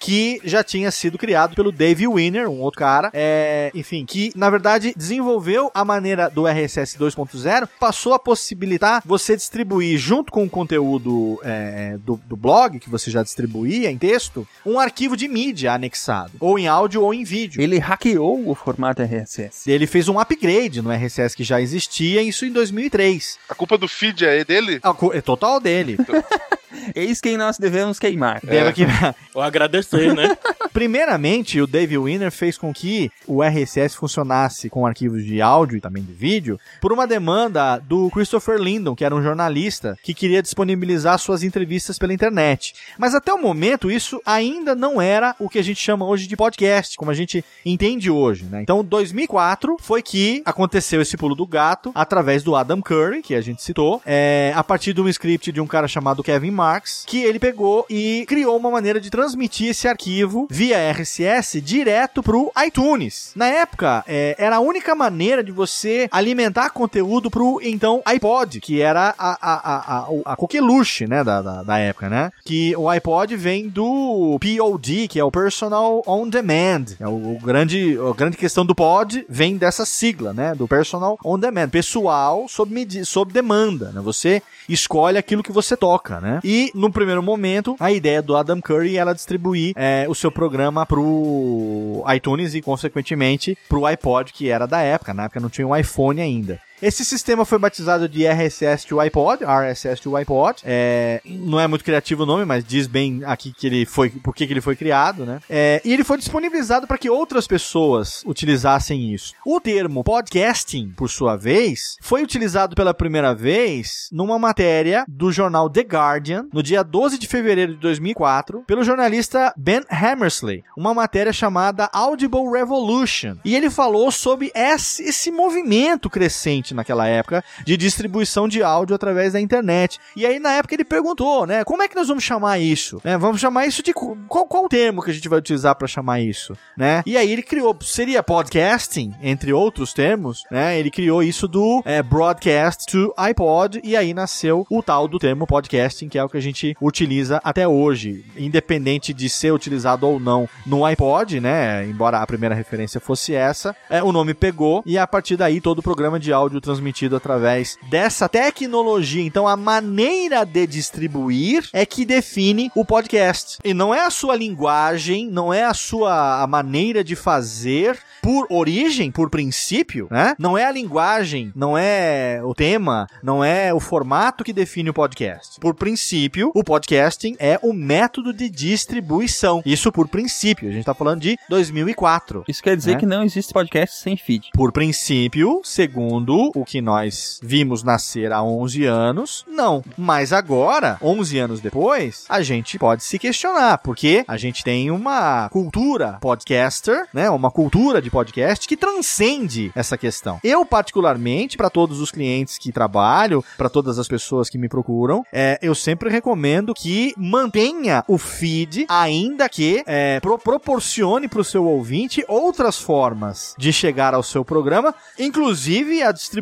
[0.00, 4.48] que já tinha sido criado pelo Dave Winner, um outro cara, é, enfim, que na
[4.48, 10.50] verdade desenvolveu a maneira do RSS 2.0, passou a possibilitar você distribuir junto com o
[10.50, 15.72] conteúdo é, do, do blog que você já distribuía em texto, um arquivo de mídia
[15.72, 17.60] anexado, ou em áudio ou em vídeo.
[17.60, 19.70] Ele hackeou o formato RSS.
[19.70, 23.38] Ele fez um upgrade no RSS que já existia, isso em 2003.
[23.48, 24.80] A culpa do feed é dele?
[24.82, 25.96] A é total dele.
[26.94, 28.40] Eis quem nós devemos queimar.
[28.44, 28.86] Deve aqui.
[29.34, 30.36] Ou agradecer, né?
[30.72, 35.80] Primeiramente, o Dave Winner fez com que o RSS funcionasse com arquivos de áudio e
[35.80, 40.42] também de vídeo por uma demanda do Christopher Lindon, que era um jornalista que queria
[40.42, 42.74] disponibilizar suas entrevistas pela internet.
[42.96, 46.36] Mas até o momento, isso ainda não era o que a gente chama hoje de
[46.36, 48.62] podcast, como a gente entende hoje, né?
[48.62, 53.40] Então, 2004 foi que aconteceu esse pulo do gato através do Adam Curry, que a
[53.40, 57.22] gente citou, é, a partir de um script de um cara chamado Kevin Marks, que
[57.22, 63.30] ele pegou e criou uma maneira de transmitir esse arquivo via RSS direto pro iTunes.
[63.36, 68.80] Na época, é, era a única maneira de você alimentar conteúdo pro então iPod, que
[68.80, 72.32] era a, a, a, a, coqueluche, né, da, da, da época, né?
[72.44, 76.86] Que o iPod vem do POD, que é o Personal On Demand.
[76.98, 80.54] É o, o grande, a grande questão do pod vem dessa sigla, né?
[80.54, 81.68] Do Personal On Demand.
[81.68, 82.74] Pessoal sob,
[83.04, 84.00] sob demanda, né?
[84.00, 86.40] Você escolhe aquilo que você toca, né?
[86.50, 90.86] E no primeiro momento, a ideia do Adam Curry era distribuir é, o seu programa
[90.86, 95.12] pro iTunes e, consequentemente, pro iPod, que era da época.
[95.12, 96.58] Na época não tinha um iPhone ainda.
[96.80, 100.62] Esse sistema foi batizado de RSS to iPod, RSS to iPod.
[100.64, 104.34] É, não é muito criativo o nome, mas diz bem aqui que ele foi, por
[104.34, 105.40] que ele foi criado, né?
[105.50, 109.34] É, e ele foi disponibilizado para que outras pessoas utilizassem isso.
[109.44, 115.68] O termo podcasting, por sua vez, foi utilizado pela primeira vez numa matéria do jornal
[115.68, 121.32] The Guardian, no dia 12 de fevereiro de 2004, pelo jornalista Ben Hammersley, uma matéria
[121.32, 123.36] chamada Audible Revolution.
[123.44, 129.32] E ele falou sobre esse, esse movimento crescente naquela época de distribuição de áudio através
[129.32, 129.98] da internet.
[130.16, 133.00] E aí na época ele perguntou, né, como é que nós vamos chamar isso?
[133.04, 135.86] Né, vamos chamar isso de qual, qual o termo que a gente vai utilizar para
[135.86, 137.02] chamar isso, né?
[137.06, 140.78] E aí ele criou, seria podcasting, entre outros termos, né?
[140.78, 145.46] Ele criou isso do é, broadcast to iPod e aí nasceu o tal do termo
[145.46, 150.20] podcasting, que é o que a gente utiliza até hoje, independente de ser utilizado ou
[150.20, 151.84] não no iPod, né?
[151.86, 155.78] Embora a primeira referência fosse essa, é, o nome pegou e a partir daí todo
[155.78, 159.22] o programa de áudio transmitido através dessa tecnologia.
[159.22, 163.58] Então a maneira de distribuir é que define o podcast.
[163.64, 168.46] E não é a sua linguagem, não é a sua a maneira de fazer por
[168.50, 170.34] origem, por princípio, né?
[170.38, 174.94] Não é a linguagem, não é o tema, não é o formato que define o
[174.94, 175.58] podcast.
[175.60, 179.62] Por princípio, o podcasting é o método de distribuição.
[179.64, 180.68] Isso por princípio.
[180.68, 182.44] A gente tá falando de 2004.
[182.48, 182.98] Isso quer dizer né?
[182.98, 184.50] que não existe podcast sem feed.
[184.52, 189.82] Por princípio, segundo o que nós vimos nascer há 11 anos, não.
[189.96, 195.48] Mas agora, 11 anos depois, a gente pode se questionar, porque a gente tem uma
[195.50, 197.28] cultura podcaster, né?
[197.30, 200.38] Uma cultura de podcast que transcende essa questão.
[200.42, 205.24] Eu, particularmente, para todos os clientes que trabalho, para todas as pessoas que me procuram,
[205.32, 211.44] é, eu sempre recomendo que mantenha o feed, ainda que é, pro- proporcione para o
[211.44, 216.37] seu ouvinte outras formas de chegar ao seu programa, inclusive a distribuição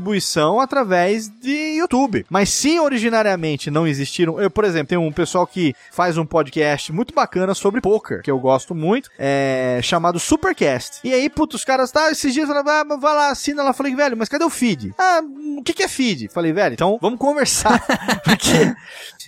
[0.61, 2.27] através de YouTube.
[2.29, 6.93] Mas se originariamente não existiram, eu, por exemplo, tem um pessoal que faz um podcast
[6.93, 11.01] muito bacana sobre poker, que eu gosto muito, é, chamado Supercast.
[11.05, 13.73] E aí, putz, os caras, tá, esses dias, falaram, ah, vai lá, assina lá.
[13.73, 14.95] Falei, velho, mas cadê o feed?
[14.99, 15.21] Ah,
[15.59, 16.29] o que que é feed?
[16.29, 17.85] Falei, velho, então vamos conversar.
[18.25, 18.75] Porque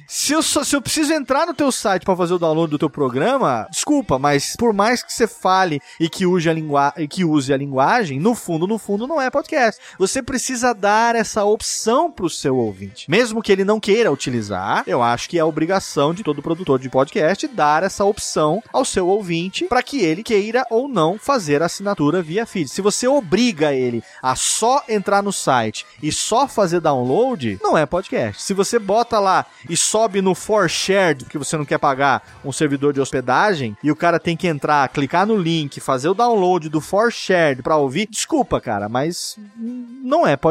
[0.07, 2.89] se eu, se eu preciso entrar no teu site pra fazer o download do teu
[2.89, 7.25] programa, desculpa, mas por mais que você fale e que use a, lingua e que
[7.25, 9.81] use a linguagem, no fundo, no fundo, não é podcast.
[9.99, 13.11] Você precisa dar essa opção pro seu ouvinte.
[13.11, 16.89] Mesmo que ele não queira utilizar, eu acho que é obrigação de todo produtor de
[16.89, 21.67] podcast dar essa opção ao seu ouvinte para que ele queira ou não fazer a
[21.67, 22.69] assinatura via feed.
[22.69, 27.87] Se você obriga ele a só entrar no site e só fazer download, não é
[27.87, 28.43] podcast.
[28.43, 32.53] Se você bota lá e sobe no for shared, porque você não quer pagar um
[32.53, 36.69] servidor de hospedagem, e o cara tem que entrar, clicar no link, fazer o download
[36.69, 40.48] do for shared para ouvir, desculpa, cara, mas não é podcast.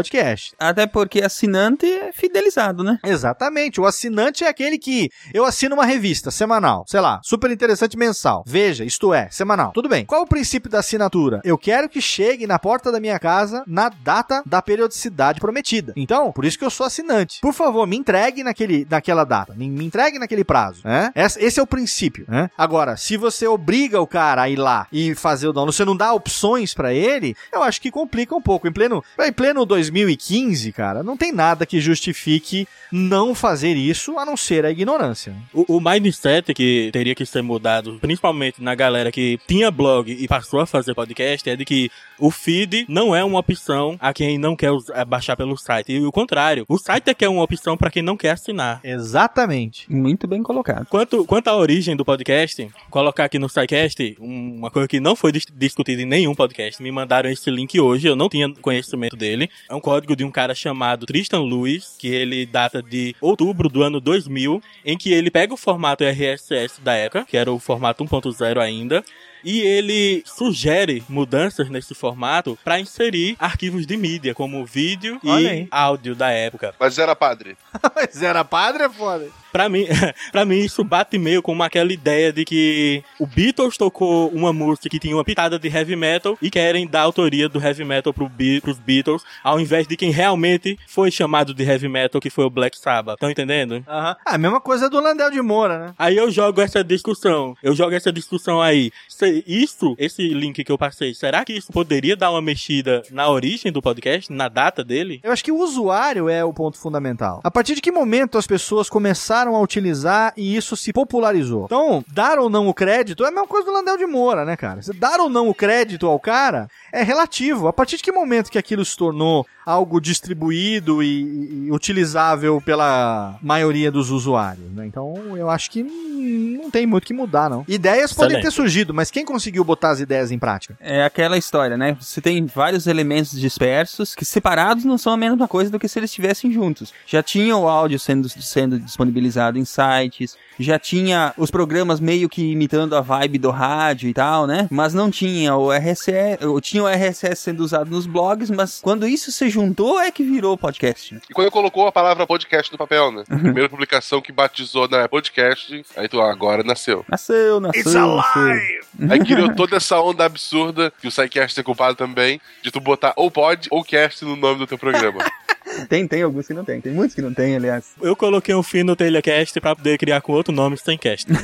[0.60, 3.00] Até porque assinante é fidelizado, né?
[3.04, 3.80] Exatamente.
[3.80, 8.44] O assinante é aquele que eu assino uma revista semanal, sei lá, super interessante mensal.
[8.46, 9.72] Veja, isto é, semanal.
[9.74, 10.06] Tudo bem.
[10.06, 11.42] Qual o princípio da assinatura?
[11.44, 15.94] Eu quero que chegue na porta da minha casa na data da periodicidade prometida.
[15.96, 17.40] Então, por isso que eu sou assinante.
[17.42, 19.54] Por favor, me entregue naquele, naquela data.
[19.56, 20.82] Me, me entregue naquele prazo.
[20.84, 21.12] Né?
[21.16, 22.26] Esse, é o princípio.
[22.28, 22.50] Né?
[22.58, 25.96] Agora, se você obriga o cara a ir lá e fazer o download, você não
[25.96, 28.68] dá opções pra ele, eu acho que complica um pouco.
[28.68, 34.26] Em pleno, em pleno 2015, cara, não tem nada que justifique não fazer isso a
[34.26, 35.36] não ser a ignorância.
[35.54, 40.28] O, o mindset que teria que ser mudado, principalmente na galera que tinha blog e
[40.28, 44.38] passou a fazer podcast, é de que o feed não é uma opção a quem
[44.38, 44.72] não quer
[45.08, 45.92] baixar pelo site.
[45.94, 48.80] E o contrário, o site é que é uma opção para quem não quer assinar.
[48.84, 49.92] Exatamente.
[49.92, 50.86] Muito bem colocado.
[50.88, 55.16] Quanto, quanto à origem do podcast, colocar aqui no SciCast um- uma coisa que não
[55.16, 56.82] foi dis- discutida em nenhum podcast.
[56.82, 59.50] Me mandaram esse link hoje, eu não tinha conhecimento dele.
[59.70, 63.84] É um código de um cara chamado Tristan Lewis, que ele data de outubro do
[63.84, 68.04] ano 2000, em que ele pega o formato RSS da época, que era o formato
[68.04, 69.04] 1.0 ainda,
[69.44, 75.48] e ele sugere mudanças nesse formato para inserir arquivos de mídia, como vídeo Olha e
[75.48, 75.68] aí.
[75.70, 76.74] áudio da época.
[76.80, 77.58] Mas era padre.
[77.96, 79.28] Mas era padre é foda.
[79.58, 79.88] Pra mim,
[80.32, 84.88] pra mim, isso bate meio com aquela ideia de que o Beatles tocou uma música
[84.88, 88.30] que tinha uma pitada de heavy metal e querem dar autoria do heavy metal pro
[88.30, 92.46] Be pros Beatles, ao invés de quem realmente foi chamado de heavy metal, que foi
[92.46, 93.16] o Black Sabbath.
[93.16, 93.84] Estão entendendo?
[93.88, 94.16] Aham.
[94.24, 95.94] Ah, a mesma coisa do Landel de Moura, né?
[95.98, 97.56] Aí eu jogo essa discussão.
[97.64, 98.92] Eu jogo essa discussão aí.
[99.10, 103.28] Se- Isso, esse link que eu passei, será que isso poderia dar uma mexida na
[103.28, 105.20] origem do podcast, na data dele?
[105.24, 107.42] Eu acho que o usuário é o ponto fundamental.
[107.44, 111.66] A partir de que momento as pessoas começaram a utilizar e isso se popularizou?
[111.66, 114.56] Então, dar ou não o crédito é a mesma coisa do Landel de Moura, né,
[114.56, 114.82] cara?
[114.96, 117.68] Dar ou não o crédito ao cara é relativo.
[117.68, 123.38] A partir de que momento que aquilo se tornou algo distribuído e, e utilizável pela
[123.42, 124.86] maioria dos usuários, né?
[124.86, 127.66] Então, eu acho que não tem muito que mudar, não.
[127.68, 128.46] Ideias podem Excelente.
[128.46, 130.78] ter surgido, mas quem conseguiu botar as ideias em prática?
[130.80, 131.98] É aquela história, né?
[132.00, 136.00] Você tem vários elementos dispersos que separados não são a mesma coisa do que se
[136.00, 136.94] eles estivessem juntos.
[137.06, 142.52] Já tinha o áudio sendo, sendo disponibilizado em sites, já tinha os programas meio que
[142.52, 144.68] imitando a vibe do rádio e tal, né?
[144.72, 149.32] Mas não tinha o RSS, tinha o RSS sendo usado nos blogs, mas quando isso
[149.32, 151.16] se juntou é que virou podcast.
[151.16, 151.22] né?
[151.28, 153.24] E quando colocou a palavra podcast no papel, né?
[153.26, 157.04] Primeira publicação que batizou na podcast, aí tu, ah, agora nasceu.
[157.10, 159.12] Nasceu, nasceu, It's nasceu.
[159.12, 163.14] Aí criou toda essa onda absurda, que o SciCast é culpado também, de tu botar
[163.16, 165.20] ou pod ou cast no nome do teu programa.
[165.90, 166.80] Tem, tem alguns que não tem.
[166.82, 167.86] Tem muitos que não tem, aliás.
[168.02, 171.28] Eu coloquei um fim no Telecast pra poder criar com outro nome sem cast.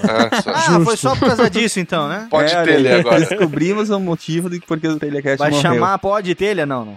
[0.45, 2.28] Ah, foi só por causa disso então, né?
[2.32, 5.62] É, olha aí, Descobrimos o motivo de porque o Telecast Vai morreu.
[5.62, 6.66] chamar pode telha?
[6.66, 6.95] Não, não.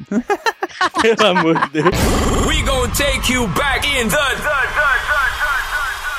[1.01, 1.95] Pelo amor de Deus.
[2.47, 5.26] We gonna take you back in the,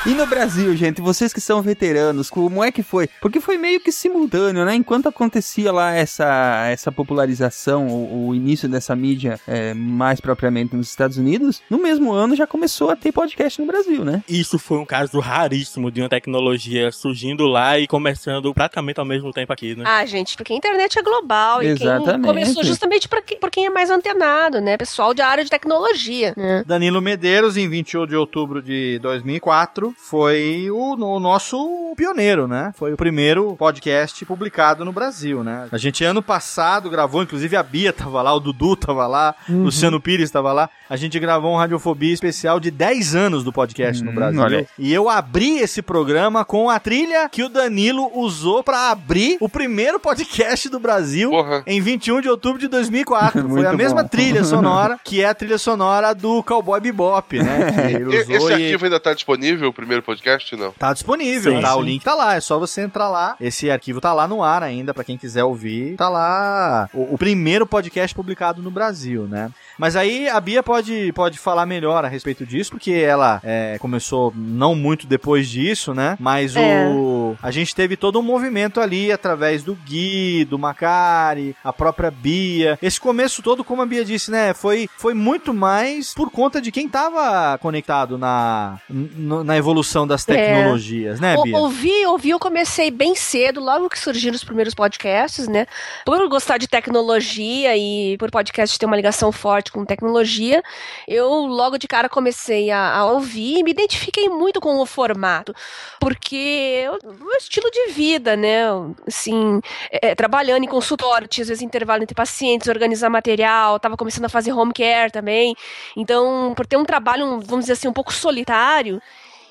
[0.06, 3.08] E no Brasil, gente, vocês que são veteranos, como é que foi?
[3.20, 4.74] Porque foi meio que simultâneo, né?
[4.74, 10.88] Enquanto acontecia lá essa, essa popularização, o, o início dessa mídia é, mais propriamente nos
[10.88, 14.22] Estados Unidos, no mesmo ano já começou a ter podcast no Brasil, né?
[14.28, 19.30] Isso foi um caso raríssimo de uma tecnologia surgindo lá e começando praticamente ao mesmo
[19.32, 19.84] tempo aqui, né?
[19.86, 22.26] Ah, gente, porque a internet é global e quem Exatamente.
[22.26, 24.76] começou justamente pra por quem é mais antenado, né?
[24.78, 26.32] Pessoal de área de tecnologia.
[26.36, 26.62] né?
[26.66, 32.72] Danilo Medeiros, em 28 de outubro de 2004, foi o, o nosso pioneiro, né?
[32.76, 35.68] Foi o primeiro podcast publicado no Brasil, né?
[35.72, 39.64] A gente ano passado gravou, inclusive a Bia tava lá, o Dudu tava lá, Uhum.
[39.64, 40.70] Luciano Pires tava lá.
[40.88, 44.40] A gente gravou um Radiofobia especial de 10 anos do podcast no Hum, Brasil.
[44.40, 44.66] olha aí.
[44.78, 49.48] E eu abri esse programa com a trilha que o Danilo usou pra abrir o
[49.48, 51.30] primeiro podcast do Brasil
[51.66, 53.46] em 21 de outubro de 2004.
[53.50, 54.08] Foi a mesma bom.
[54.08, 57.72] trilha sonora que é a trilha sonora do Cowboy Bebop, né?
[57.72, 60.56] Que ele usou Esse e- arquivo ainda tá disponível, primeiro podcast?
[60.56, 60.72] Não.
[60.72, 61.76] Tá disponível, Sim, tá?
[61.76, 61.86] O sim.
[61.86, 63.36] link tá lá, é só você entrar lá.
[63.40, 65.94] Esse arquivo tá lá no ar ainda, pra quem quiser ouvir.
[65.94, 69.50] Tá lá o, o primeiro podcast publicado no Brasil, né?
[69.78, 74.32] Mas aí a Bia pode, pode falar melhor a respeito disso, porque ela é, começou
[74.34, 76.16] não muito depois disso, né?
[76.18, 76.88] Mas É.
[76.88, 82.10] o a gente teve todo um movimento ali através do Gui, do Macari, a própria
[82.10, 82.76] Bia.
[82.82, 84.52] Esse começo todo, como a Bia disse, né?
[84.54, 89.67] Foi, foi muito mais por conta de quem tava conectado na, na evolução
[90.06, 91.56] das tecnologias, né, O- Bia?
[91.58, 95.66] Ouvi, ouvi, eu comecei bem cedo, logo que surgiram os primeiros podcasts, né?
[96.04, 100.62] Por gostar de tecnologia e por podcast ter uma ligação forte com tecnologia,
[101.06, 105.54] eu logo de cara comecei a, a ouvir e me identifiquei muito com o formato,
[106.00, 108.64] porque é o meu estilo de vida, né?
[109.06, 114.24] Assim, é, trabalhando em consultório, tinha às vezes intervalo entre pacientes, organizar material, tava começando
[114.24, 115.54] a fazer home care também.
[115.96, 119.00] Então, por ter um trabalho, vamos dizer assim, um pouco solitário,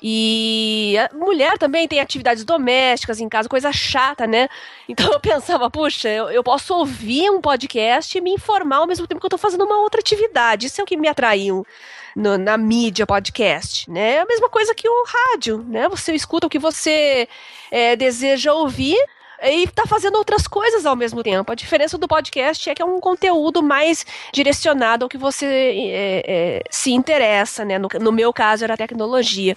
[0.02, 4.48] e a mulher também tem atividades domésticas em casa, coisa chata, né?
[4.88, 9.06] Então eu pensava, puxa, eu, eu posso ouvir um podcast e me informar ao mesmo
[9.06, 10.66] tempo que eu tô fazendo uma outra atividade.
[10.66, 11.66] Isso é o que me atraiu
[12.14, 14.14] no- na mídia podcast, né?
[14.16, 15.88] É a mesma coisa que o rádio, né?
[15.88, 17.28] Você escuta o que você
[17.70, 18.96] é, deseja ouvir,
[19.42, 21.50] e tá fazendo outras coisas ao mesmo tempo.
[21.50, 26.24] A diferença do podcast é que é um conteúdo mais direcionado ao que você é,
[26.26, 27.78] é, se interessa, né?
[27.78, 29.56] No, no meu caso era tecnologia.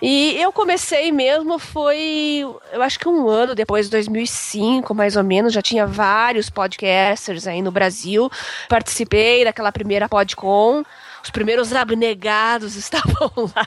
[0.00, 5.24] E eu comecei mesmo foi, eu acho que um ano depois de 2005, mais ou
[5.24, 8.30] menos, já tinha vários podcasters aí no Brasil.
[8.68, 10.84] Participei daquela primeira PodCon
[11.28, 13.66] os primeiros abnegados estavam lá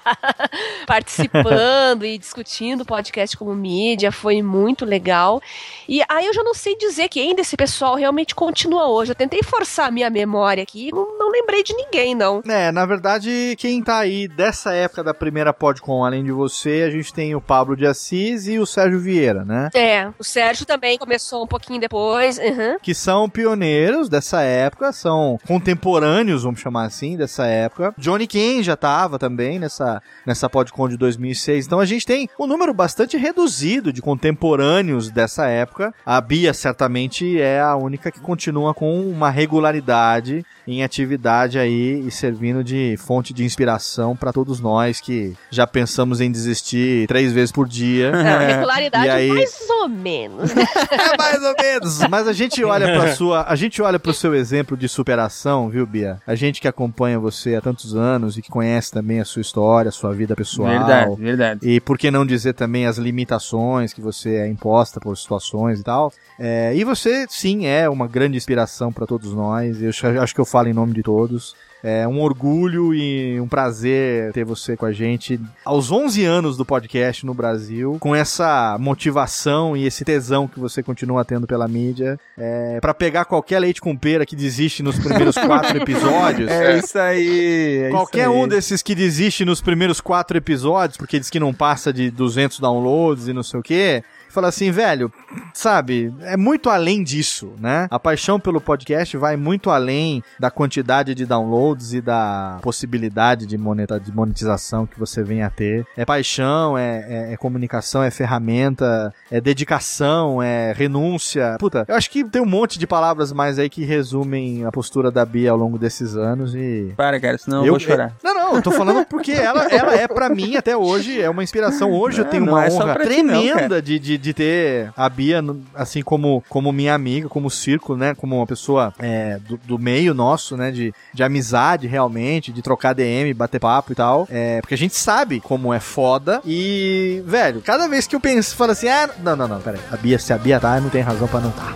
[0.88, 5.40] participando e discutindo o podcast como mídia, foi muito legal.
[5.88, 9.12] E aí eu já não sei dizer que ainda esse pessoal realmente continua hoje.
[9.12, 12.42] Eu tentei forçar a minha memória aqui, não, não lembrei de ninguém, não.
[12.48, 16.90] É, na verdade, quem tá aí dessa época da primeira PodCon, além de você, a
[16.90, 19.70] gente tem o Pablo de Assis e o Sérgio Vieira, né?
[19.76, 22.40] É, o Sérgio também começou um pouquinho depois.
[22.40, 22.80] Uhum.
[22.82, 27.51] Que são pioneiros dessa época, são contemporâneos, vamos chamar assim, dessa época.
[27.98, 31.65] Johnny Ken já tava também nessa, nessa PodCon de 2006.
[31.65, 35.94] Então a gente tem um número bastante reduzido de contemporâneos dessa época.
[36.06, 42.11] A Bia certamente é a única que continua com uma regularidade em atividade aí e
[42.11, 47.52] servindo de fonte de inspiração para todos nós que já pensamos em desistir três vezes
[47.52, 48.11] por dia.
[48.11, 50.52] Não, regularidade aí- mais ou menos.
[50.91, 51.99] É mais ou menos.
[52.10, 55.86] Mas a gente olha para sua, a gente olha pro seu exemplo de superação, viu,
[55.86, 56.19] Bia?
[56.28, 59.90] A gente que acompanha você há tantos anos e que conhece também a sua história,
[59.90, 60.70] a sua vida pessoal.
[60.70, 61.70] Verdade, verdade.
[61.70, 65.84] E por que não dizer também as limitações que você é imposta por situações e
[65.84, 66.12] tal.
[66.40, 69.82] É, e você, sim, é uma grande inspiração para todos nós.
[69.82, 69.91] Eu
[70.22, 71.56] acho que eu falo em nome de todos.
[71.84, 76.64] É um orgulho e um prazer ter você com a gente aos 11 anos do
[76.64, 82.20] podcast no Brasil, com essa motivação e esse tesão que você continua tendo pela mídia,
[82.38, 86.49] é, para pegar qualquer leite com pera que desiste nos primeiros quatro episódios.
[86.52, 87.84] É isso aí.
[87.86, 88.38] é Qualquer isso aí.
[88.38, 92.60] um desses que desiste nos primeiros quatro episódios, porque diz que não passa de 200
[92.60, 95.12] downloads e não sei o quê, fala assim, velho,
[95.53, 97.88] sabe, é muito além disso, né?
[97.90, 103.58] A paixão pelo podcast vai muito além da quantidade de downloads e da possibilidade de,
[103.58, 105.86] monetização que você vem a ter.
[105.98, 111.56] É paixão, é, é- é comunicação, é ferramenta, é dedicação, é renúncia.
[111.60, 115.12] Puta, eu acho que tem um monte de palavras mais aí que resumem a postura
[115.12, 118.14] da Bia ao longo desses anos e Para, cara, senão eu, vou chorar.
[118.24, 121.44] não, não, eu tô falando porque ela, ela é pra mim até hoje, é uma
[121.44, 121.91] inspiração.
[121.91, 123.82] Hoje eu Não, tenho não uma é honra não, tremenda cara.
[123.82, 125.43] de, de, de ter a Bia,
[125.76, 128.15] assim como, como minha amiga, como círculo, né?
[128.15, 130.72] Como uma pessoa é, do, do meio nosso, né?
[130.72, 134.27] De, de amizade realmente, de trocar DM, bater papo e tal.
[134.30, 136.41] É, porque a gente sabe como é foda.
[136.45, 139.81] E, velho, cada vez que eu penso, falo assim, ah, não, não, não, peraí.
[139.91, 141.73] A Bia, se a Bia tá, não tem razão pra não tá.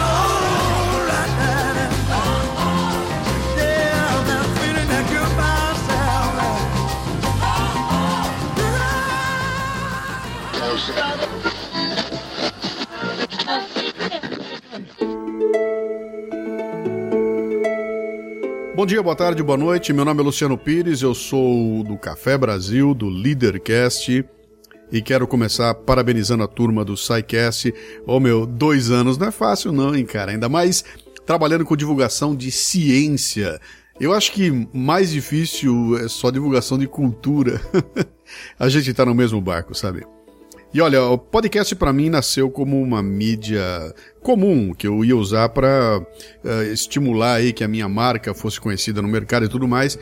[18.81, 19.93] Bom dia, boa tarde, boa noite.
[19.93, 24.25] Meu nome é Luciano Pires, eu sou do Café Brasil, do Leadercast.
[24.91, 27.71] E quero começar parabenizando a turma do SciCast.
[28.07, 30.31] Ô meu, dois anos não é fácil não, hein, cara?
[30.31, 30.83] Ainda mais
[31.27, 33.61] trabalhando com divulgação de ciência.
[33.99, 37.61] Eu acho que mais difícil é só divulgação de cultura.
[38.57, 40.03] a gente tá no mesmo barco, sabe?
[40.73, 43.61] E olha, o podcast pra mim nasceu como uma mídia
[44.21, 46.01] comum que eu ia usar para
[46.71, 49.99] estimular aí que a minha marca fosse conhecida no mercado e tudo mais.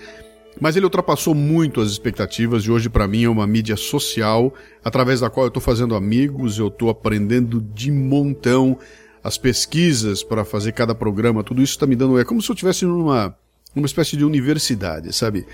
[0.61, 5.21] Mas ele ultrapassou muito as expectativas e hoje pra mim é uma mídia social através
[5.21, 8.77] da qual eu tô fazendo amigos, eu tô aprendendo de montão
[9.23, 12.53] as pesquisas para fazer cada programa, tudo isso tá me dando é como se eu
[12.53, 13.35] estivesse numa
[13.79, 15.45] numa espécie de universidade, sabe?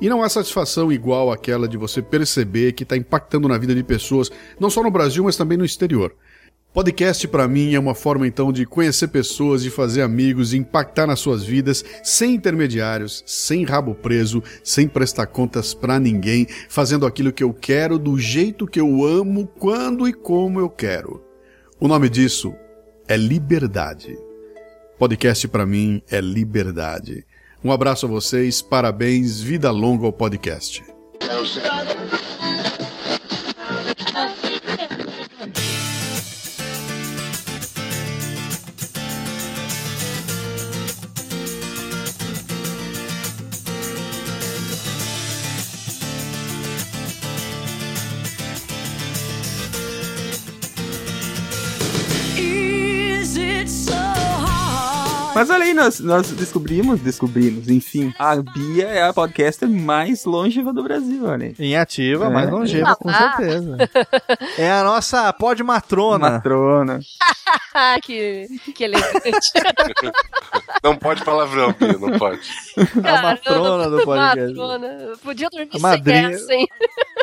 [0.00, 3.82] E não há satisfação igual àquela de você perceber que está impactando na vida de
[3.82, 6.14] pessoas, não só no Brasil, mas também no exterior.
[6.76, 11.06] Podcast para mim é uma forma então de conhecer pessoas, de fazer amigos, de impactar
[11.06, 17.32] nas suas vidas, sem intermediários, sem rabo preso, sem prestar contas para ninguém, fazendo aquilo
[17.32, 21.24] que eu quero do jeito que eu amo, quando e como eu quero.
[21.80, 22.54] O nome disso
[23.08, 24.14] é liberdade.
[24.98, 27.24] Podcast para mim é liberdade.
[27.66, 30.84] Um abraço a vocês, parabéns, vida longa ao podcast.
[55.36, 60.72] Mas olha aí, nós, nós descobrimos, descobrimos, enfim, a Bia é a podcaster mais longeva
[60.72, 61.54] do Brasil, olha aí.
[61.58, 62.30] Em ativa, É.
[62.30, 63.76] mais longeva, com certeza.
[64.56, 66.30] É a nossa pod matrona.
[66.30, 67.00] Matrona.
[68.02, 69.52] Que, que elegante.
[70.82, 72.40] Não pode palavrão, Pia, não pode.
[73.04, 74.54] A matrona do podcast.
[74.54, 74.88] Matrona.
[75.22, 76.68] Podia dormir madrinha- sem essa, hein?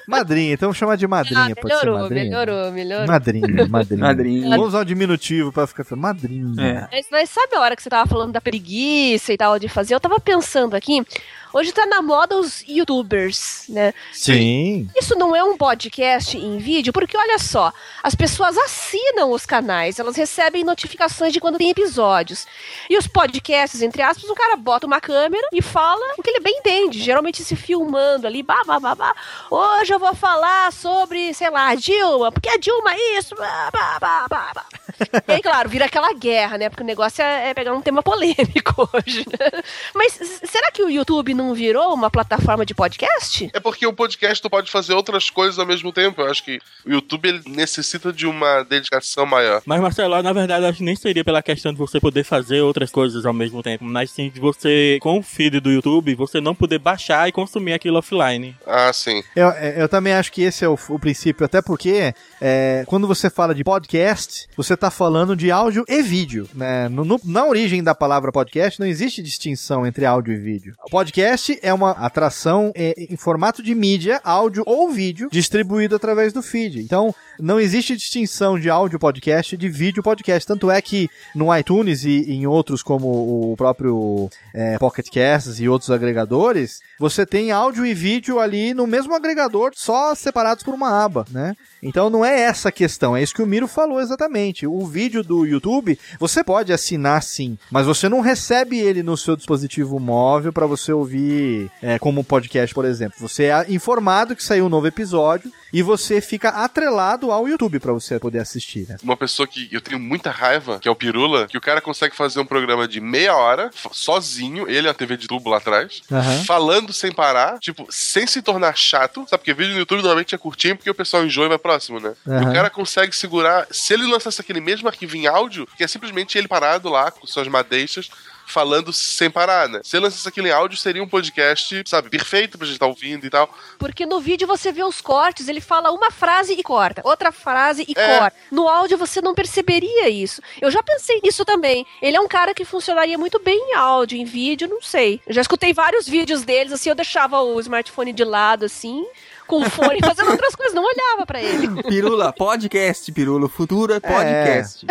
[0.07, 2.23] Madrinha, então chama de madrinha, Ah, pode ser melhorou, madrinha.
[2.25, 3.07] melhorou, melhorou.
[3.07, 4.01] Madrinha, madrinha.
[4.03, 4.49] Madrinha.
[4.49, 6.53] Vamos usar o diminutivo pra ficar falando madrinha.
[6.61, 6.87] É.
[6.91, 9.95] Mas, mas sabe a hora que você tava falando da preguiça e tal de fazer?
[9.95, 11.05] Eu tava pensando aqui,
[11.53, 13.93] hoje tá na moda os youtubers, né?
[14.11, 14.89] Sim.
[14.95, 17.71] Isso não é um podcast em vídeo, porque olha só,
[18.01, 22.47] as pessoas assinam os canais, elas recebem notificações de quando tem episódios.
[22.89, 26.39] E os podcasts, entre aspas, o cara bota uma câmera e fala o que ele
[26.39, 29.15] bem entende, geralmente se filmando ali, bah, bah.
[29.49, 33.69] Hoje eu vou falar sobre, sei lá, a Dilma, porque a Dilma é isso, bah,
[33.71, 34.65] bah, bah.
[35.27, 36.69] E aí, claro, vira aquela guerra, né?
[36.69, 39.61] Porque o negócio é, é pegar um tema polêmico hoje, né?
[39.95, 40.13] Mas
[40.43, 43.49] será que o YouTube não virou uma plataforma de podcast?
[43.53, 46.21] É porque o podcast tu pode fazer outras coisas ao mesmo tempo.
[46.21, 49.61] Eu acho que o YouTube ele necessita de uma dedicação maior.
[49.65, 52.91] Mas, Marcelo, na verdade, acho que nem seria pela questão de você poder fazer outras
[52.91, 56.55] coisas ao mesmo tempo, mas sim de você, com o feed do YouTube, você não
[56.55, 58.55] poder baixar e consumir aquilo offline.
[58.65, 59.23] Ah, sim.
[59.35, 62.13] Eu, eu também acho que esse é o, o princípio, até porque
[62.45, 66.49] é, quando você fala de podcast, você está falando de áudio e vídeo.
[66.53, 66.89] Né?
[66.89, 70.75] No- no- na origem da palavra podcast, não existe distinção entre áudio e vídeo.
[70.85, 76.33] O podcast é uma atração é, em formato de mídia, áudio ou vídeo, distribuído através
[76.33, 76.81] do feed.
[76.81, 80.45] Então, não existe distinção de áudio podcast e de vídeo podcast.
[80.45, 85.69] Tanto é que no iTunes e em outros como o próprio é, Pocket Casts e
[85.69, 91.03] outros agregadores, você tem áudio e vídeo ali no mesmo agregador, só separados por uma
[91.05, 91.55] aba, né?
[91.83, 94.65] Então não é essa a questão, é isso que o Miro falou exatamente.
[94.65, 99.35] O vídeo do YouTube, você pode assinar sim, mas você não recebe ele no seu
[99.35, 103.17] dispositivo móvel para você ouvir é, como podcast, por exemplo.
[103.19, 107.91] Você é informado que saiu um novo episódio e você fica atrelado ao YouTube para
[107.91, 108.97] você poder assistir, né?
[109.01, 112.15] Uma pessoa que eu tenho muita raiva, que é o Pirula, que o cara consegue
[112.15, 116.43] fazer um programa de meia hora, sozinho, ele na TV de tubo lá atrás, Aham.
[116.45, 119.39] falando sem parar, tipo, sem se tornar chato, sabe?
[119.41, 122.13] Porque vídeo no YouTube normalmente é curtinho porque o pessoal enjoa e vai próximo, né?
[122.25, 122.49] E Aham.
[122.49, 123.65] o cara consegue segurar.
[123.71, 127.25] Se ele lançasse aquele mesmo arquivo em áudio, que é simplesmente ele parado lá com
[127.25, 128.09] suas madeixas.
[128.53, 129.81] Falando sem parar, né?
[129.83, 133.25] Se ele lançasse aquilo em áudio, seria um podcast, sabe, perfeito pra gente estar ouvindo
[133.25, 133.51] e tal.
[133.79, 137.83] Porque no vídeo você vê os cortes, ele fala uma frase e corta, outra frase
[137.87, 138.19] e É.
[138.19, 138.37] corta.
[138.51, 140.39] No áudio você não perceberia isso.
[140.61, 141.83] Eu já pensei nisso também.
[141.99, 145.19] Ele é um cara que funcionaria muito bem em áudio, em vídeo, não sei.
[145.25, 149.03] Eu já escutei vários vídeos deles, assim, eu deixava o smartphone de lado, assim,
[149.47, 151.83] com o fone, fazendo outras coisas, não olhava pra ele.
[151.83, 153.45] Pirula, podcast, Pirula.
[153.45, 154.85] O futuro é podcast.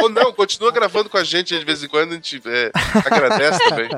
[0.00, 2.70] Ou não, continua gravando com a gente de vez em quando, a gente é,
[3.04, 3.88] agradece também.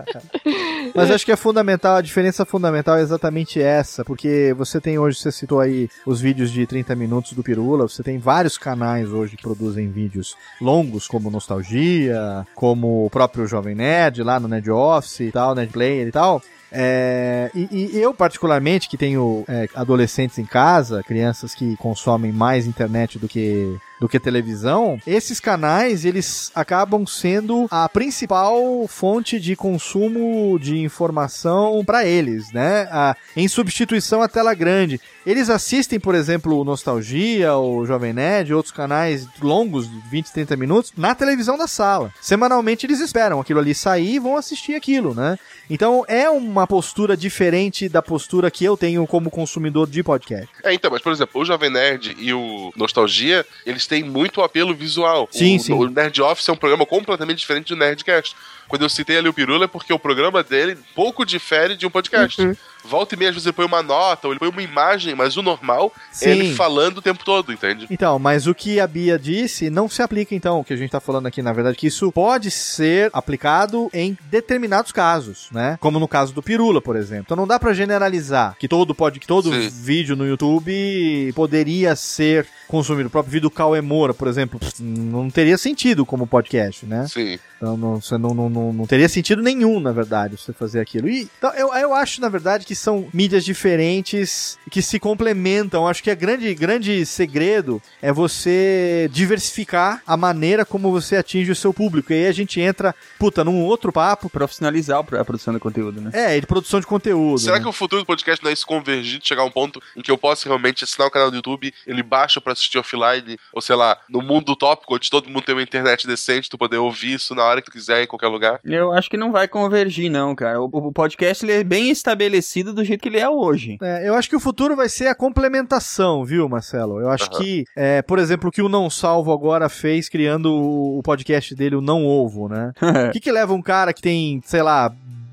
[0.95, 5.19] Mas acho que é fundamental, a diferença fundamental é exatamente essa, porque você tem hoje,
[5.19, 9.37] você citou aí os vídeos de 30 minutos do Pirula, você tem vários canais hoje
[9.37, 15.21] que produzem vídeos longos, como Nostalgia, como o próprio Jovem Nerd, lá no Nerd Office
[15.21, 16.43] e tal, Nerd Player e tal.
[16.75, 22.67] É, e, e eu, particularmente, que tenho é, adolescentes em casa, crianças que consomem mais
[22.67, 29.55] internet do que do que televisão, esses canais eles acabam sendo a principal fonte de
[29.55, 32.89] consumo de informação para eles, né?
[32.91, 35.01] A- em substituição à tela grande.
[35.25, 40.57] Eles assistem, por exemplo, o Nostalgia, o Jovem Nerd, outros canais longos, de 20, 30
[40.57, 42.13] minutos, na televisão da sala.
[42.21, 45.39] Semanalmente eles esperam aquilo ali sair e vão assistir aquilo, né?
[45.71, 50.49] Então é uma postura diferente da postura que eu tenho como consumidor de podcast.
[50.65, 54.75] É, então, mas por exemplo, o Jovem Nerd e o Nostalgia, eles têm muito apelo
[54.75, 55.29] visual.
[55.31, 55.73] Sim, o, sim.
[55.75, 58.35] o Nerd Office é um programa completamente diferente do Nerdcast.
[58.67, 61.91] Quando eu citei ali o Pirula é porque o programa dele pouco difere de um
[61.91, 62.41] podcast.
[62.41, 62.57] Uhum.
[62.85, 65.37] Volta e meia, às vezes ele põe uma nota, ou ele põe uma imagem, mas
[65.37, 66.27] o normal Sim.
[66.27, 67.87] é ele falando o tempo todo, entende?
[67.91, 70.91] Então, mas o que a Bia disse não se aplica então, o que a gente
[70.91, 75.77] tá falando aqui, na verdade, que isso pode ser aplicado em determinados casos, né?
[75.81, 77.25] Como no caso do Pirula, por exemplo.
[77.27, 79.69] Então não dá pra generalizar que todo pode que todo Sim.
[79.69, 83.09] vídeo no YouTube poderia ser consumido.
[83.09, 87.07] O próprio vídeo do Cauê Moura, por exemplo, não teria sentido como podcast, né?
[87.09, 87.39] Sim.
[87.57, 88.01] Então não,
[88.35, 91.09] não, não, não teria sentido nenhum, na verdade, você fazer aquilo.
[91.09, 95.87] E, então, eu, eu acho, na verdade, que são mídias diferentes que se complementam.
[95.87, 101.57] Acho que a grande, grande segredo é você diversificar a maneira como você atinge o
[101.57, 102.13] seu público.
[102.13, 104.31] E aí a gente entra, puta, num outro papo.
[104.31, 106.11] Profissionalizar a produção de conteúdo, né?
[106.13, 107.39] É, de produção de conteúdo.
[107.39, 107.63] Será né?
[107.63, 110.03] que o futuro do podcast não é isso convergir, de chegar a um ponto em
[110.03, 113.61] que eu possa realmente assinar o canal do YouTube, ele baixa pra assistir offline, ou
[113.61, 117.15] sei lá, no mundo utópico, onde todo mundo tem uma internet decente, tu poder ouvir
[117.15, 118.61] isso na hora que tu quiser, em qualquer lugar?
[118.65, 120.61] Eu acho que não vai convergir, não, cara.
[120.61, 123.79] O, o podcast ele é bem estabelecido do jeito que ele é hoje.
[123.81, 127.01] É, eu acho que o futuro vai ser a complementação, viu, Marcelo?
[127.01, 127.39] Eu acho Aham.
[127.43, 131.55] que, é, por exemplo, o que o Não Salvo agora fez criando o o podcast
[131.55, 132.73] dele, o Não Ovo, né?
[133.09, 134.93] O que, que leva um cara que tem, sei lá,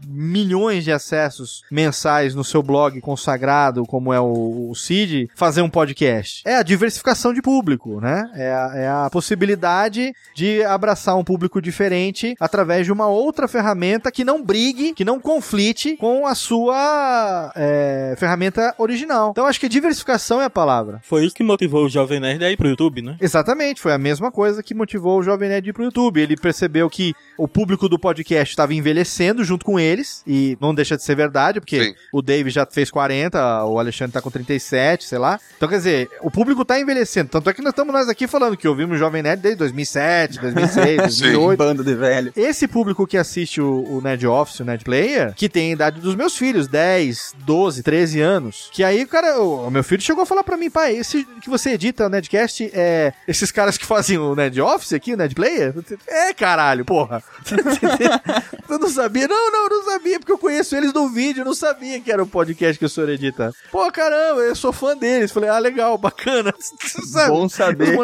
[0.10, 5.70] milhões de acessos mensais no seu blog consagrado, como é o, o Cid, fazer um
[5.70, 6.42] podcast?
[6.46, 8.30] É a diversificação de público, né?
[8.36, 14.12] É a, é a possibilidade de abraçar um público diferente através de uma outra ferramenta
[14.12, 19.32] que não brigue, que não conflite com a sua é, ferramenta original.
[19.32, 21.00] Então acho que diversificação é a palavra.
[21.04, 23.18] Foi isso que motivou o Jovem Nerd a ir pro YouTube, né?
[23.20, 26.22] Exatamente, foi a mesma coisa que motivou o Jovem Nerd a ir pro YouTube.
[26.22, 30.96] Ele percebeu que o público do podcast estava envelhecendo junto com eles, e não deixa
[30.96, 31.96] de ser verdade, porque Sim.
[32.12, 35.40] o Dave já fez 40, o Alexandre tá com 37, sei lá.
[35.58, 37.30] Então, quer dizer, o público tá envelhecendo.
[37.30, 40.40] Tanto é que nós estamos nós aqui falando que ouvimos o Jovem Nerd desde 2007,
[40.40, 41.58] 2006, 2008.
[41.58, 42.32] Bando de velho.
[42.36, 46.00] Esse público que assiste o, o Nerd Office, o Nerd Player, que tem a idade
[46.00, 50.24] dos meus filhos, 10, 12, 13 anos, que aí, cara, o, o meu filho chegou
[50.24, 53.86] a falar pra mim, pai, esse que você edita o Nerdcast, é esses caras que
[53.86, 55.74] fazem o Nerd Office aqui, o Nerd Player?
[56.08, 57.24] É, caralho, porra.
[58.70, 59.28] eu não sabia?
[59.28, 62.22] Não, não, não sabia, porque eu conheço eles do vídeo, eu não sabia que era
[62.22, 63.52] o podcast que o senhor edita.
[63.72, 65.32] Pô, caramba, eu sou fã deles.
[65.32, 66.54] Falei, ah, legal, bacana.
[67.12, 67.30] Sabe?
[67.30, 67.98] Bom saber.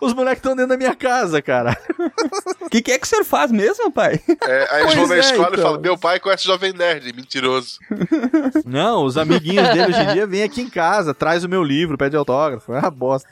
[0.00, 1.76] Os moleques estão dentro da minha casa, cara.
[2.60, 4.20] O que, que é que o senhor faz mesmo, pai?
[4.46, 5.64] É, aí eles vão na é, escola e então.
[5.64, 7.78] falam: Meu pai conhece Jovem Nerd, mentiroso.
[8.64, 11.96] Não, os amiguinhos dele hoje em dia vêm aqui em casa, traz o meu livro,
[11.96, 12.72] pede autógrafo.
[12.72, 13.28] É uma bosta.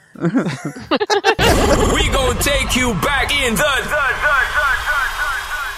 [1.93, 4.78] We gonna take you back in the,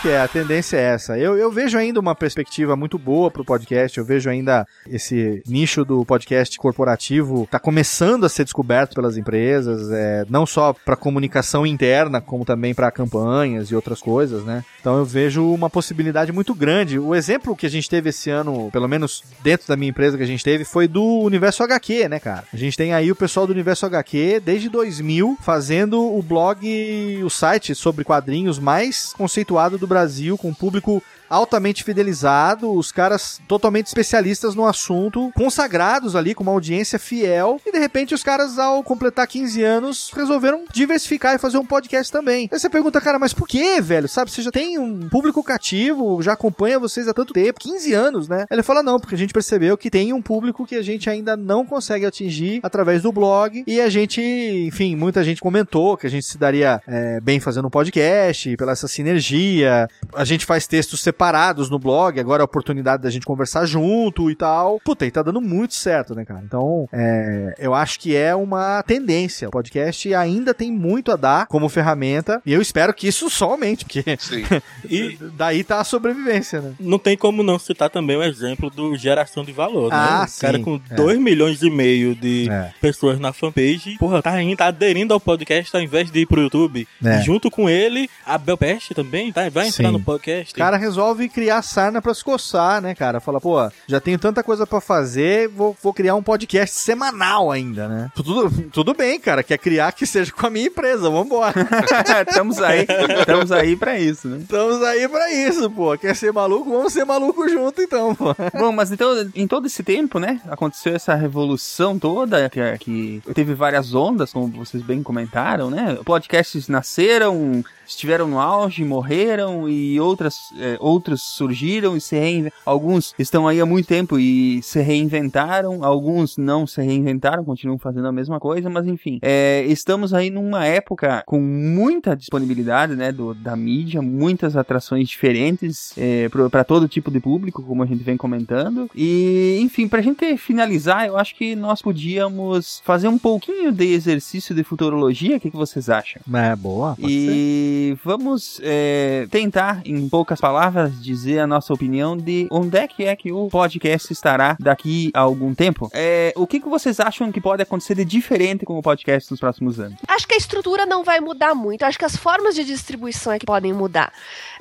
[0.02, 1.15] Que é, a tendência é essa.
[1.15, 3.99] Eu, eu vejo ainda uma perspectiva muito boa pro podcast.
[3.99, 9.91] Eu vejo ainda esse nicho do podcast corporativo tá começando a ser descoberto pelas empresas,
[9.91, 14.65] é, não só para comunicação interna, como também para campanhas e outras coisas, né?
[14.80, 16.98] Então eu vejo uma possibilidade muito grande.
[16.98, 20.23] O exemplo que a gente teve esse ano, pelo menos dentro da minha empresa que
[20.23, 22.45] a gente teve, foi do Universo HQ, né, cara?
[22.52, 27.30] A gente tem aí o pessoal do Universo HQ desde 2000 fazendo o blog, o
[27.30, 33.88] site sobre quadrinhos mais conceituado do Brasil, com um público altamente fidelizado, os caras totalmente
[33.88, 38.84] especialistas no assunto, consagrados ali, com uma audiência fiel, e de repente os caras, ao
[38.84, 42.49] completar 15 anos, resolveram diversificar e fazer um podcast também.
[42.52, 44.10] Aí você pergunta, cara, mas por que, velho?
[44.10, 48.28] Sabe, você já tem um público cativo, já acompanha vocês há tanto tempo, 15 anos,
[48.28, 48.45] né?
[48.52, 51.38] Ele fala, não, porque a gente percebeu que tem um público que a gente ainda
[51.38, 56.10] não consegue atingir através do blog, e a gente, enfim, muita gente comentou que a
[56.10, 60.99] gente se daria é, bem fazendo um podcast, pela essa sinergia, a gente faz textos
[60.99, 61.20] separados
[61.69, 64.80] no blog, agora é a oportunidade da gente conversar junto e tal.
[64.84, 66.41] Puta, e tá dando muito certo, né, cara?
[66.43, 69.48] Então, é, eu acho que é uma tendência.
[69.48, 73.52] O podcast ainda tem muito a dar como ferramenta, e eu espero que isso só
[73.52, 74.43] aumente, porque Sim.
[74.89, 76.73] E daí tá a sobrevivência, né?
[76.80, 80.27] não tem como não citar também o exemplo do Geração de Valor, Ah, né?
[80.38, 80.64] O cara sim.
[80.64, 80.95] com É.
[80.95, 82.72] 2 milhões e meio de É.
[82.81, 86.88] pessoas na fanpage, porra, tá ainda aderindo ao podcast ao invés de ir pro YouTube.
[87.03, 87.19] É.
[87.19, 89.91] E junto com ele, a Belpeste também tá, vai entrar Sim.
[89.93, 90.53] no podcast.
[90.53, 93.20] O cara resolve criar sarna pra se coçar, né, cara?
[93.20, 93.58] Fala, pô,
[93.88, 98.12] já tenho tanta coisa pra fazer, vou, vou criar um podcast semanal ainda, né?
[98.16, 101.54] Tudo, tudo bem, cara, quer criar que seja com a minha empresa, vambora.
[102.28, 102.86] estamos aí,
[103.20, 104.38] estamos aí pra isso, né?
[104.38, 105.98] Estamos aí pra isso, pô.
[105.98, 106.70] Quer ser maluco?
[106.70, 108.36] Vamos ser maluco junto, então, pô.
[108.58, 113.54] Bom, mas então, em todo esse tempo, né, aconteceu essa revolução toda, que, que teve
[113.54, 115.98] várias ondas, como vocês bem comentaram, né?
[116.04, 122.61] Podcasts nasceram, estiveram no auge, morreram e outras, é, outros surgiram e se reinventaram.
[122.64, 128.07] Alguns estão aí há muito tempo e se reinventaram, alguns não se reinventaram, continuam fazendo
[128.07, 133.34] a mesma coisa, mas enfim, é, estamos aí numa época com muita disponibilidade, né, do,
[133.34, 138.15] da mídia, muitas atrações diferentes é, para todo tipo de público, como a gente vem
[138.15, 138.90] comentando.
[138.95, 144.53] E, enfim, pra gente finalizar, eu acho que nós podíamos fazer um pouquinho de exercício
[144.53, 146.22] de futurologia, o que, que vocês acham?
[146.34, 146.95] É, boa.
[146.99, 152.88] E vamos é, tentar, em poucas palavras, nós dizer a nossa opinião de onde é
[152.88, 155.90] que é que o podcast estará daqui a algum tempo.
[155.94, 159.40] É, o que, que vocês acham que pode acontecer de diferente com o podcast nos
[159.40, 159.98] próximos anos?
[160.08, 161.84] Acho que a estrutura não vai mudar muito.
[161.84, 164.12] Acho que as formas de distribuição é que podem mudar.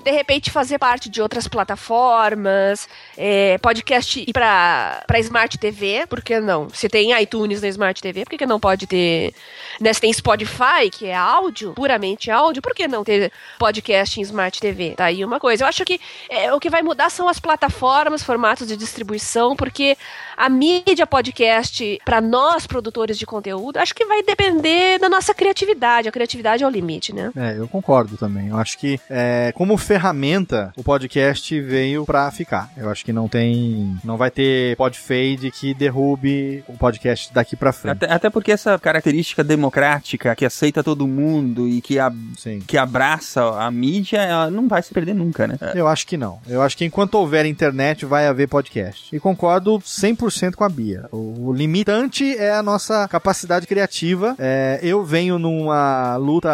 [0.03, 6.23] De repente, fazer parte de outras plataformas, é, podcast ir pra, pra Smart TV, por
[6.23, 6.69] que não?
[6.71, 9.35] Se tem iTunes na Smart TV, por que, que não pode ter.
[9.81, 14.23] Né, se tem Spotify, que é áudio, puramente áudio, por que não ter podcast em
[14.23, 14.95] Smart TV?
[14.97, 15.65] Tá aí uma coisa.
[15.65, 19.97] Eu acho que é, o que vai mudar são as plataformas, formatos de distribuição, porque
[20.37, 26.09] a mídia podcast, para nós produtores de conteúdo, acho que vai depender da nossa criatividade.
[26.09, 27.31] A criatividade é o limite, né?
[27.37, 28.49] É, eu concordo também.
[28.49, 32.71] Eu acho que, é, como ferramenta, o podcast veio pra ficar.
[32.77, 33.99] Eu acho que não tem.
[34.05, 38.05] Não vai ter podfade que derrube o podcast daqui pra frente.
[38.05, 42.13] Até, até porque essa característica democrática que aceita todo mundo e que, a,
[42.67, 45.59] que abraça a mídia, ela não vai se perder nunca, né?
[45.75, 46.39] Eu acho que não.
[46.49, 49.15] Eu acho que enquanto houver internet, vai haver podcast.
[49.15, 51.09] E concordo 100% com a Bia.
[51.11, 54.35] O, limitante é a nossa capacidade criativa.
[54.39, 56.51] É, eu venho numa luta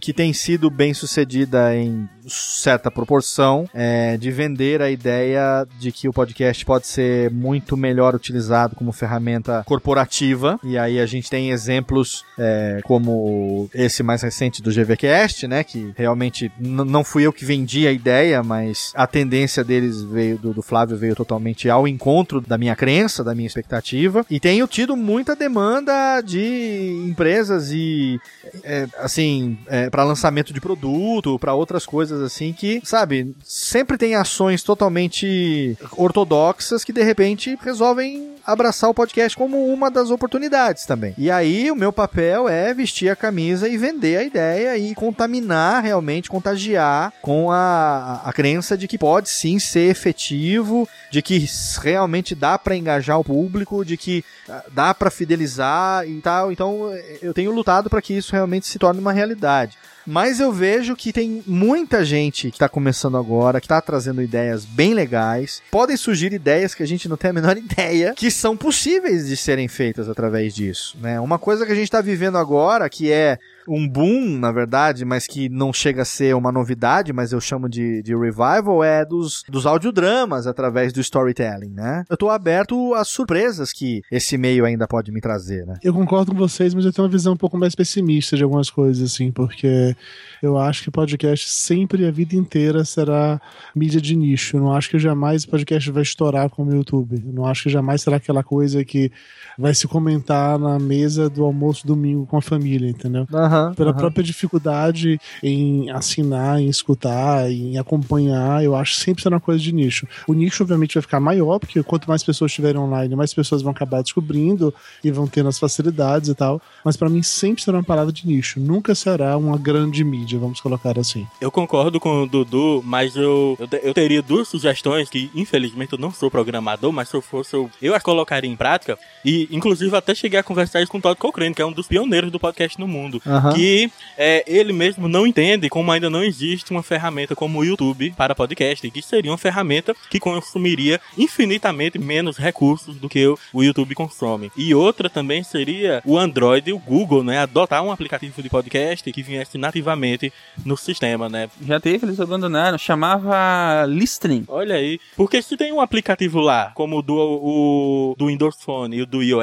[0.00, 6.08] que tem sido bem sucedida em certa proporção é, de vender a ideia de que
[6.08, 11.50] o podcast pode ser muito melhor utilizado como ferramenta corporativa e aí a gente tem
[11.50, 17.44] exemplos é, como esse mais recente do GVCast, né, que realmente não fui eu que
[17.44, 18.57] vendi a ideia, mas
[18.94, 23.34] a tendência deles veio do, do Flávio veio totalmente ao encontro da minha crença, da
[23.34, 28.20] minha expectativa e tenho tido muita demanda de empresas e
[28.62, 29.58] é, assim
[29.90, 36.84] para lançamento de produto, para outras coisas assim que, sabe, sempre tem ações totalmente ortodoxas
[36.84, 41.14] que de repente resolvem abraçar o podcast como uma das oportunidades também.
[41.18, 45.82] E aí o meu papel é vestir a camisa e vender a ideia e contaminar
[45.82, 51.46] realmente, contagiar com a, a crença de que pode sim ser efetivo, de que
[51.80, 56.50] realmente dá para engajar o público, de que ah, dá para fidelizar e tal.
[56.52, 59.76] Então eu tenho lutado para que isso realmente se torne uma realidade.
[60.10, 64.64] Mas eu vejo que tem muita gente que está começando agora, que está trazendo ideias
[64.64, 65.60] bem legais.
[65.70, 69.36] Podem surgir ideias que a gente não tem a menor ideia, que são possíveis de
[69.36, 70.96] serem feitas através disso.
[70.98, 71.20] Né?
[71.20, 73.38] Uma coisa que a gente está vivendo agora, que é
[73.68, 77.68] um boom, na verdade, mas que não chega a ser uma novidade, mas eu chamo
[77.68, 82.04] de, de revival, é dos, dos audiodramas através do storytelling, né?
[82.08, 85.78] Eu tô aberto às surpresas que esse meio ainda pode me trazer, né?
[85.82, 88.70] Eu concordo com vocês, mas eu tenho uma visão um pouco mais pessimista de algumas
[88.70, 89.94] coisas, assim, porque
[90.42, 93.40] eu acho que podcast sempre, a vida inteira, será
[93.74, 94.56] mídia de nicho.
[94.56, 97.22] Eu não acho que jamais o podcast vai estourar como o YouTube.
[97.26, 99.10] Eu não acho que jamais será aquela coisa que
[99.58, 103.26] vai se comentar na mesa do almoço domingo com a família, entendeu?
[103.74, 109.40] Pela própria dificuldade em assinar, em escutar, em acompanhar, eu acho que sempre será uma
[109.40, 110.06] coisa de nicho.
[110.26, 113.72] O nicho, obviamente, vai ficar maior, porque quanto mais pessoas estiverem online, mais pessoas vão
[113.72, 114.72] acabar descobrindo
[115.02, 116.60] e vão tendo as facilidades e tal.
[116.84, 118.60] Mas pra mim sempre será uma palavra de nicho.
[118.60, 121.26] Nunca será uma grande mídia, vamos colocar assim.
[121.40, 125.98] Eu concordo com o Dudu, mas eu, eu, eu teria duas sugestões que, infelizmente, eu
[125.98, 128.98] não sou programador, mas se eu fosse, eu, eu as colocaria em prática.
[129.24, 131.86] E, inclusive, até cheguei a conversar isso com o Todd Cochrane, que é um dos
[131.86, 133.20] pioneiros do podcast no mundo.
[133.26, 133.52] Aham.
[133.52, 138.12] Que é, ele mesmo não entende como ainda não existe uma ferramenta como o YouTube
[138.16, 143.62] para podcast, que seria uma ferramenta que consumiria infinitamente menos recursos do que o, o
[143.62, 144.50] YouTube consome.
[144.56, 147.38] E outra também seria o Android e o Google, né?
[147.38, 150.32] Adotar um aplicativo de podcast que viesse nativamente
[150.64, 151.48] no sistema, né?
[151.66, 152.78] Já teve, eles abandonaram.
[152.78, 154.44] Chamava Listening.
[154.48, 155.00] Olha aí.
[155.16, 159.06] Porque se tem um aplicativo lá, como o do, o, do Windows Phone e o
[159.06, 159.37] do iOS,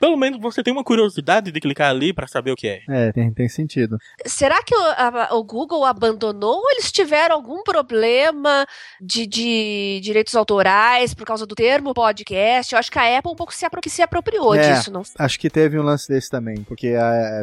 [0.00, 2.80] pelo menos você tem uma curiosidade de clicar ali para saber o que é.
[2.88, 3.98] É, tem, tem sentido.
[4.26, 8.66] Será que o, a- o Google abandonou ou eles tiveram algum problema
[9.00, 12.72] de, de direitos autorais por causa do termo podcast?
[12.74, 14.90] Eu acho que a Apple um pouco se, apro que se apropriou É, disso.
[14.90, 15.02] Não...
[15.18, 16.94] Acho que teve um lance desse também, porque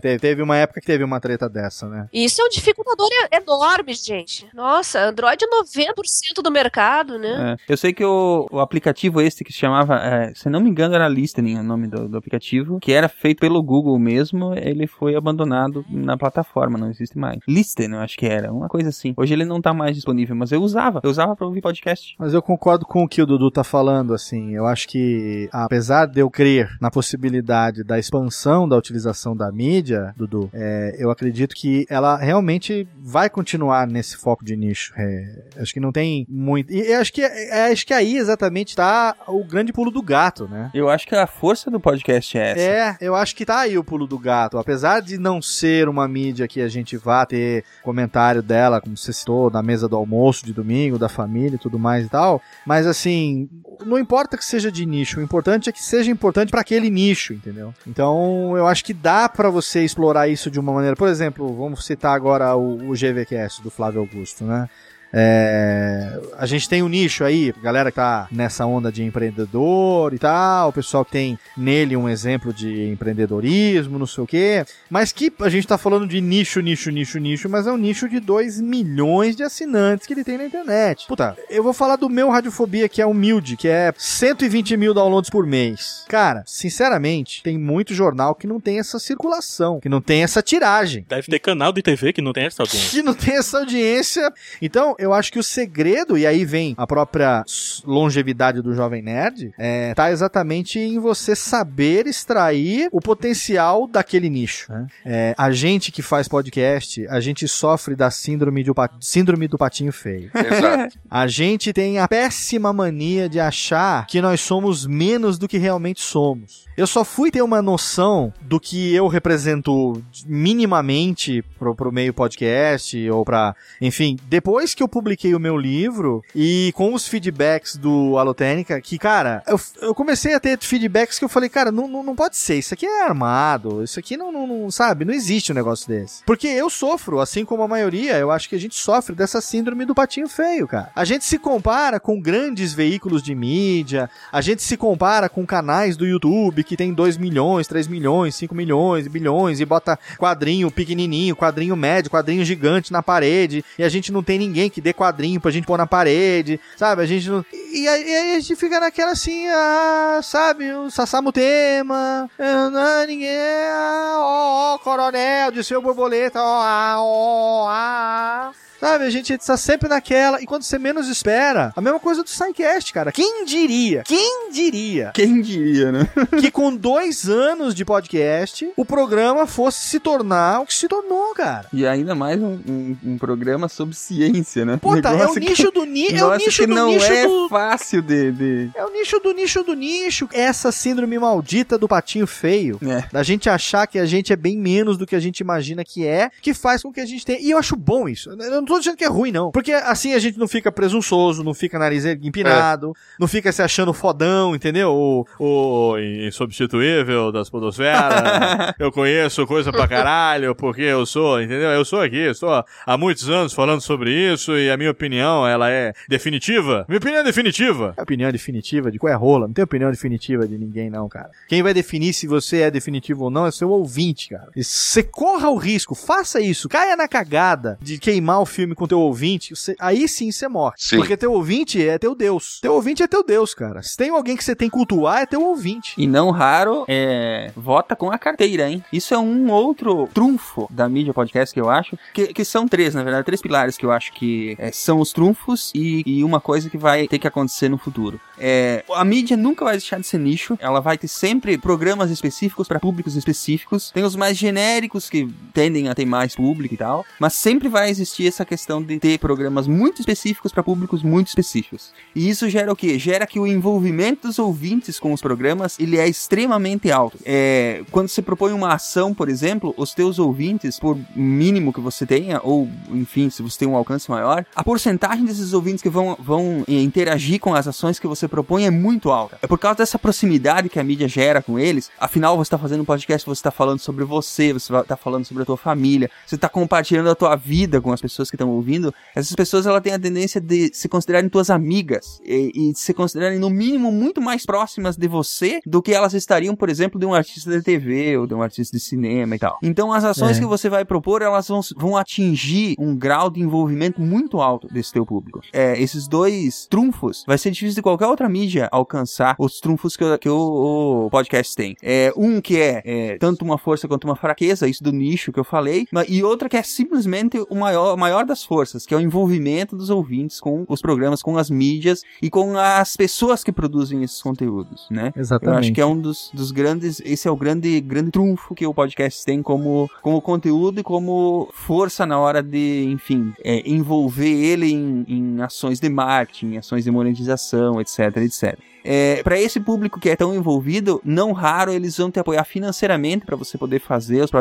[0.01, 2.07] te- teve uma época que teve uma treta dessa, né?
[2.13, 4.47] Isso é um dificultador enorme, gente.
[4.53, 7.57] Nossa, Android é 90% do mercado, né?
[7.67, 10.69] É, eu sei que o, o aplicativo esse que se chamava, é, se não me
[10.69, 15.15] engano, era Listening nome do, do aplicativo, que era feito pelo Google mesmo, ele foi
[15.15, 17.39] abandonado na plataforma, não existe mais.
[17.47, 19.13] Listen, eu acho que era, uma coisa assim.
[19.17, 22.15] Hoje ele não tá mais disponível, mas eu usava, eu usava pra ouvir podcast.
[22.17, 24.55] Mas eu concordo com o que o Dudu tá falando, assim.
[24.55, 30.13] Eu acho que, apesar de eu crer na possibilidade da expansão da utilização da mídia,
[30.15, 34.93] Dudu, é, eu acredito que ela realmente vai continuar nesse foco de nicho.
[34.97, 36.71] É, acho que não tem muito.
[36.71, 40.69] E acho que, é, acho que aí exatamente tá o grande pulo do gato, né?
[40.73, 42.61] Eu acho que a força do podcast é essa.
[42.61, 44.57] É, eu acho que tá aí o pulo do gato.
[44.57, 49.13] Apesar de não ser uma mídia que a gente vá ter comentário dela, como você
[49.13, 52.41] citou, na mesa do almoço de domingo, da família e tudo mais e tal.
[52.65, 53.49] Mas assim,
[53.85, 57.33] não importa que seja de nicho, o importante é que seja importante para aquele nicho,
[57.33, 57.73] entendeu?
[57.87, 60.95] Então, eu acho que dá para você explorar isso de uma maneira.
[60.95, 64.69] Por exemplo, vamos citar agora o, o GVCast do Flávio Augusto, né?
[65.13, 70.17] É, a gente tem um nicho aí, galera que tá nessa onda de empreendedor e
[70.17, 75.11] tal, o pessoal que tem nele um exemplo de empreendedorismo, não sei o quê, mas
[75.11, 78.19] que a gente tá falando de nicho, nicho, nicho, nicho, mas é um nicho de
[78.19, 81.05] 2 milhões de assinantes que ele tem na internet.
[81.07, 85.29] Puta, eu vou falar do meu Radiofobia, que é humilde, que é 120 mil downloads
[85.29, 86.05] por mês.
[86.09, 91.05] Cara, sinceramente, tem muito jornal que não tem essa circulação, que não tem essa tiragem.
[91.07, 92.89] Deve ter canal de TV que não tem essa audiência.
[92.93, 94.31] Que não tem essa audiência.
[94.61, 97.43] Então, eu acho que o segredo, e aí vem a própria
[97.85, 104.71] longevidade do Jovem Nerd, é, tá exatamente em você saber extrair o potencial daquele nicho.
[104.71, 104.87] Né?
[105.05, 109.91] É, a gente que faz podcast, a gente sofre da síndrome do, síndrome do patinho
[109.91, 110.31] feio.
[110.33, 110.97] Exato.
[111.09, 116.01] A gente tem a péssima mania de achar que nós somos menos do que realmente
[116.01, 116.65] somos.
[116.75, 123.09] Eu só fui ter uma noção do que eu represento minimamente pro, pro meio podcast
[123.11, 123.55] ou pra.
[123.79, 128.99] Enfim, depois que eu publiquei o meu livro e com os feedbacks do Alotênica, que,
[128.99, 132.37] cara, eu, eu comecei a ter feedbacks que eu falei, cara, não, não, não pode
[132.37, 135.87] ser, isso aqui é armado, isso aqui não, não, não, sabe, não existe um negócio
[135.87, 136.23] desse.
[136.27, 139.83] Porque eu sofro, assim como a maioria, eu acho que a gente sofre dessa síndrome
[139.83, 140.91] do patinho feio, cara.
[140.95, 145.97] A gente se compara com grandes veículos de mídia, a gente se compara com canais
[145.97, 151.35] do YouTube que tem 2 milhões, 3 milhões, 5 milhões, bilhões e bota quadrinho pequenininho,
[151.35, 155.41] quadrinho médio, quadrinho gigante na parede e a gente não tem ninguém que dê quadrinho
[155.41, 157.01] pra gente pôr na parede, sabe?
[157.01, 157.43] A gente não...
[157.51, 160.71] E aí, a gente fica naquela assim, ah, sabe?
[160.73, 168.51] O Sassamutema, ah, ninguém, ah, ó, ó, coronel, de seu borboleta, ó, ah, ó, ah.
[168.83, 172.25] Sabe, a gente tá sempre naquela, e quando você menos espera, a mesma coisa do
[172.25, 173.13] Psycast, cara.
[173.13, 174.03] Quem diria?
[174.03, 175.11] Quem diria?
[175.13, 176.09] Quem diria, né?
[176.37, 181.33] que com dois anos de podcast, o programa fosse se tornar o que se tornou,
[181.33, 181.65] cara.
[181.71, 184.75] E ainda mais um, um, um programa sobre ciência, né?
[184.75, 186.17] Puta, é o nicho do nicho.
[186.17, 187.47] É o nicho que do não nicho é do.
[187.47, 188.69] fácil de, de...
[188.75, 190.27] É o nicho do nicho do nicho.
[190.33, 192.77] Essa síndrome maldita do patinho feio.
[192.85, 193.05] É.
[193.13, 196.05] Da gente achar que a gente é bem menos do que a gente imagina que
[196.05, 197.39] é, que faz com que a gente tenha.
[197.39, 198.29] E eu acho bom isso.
[198.29, 199.51] Eu não tô dizendo que é ruim, não.
[199.51, 203.93] Porque assim a gente não fica presunçoso, não fica nariz empinado, não fica se achando
[203.93, 204.91] fodão, entendeu?
[204.93, 208.73] O, o insubstituível das podosferas.
[208.79, 211.69] eu conheço coisa pra caralho, porque eu sou, entendeu?
[211.69, 215.69] Eu sou aqui, estou há muitos anos falando sobre isso e a minha opinião, ela
[215.69, 216.85] é definitiva.
[216.87, 217.93] Minha opinião é definitiva.
[217.97, 219.47] É opinião definitiva de qual é rola?
[219.47, 221.29] Não tem opinião definitiva de ninguém, não, cara.
[221.47, 224.49] Quem vai definir se você é definitivo ou não é seu ouvinte, cara.
[224.55, 228.87] E Você corra o risco, faça isso, caia na cagada de queimar o filme com
[228.87, 230.75] teu ouvinte, você- aí sim você morre.
[230.77, 230.97] Sim.
[230.97, 232.59] Porque teu ouvinte é teu Deus.
[232.61, 233.81] Teu ouvinte é teu Deus, cara.
[233.81, 235.93] Se tem alguém que você tem que cultuar, é teu ouvinte.
[235.97, 238.83] E não raro, é, vota com a carteira, hein?
[238.93, 242.93] Isso é um outro trunfo da mídia podcast que eu acho, que, que são três,
[242.95, 246.39] na verdade, três pilares que eu acho que é, são os trunfos e, e uma
[246.39, 248.19] coisa que vai ter que acontecer no futuro.
[248.37, 252.67] É, a mídia nunca vai deixar de ser nicho, ela vai ter sempre programas específicos
[252.67, 253.91] para públicos específicos.
[253.91, 257.89] Tem os mais genéricos que tendem a ter mais público e tal, mas sempre vai
[257.89, 261.91] existir essa questão de ter programas muito específicos para públicos muito específicos.
[262.15, 262.97] E isso gera o quê?
[262.99, 267.17] Gera que o envolvimento dos ouvintes com os programas ele é extremamente alto.
[267.25, 272.05] É, quando você propõe uma ação, por exemplo, os teus ouvintes, por mínimo que você
[272.05, 276.15] tenha, ou enfim, se você tem um alcance maior, a porcentagem desses ouvintes que vão,
[276.19, 279.37] vão interagir com as ações que você propõe é muito alta.
[279.41, 281.91] É por causa dessa proximidade que a mídia gera com eles.
[281.99, 285.43] Afinal, você está fazendo um podcast, você está falando sobre você, você está falando sobre
[285.43, 288.93] a tua família, você está compartilhando a tua vida com as pessoas que estão ouvindo.
[289.15, 293.37] Essas pessoas ela têm a tendência de se considerarem tuas amigas e, e se considerarem
[293.37, 297.13] no mínimo muito mais próximas de você do que elas estariam, por exemplo, de um
[297.13, 299.57] artista de TV ou de um artista de cinema e tal.
[299.61, 300.39] Então, as ações É.
[300.39, 304.91] que você vai propor, elas vão, vão atingir um grau de envolvimento muito alto desse
[304.91, 305.41] teu público.
[305.53, 310.03] É, esses dois trunfos, vai ser difícil de qualquer outra mídia alcançar os trunfos que,
[310.03, 311.75] o- que o, o podcast tem.
[311.81, 315.39] É, um que é, é, tanto uma força quanto uma fraqueza, isso do nicho que
[315.39, 319.01] eu falei, e outra que é simplesmente o maior, a das forças, que é o
[319.01, 324.03] envolvimento dos ouvintes com os programas, com as mídias e com as pessoas que produzem
[324.03, 325.11] esses conteúdos, né?
[325.15, 325.55] Exatamente.
[325.55, 328.65] Eu acho que é um dos, dos grandes, esse é o grande, grande trunfo que
[328.65, 334.29] o podcast tem como, como conteúdo e como força na hora de, enfim, é, envolver
[334.29, 338.72] ele em, em ações de marketing, em ações de monetização, etc, etc.
[338.83, 343.25] é, para esse público que é tão envolvido, não raro eles vão te apoiar financeiramente
[343.25, 344.31] para você poder fazer os,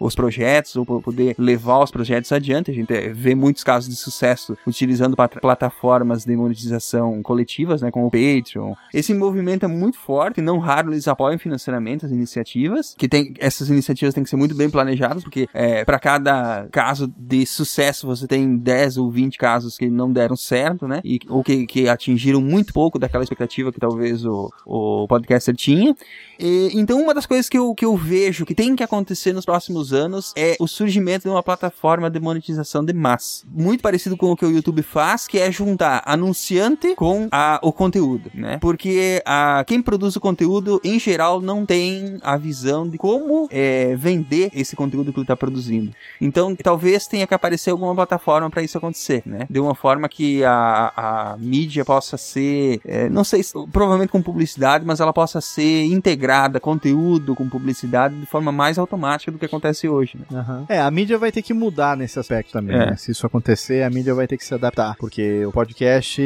[0.00, 2.70] os projetos ou poder levar os projetos adiante.
[2.70, 8.06] A gente é, vê muitos casos de sucesso utilizando plataformas de monetização coletivas, né, como
[8.06, 8.74] o Patreon.
[8.92, 13.68] Esse movimento é muito forte, não raro eles apoiam financeiramente as iniciativas, que tem essas
[13.68, 18.26] iniciativas têm que ser muito bem planejadas, porque é, para cada caso de sucesso você
[18.26, 21.00] tem 10 ou 20 casos que não deram certo, né?
[21.04, 25.96] E, ou que, que atingiram muito pouco daquela expectativa que talvez o, o podcaster tinha.
[26.38, 29.44] E, então, uma das coisas que eu, que eu vejo que tem que acontecer nos
[29.44, 33.44] próximos anos é o surgimento de uma plataforma de monetização de massa.
[33.50, 37.72] Muito parecido com o que o YouTube faz, que é juntar anunciante com a, o
[37.72, 38.58] conteúdo, né?
[38.60, 43.96] Porque a, quem produz o conteúdo, em geral, não tem a visão de como é,
[43.96, 45.92] vender esse conteúdo que ele está produzindo.
[46.20, 49.46] Então, talvez tenha que aparecer alguma plataforma para isso acontecer, né?
[49.50, 53.42] De uma forma que a, a mídia possa ser, é, não sei,
[53.78, 59.30] provavelmente com publicidade, mas ela possa ser integrada, conteúdo com publicidade, de forma mais automática
[59.30, 60.26] do que acontece hoje, né?
[60.36, 60.66] Uhum.
[60.68, 62.86] É, a mídia vai ter que mudar nesse aspecto também, é.
[62.86, 62.96] né?
[62.96, 66.20] Se isso acontecer, a mídia vai ter que se adaptar, porque o podcast,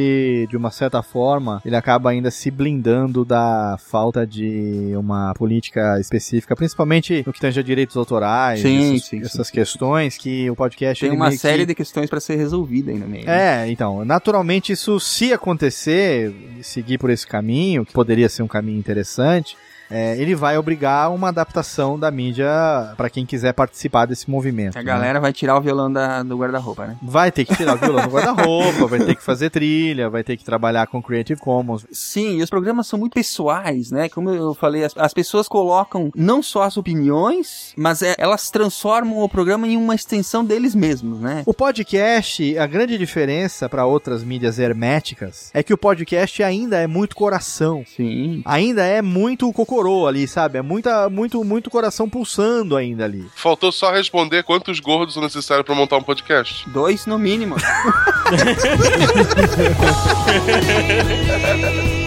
[0.48, 6.56] de uma certa forma, ele acaba ainda se blindando da falta de uma política específica,
[6.56, 11.04] principalmente no que tange a direitos autorais, sim, essas, sim, essas questões que o podcast
[11.04, 11.66] tem uma série que...
[11.66, 13.06] de questões para ser resolvida ainda.
[13.06, 13.24] Né?
[13.26, 17.41] É, então, naturalmente isso se acontecer, seguir por esse caminho,
[17.84, 19.56] que poderia ser um caminho interessante,
[19.92, 22.48] é, ele vai obrigar uma adaptação da mídia
[22.96, 24.76] para quem quiser participar desse movimento.
[24.76, 24.84] A né?
[24.84, 26.96] galera vai tirar o violão da, do guarda-roupa, né?
[27.02, 30.38] Vai ter que tirar o violão do guarda-roupa, vai ter que fazer trilha, vai ter
[30.38, 31.86] que trabalhar com Creative Commons.
[31.92, 34.08] Sim, e os programas são muito pessoais, né?
[34.08, 39.18] Como eu falei, as, as pessoas colocam não só as opiniões, mas é, elas transformam
[39.18, 41.42] o programa em uma extensão deles mesmos, né?
[41.44, 46.86] O podcast, a grande diferença para outras mídias herméticas é que o podcast ainda é
[46.86, 47.84] muito coração.
[47.94, 48.40] Sim.
[48.46, 50.58] Ainda é muito cocô coroa ali, sabe?
[50.58, 53.26] É muita, muito, muito coração pulsando ainda ali.
[53.34, 56.70] Faltou só responder quantos gordos são necessários para montar um podcast.
[56.70, 57.56] Dois no mínimo.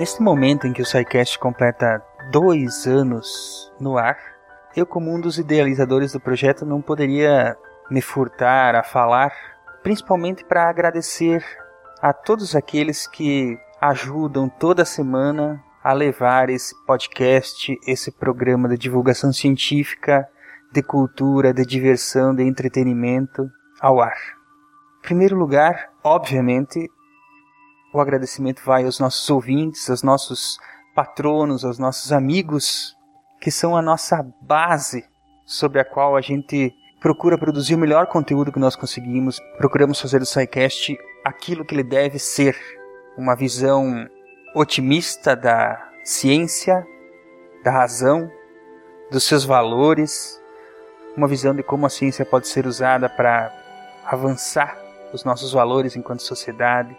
[0.00, 2.02] Neste momento em que o SciCast completa
[2.32, 4.16] dois anos no ar,
[4.74, 7.54] eu, como um dos idealizadores do projeto, não poderia
[7.90, 9.30] me furtar a falar,
[9.82, 11.44] principalmente para agradecer
[12.00, 19.34] a todos aqueles que ajudam toda semana a levar esse podcast, esse programa de divulgação
[19.34, 20.26] científica,
[20.72, 24.16] de cultura, de diversão, de entretenimento ao ar.
[25.00, 26.88] Em primeiro lugar, obviamente,
[27.92, 30.58] o agradecimento vai aos nossos ouvintes, aos nossos
[30.94, 32.96] patronos, aos nossos amigos,
[33.40, 35.04] que são a nossa base
[35.44, 39.40] sobre a qual a gente procura produzir o melhor conteúdo que nós conseguimos.
[39.56, 42.56] Procuramos fazer do SciCast aquilo que ele deve ser,
[43.16, 44.06] uma visão
[44.54, 46.86] otimista da ciência,
[47.64, 48.30] da razão,
[49.10, 50.40] dos seus valores,
[51.16, 53.52] uma visão de como a ciência pode ser usada para
[54.04, 54.78] avançar
[55.12, 56.96] os nossos valores enquanto sociedade,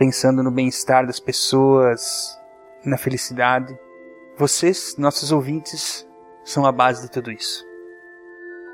[0.00, 2.34] pensando no bem-estar das pessoas,
[2.82, 3.78] na felicidade.
[4.34, 6.08] Vocês, nossos ouvintes,
[6.42, 7.62] são a base de tudo isso.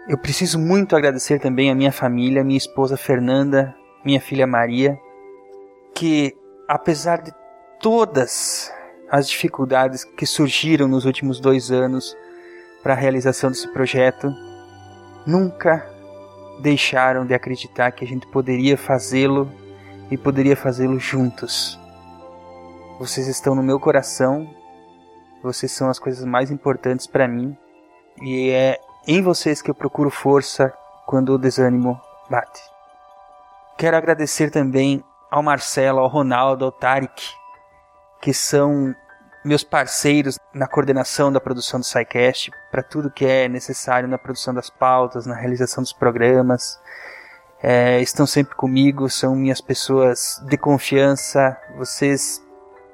[0.09, 3.75] Eu preciso muito agradecer também a minha família, minha esposa Fernanda,
[4.05, 4.97] minha filha Maria,
[5.97, 6.33] que
[6.69, 7.33] apesar de
[7.81, 8.73] todas
[9.11, 12.17] as dificuldades que surgiram nos últimos dois anos
[12.85, 14.31] para a realização desse projeto,
[15.27, 15.91] nunca
[16.61, 19.66] deixaram de acreditar que a gente poderia fazê-lo
[20.11, 21.79] e poderia fazê-lo juntos.
[22.99, 24.49] Vocês estão no meu coração,
[25.43, 27.57] vocês são as coisas mais importantes para mim
[28.23, 30.73] e é em vocês que eu procuro força
[31.07, 32.61] quando o desânimo bate.
[33.77, 37.23] Quero agradecer também ao Marcelo, ao Ronaldo, ao Tarek,
[38.21, 38.95] que são
[39.45, 44.53] meus parceiros na coordenação da produção do SciCast, para tudo que é necessário na produção
[44.53, 46.81] das pautas, na realização dos programas
[47.63, 51.57] é, estão sempre comigo, são minhas pessoas de confiança.
[51.77, 52.43] Vocês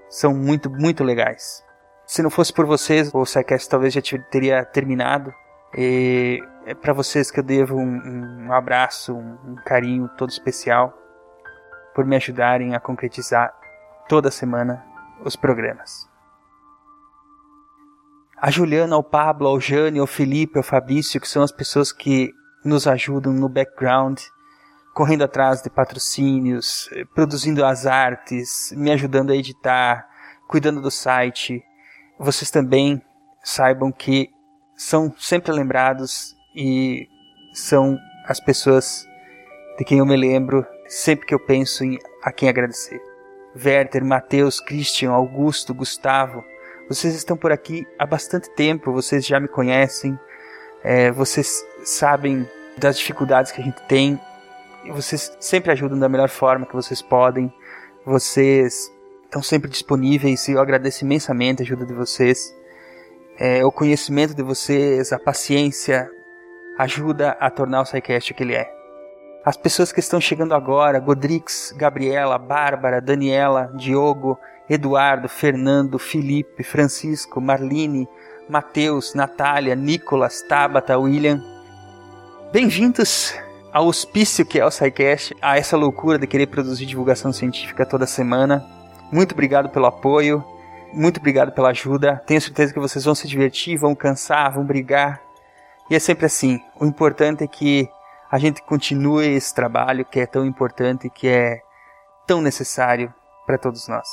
[0.09, 1.65] são muito, muito legais.
[2.07, 5.33] Se não fosse por vocês, o SciCast talvez já teria terminado.
[5.77, 10.97] E é para vocês que eu devo um, um abraço, um, um carinho todo especial
[11.95, 13.53] por me ajudarem a concretizar
[14.09, 14.85] toda semana
[15.25, 16.09] os programas.
[18.37, 22.33] A Juliana, ao Pablo, ao Jane, ao Felipe, ao Fabrício, que são as pessoas que
[22.65, 24.21] nos ajudam no background,
[24.95, 30.07] correndo atrás de patrocínios, produzindo as artes, me ajudando a editar,
[30.47, 31.63] cuidando do site.
[32.19, 33.03] Vocês também
[33.43, 34.31] saibam que
[34.77, 37.09] são sempre lembrados e
[37.53, 39.07] são as pessoas
[39.79, 43.01] de quem eu me lembro sempre que eu penso em a quem agradecer.
[43.57, 46.45] Werther, Matheus, Christian, Augusto, Gustavo,
[46.89, 50.19] vocês estão por aqui há bastante tempo, vocês já me conhecem,
[50.83, 54.21] é, vocês sabem das dificuldades que a gente tem,
[54.91, 57.53] vocês sempre ajudam da melhor forma que vocês podem,
[58.05, 58.93] vocês
[59.25, 62.55] estão sempre disponíveis e eu agradeço imensamente a ajuda de vocês.
[63.39, 66.11] É, o conhecimento de vocês, a paciência,
[66.79, 68.71] ajuda a tornar o SciCast o que ele é.
[69.45, 74.39] As pessoas que estão chegando agora, Godrix, Gabriela, Bárbara, Daniela, Diogo,
[74.69, 78.09] Eduardo, Fernando, Felipe, Francisco, Marline,
[78.49, 81.43] Mateus, Natália, Nicolas, Tabata, William.
[82.53, 83.35] Bem-vindos
[83.73, 88.07] ao hospício que é o SciCast, a essa loucura de querer produzir divulgação científica toda
[88.07, 88.65] semana.
[89.11, 90.45] Muito obrigado pelo apoio,
[90.93, 92.23] muito obrigado pela ajuda.
[92.27, 95.23] Tenho certeza que vocês vão se divertir, vão cansar, vão brigar.
[95.91, 96.61] E é sempre assim.
[96.79, 97.89] O importante é que
[98.31, 101.61] a gente continue esse trabalho que é tão importante, que é
[102.27, 103.13] tão necessário
[103.47, 104.07] para todos nós.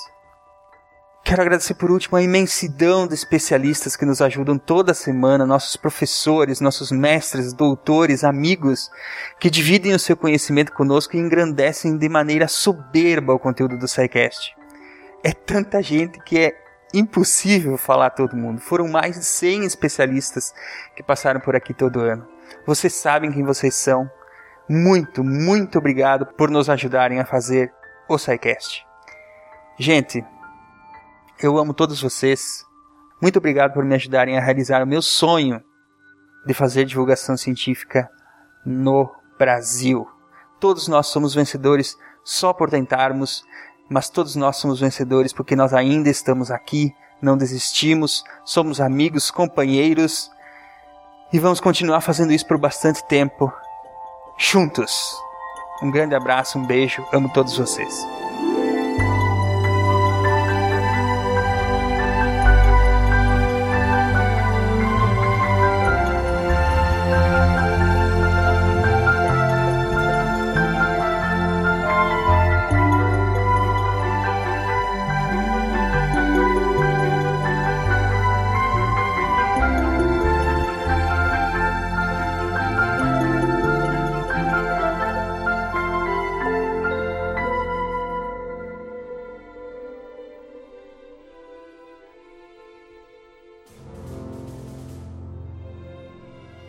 [1.24, 6.60] Quero agradecer por último a imensidão de especialistas que nos ajudam toda semana, nossos professores,
[6.60, 8.90] nossos mestres, doutores, amigos,
[9.40, 14.56] que dividem o seu conhecimento conosco e engrandecem de maneira soberba o conteúdo do SciCast.
[15.24, 16.58] É tanta gente que é
[16.94, 18.60] impossível falar todo mundo.
[18.62, 20.54] Foram mais de 100 especialistas
[20.96, 22.28] que passaram por aqui todo ano.
[22.66, 24.10] Vocês sabem quem vocês são.
[24.68, 27.72] Muito, muito obrigado por nos ajudarem a fazer
[28.08, 28.86] o SciCast.
[29.78, 30.26] Gente,
[31.42, 32.66] eu amo todos vocês.
[33.22, 35.62] Muito obrigado por me ajudarem a realizar o meu sonho
[36.46, 38.10] de fazer divulgação científica
[38.66, 40.08] no Brasil.
[40.60, 43.44] Todos nós somos vencedores só por tentarmos,
[43.90, 50.30] mas todos nós somos vencedores porque nós ainda estamos aqui, não desistimos, somos amigos, companheiros
[51.32, 53.52] e vamos continuar fazendo isso por bastante tempo
[54.38, 55.16] juntos.
[55.82, 58.29] Um grande abraço, um beijo, amo todos vocês.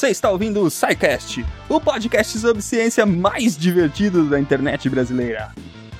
[0.00, 5.52] Você está ouvindo o SciCast, o podcast sobre ciência mais divertido da internet brasileira.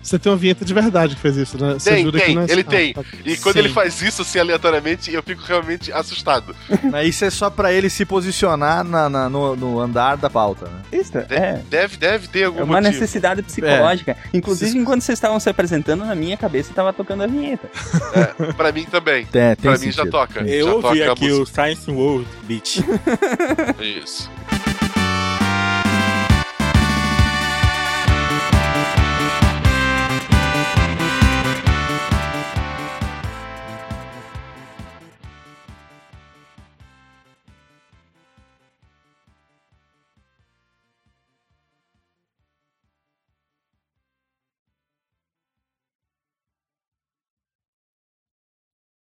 [0.03, 1.75] Você tem uma vinheta de verdade que fez isso, né?
[1.75, 2.93] Você Tem, jura que tem, não é- ele Ah, tem.
[2.95, 3.03] tá.
[3.25, 3.59] E quando Sim.
[3.61, 6.55] ele faz isso assim aleatoriamente, eu fico realmente assustado.
[6.91, 10.67] Mas isso é só pra ele se posicionar na, na- no, no andar da pauta,
[10.67, 10.81] né?
[11.01, 11.61] Isso, é.
[11.69, 12.93] Deve, deve ter algum É uma motivo.
[12.93, 14.17] necessidade psicológica.
[14.33, 17.69] Inclusive, enquanto vocês estavam se apresentando, na minha cabeça estava tocando a vinheta.
[18.15, 19.27] É, pra mim também.
[19.33, 20.41] É, tem pra mim já toca.
[20.41, 22.83] Eu já ouvi toca a aqui o Science World Beach.
[24.03, 24.31] Isso.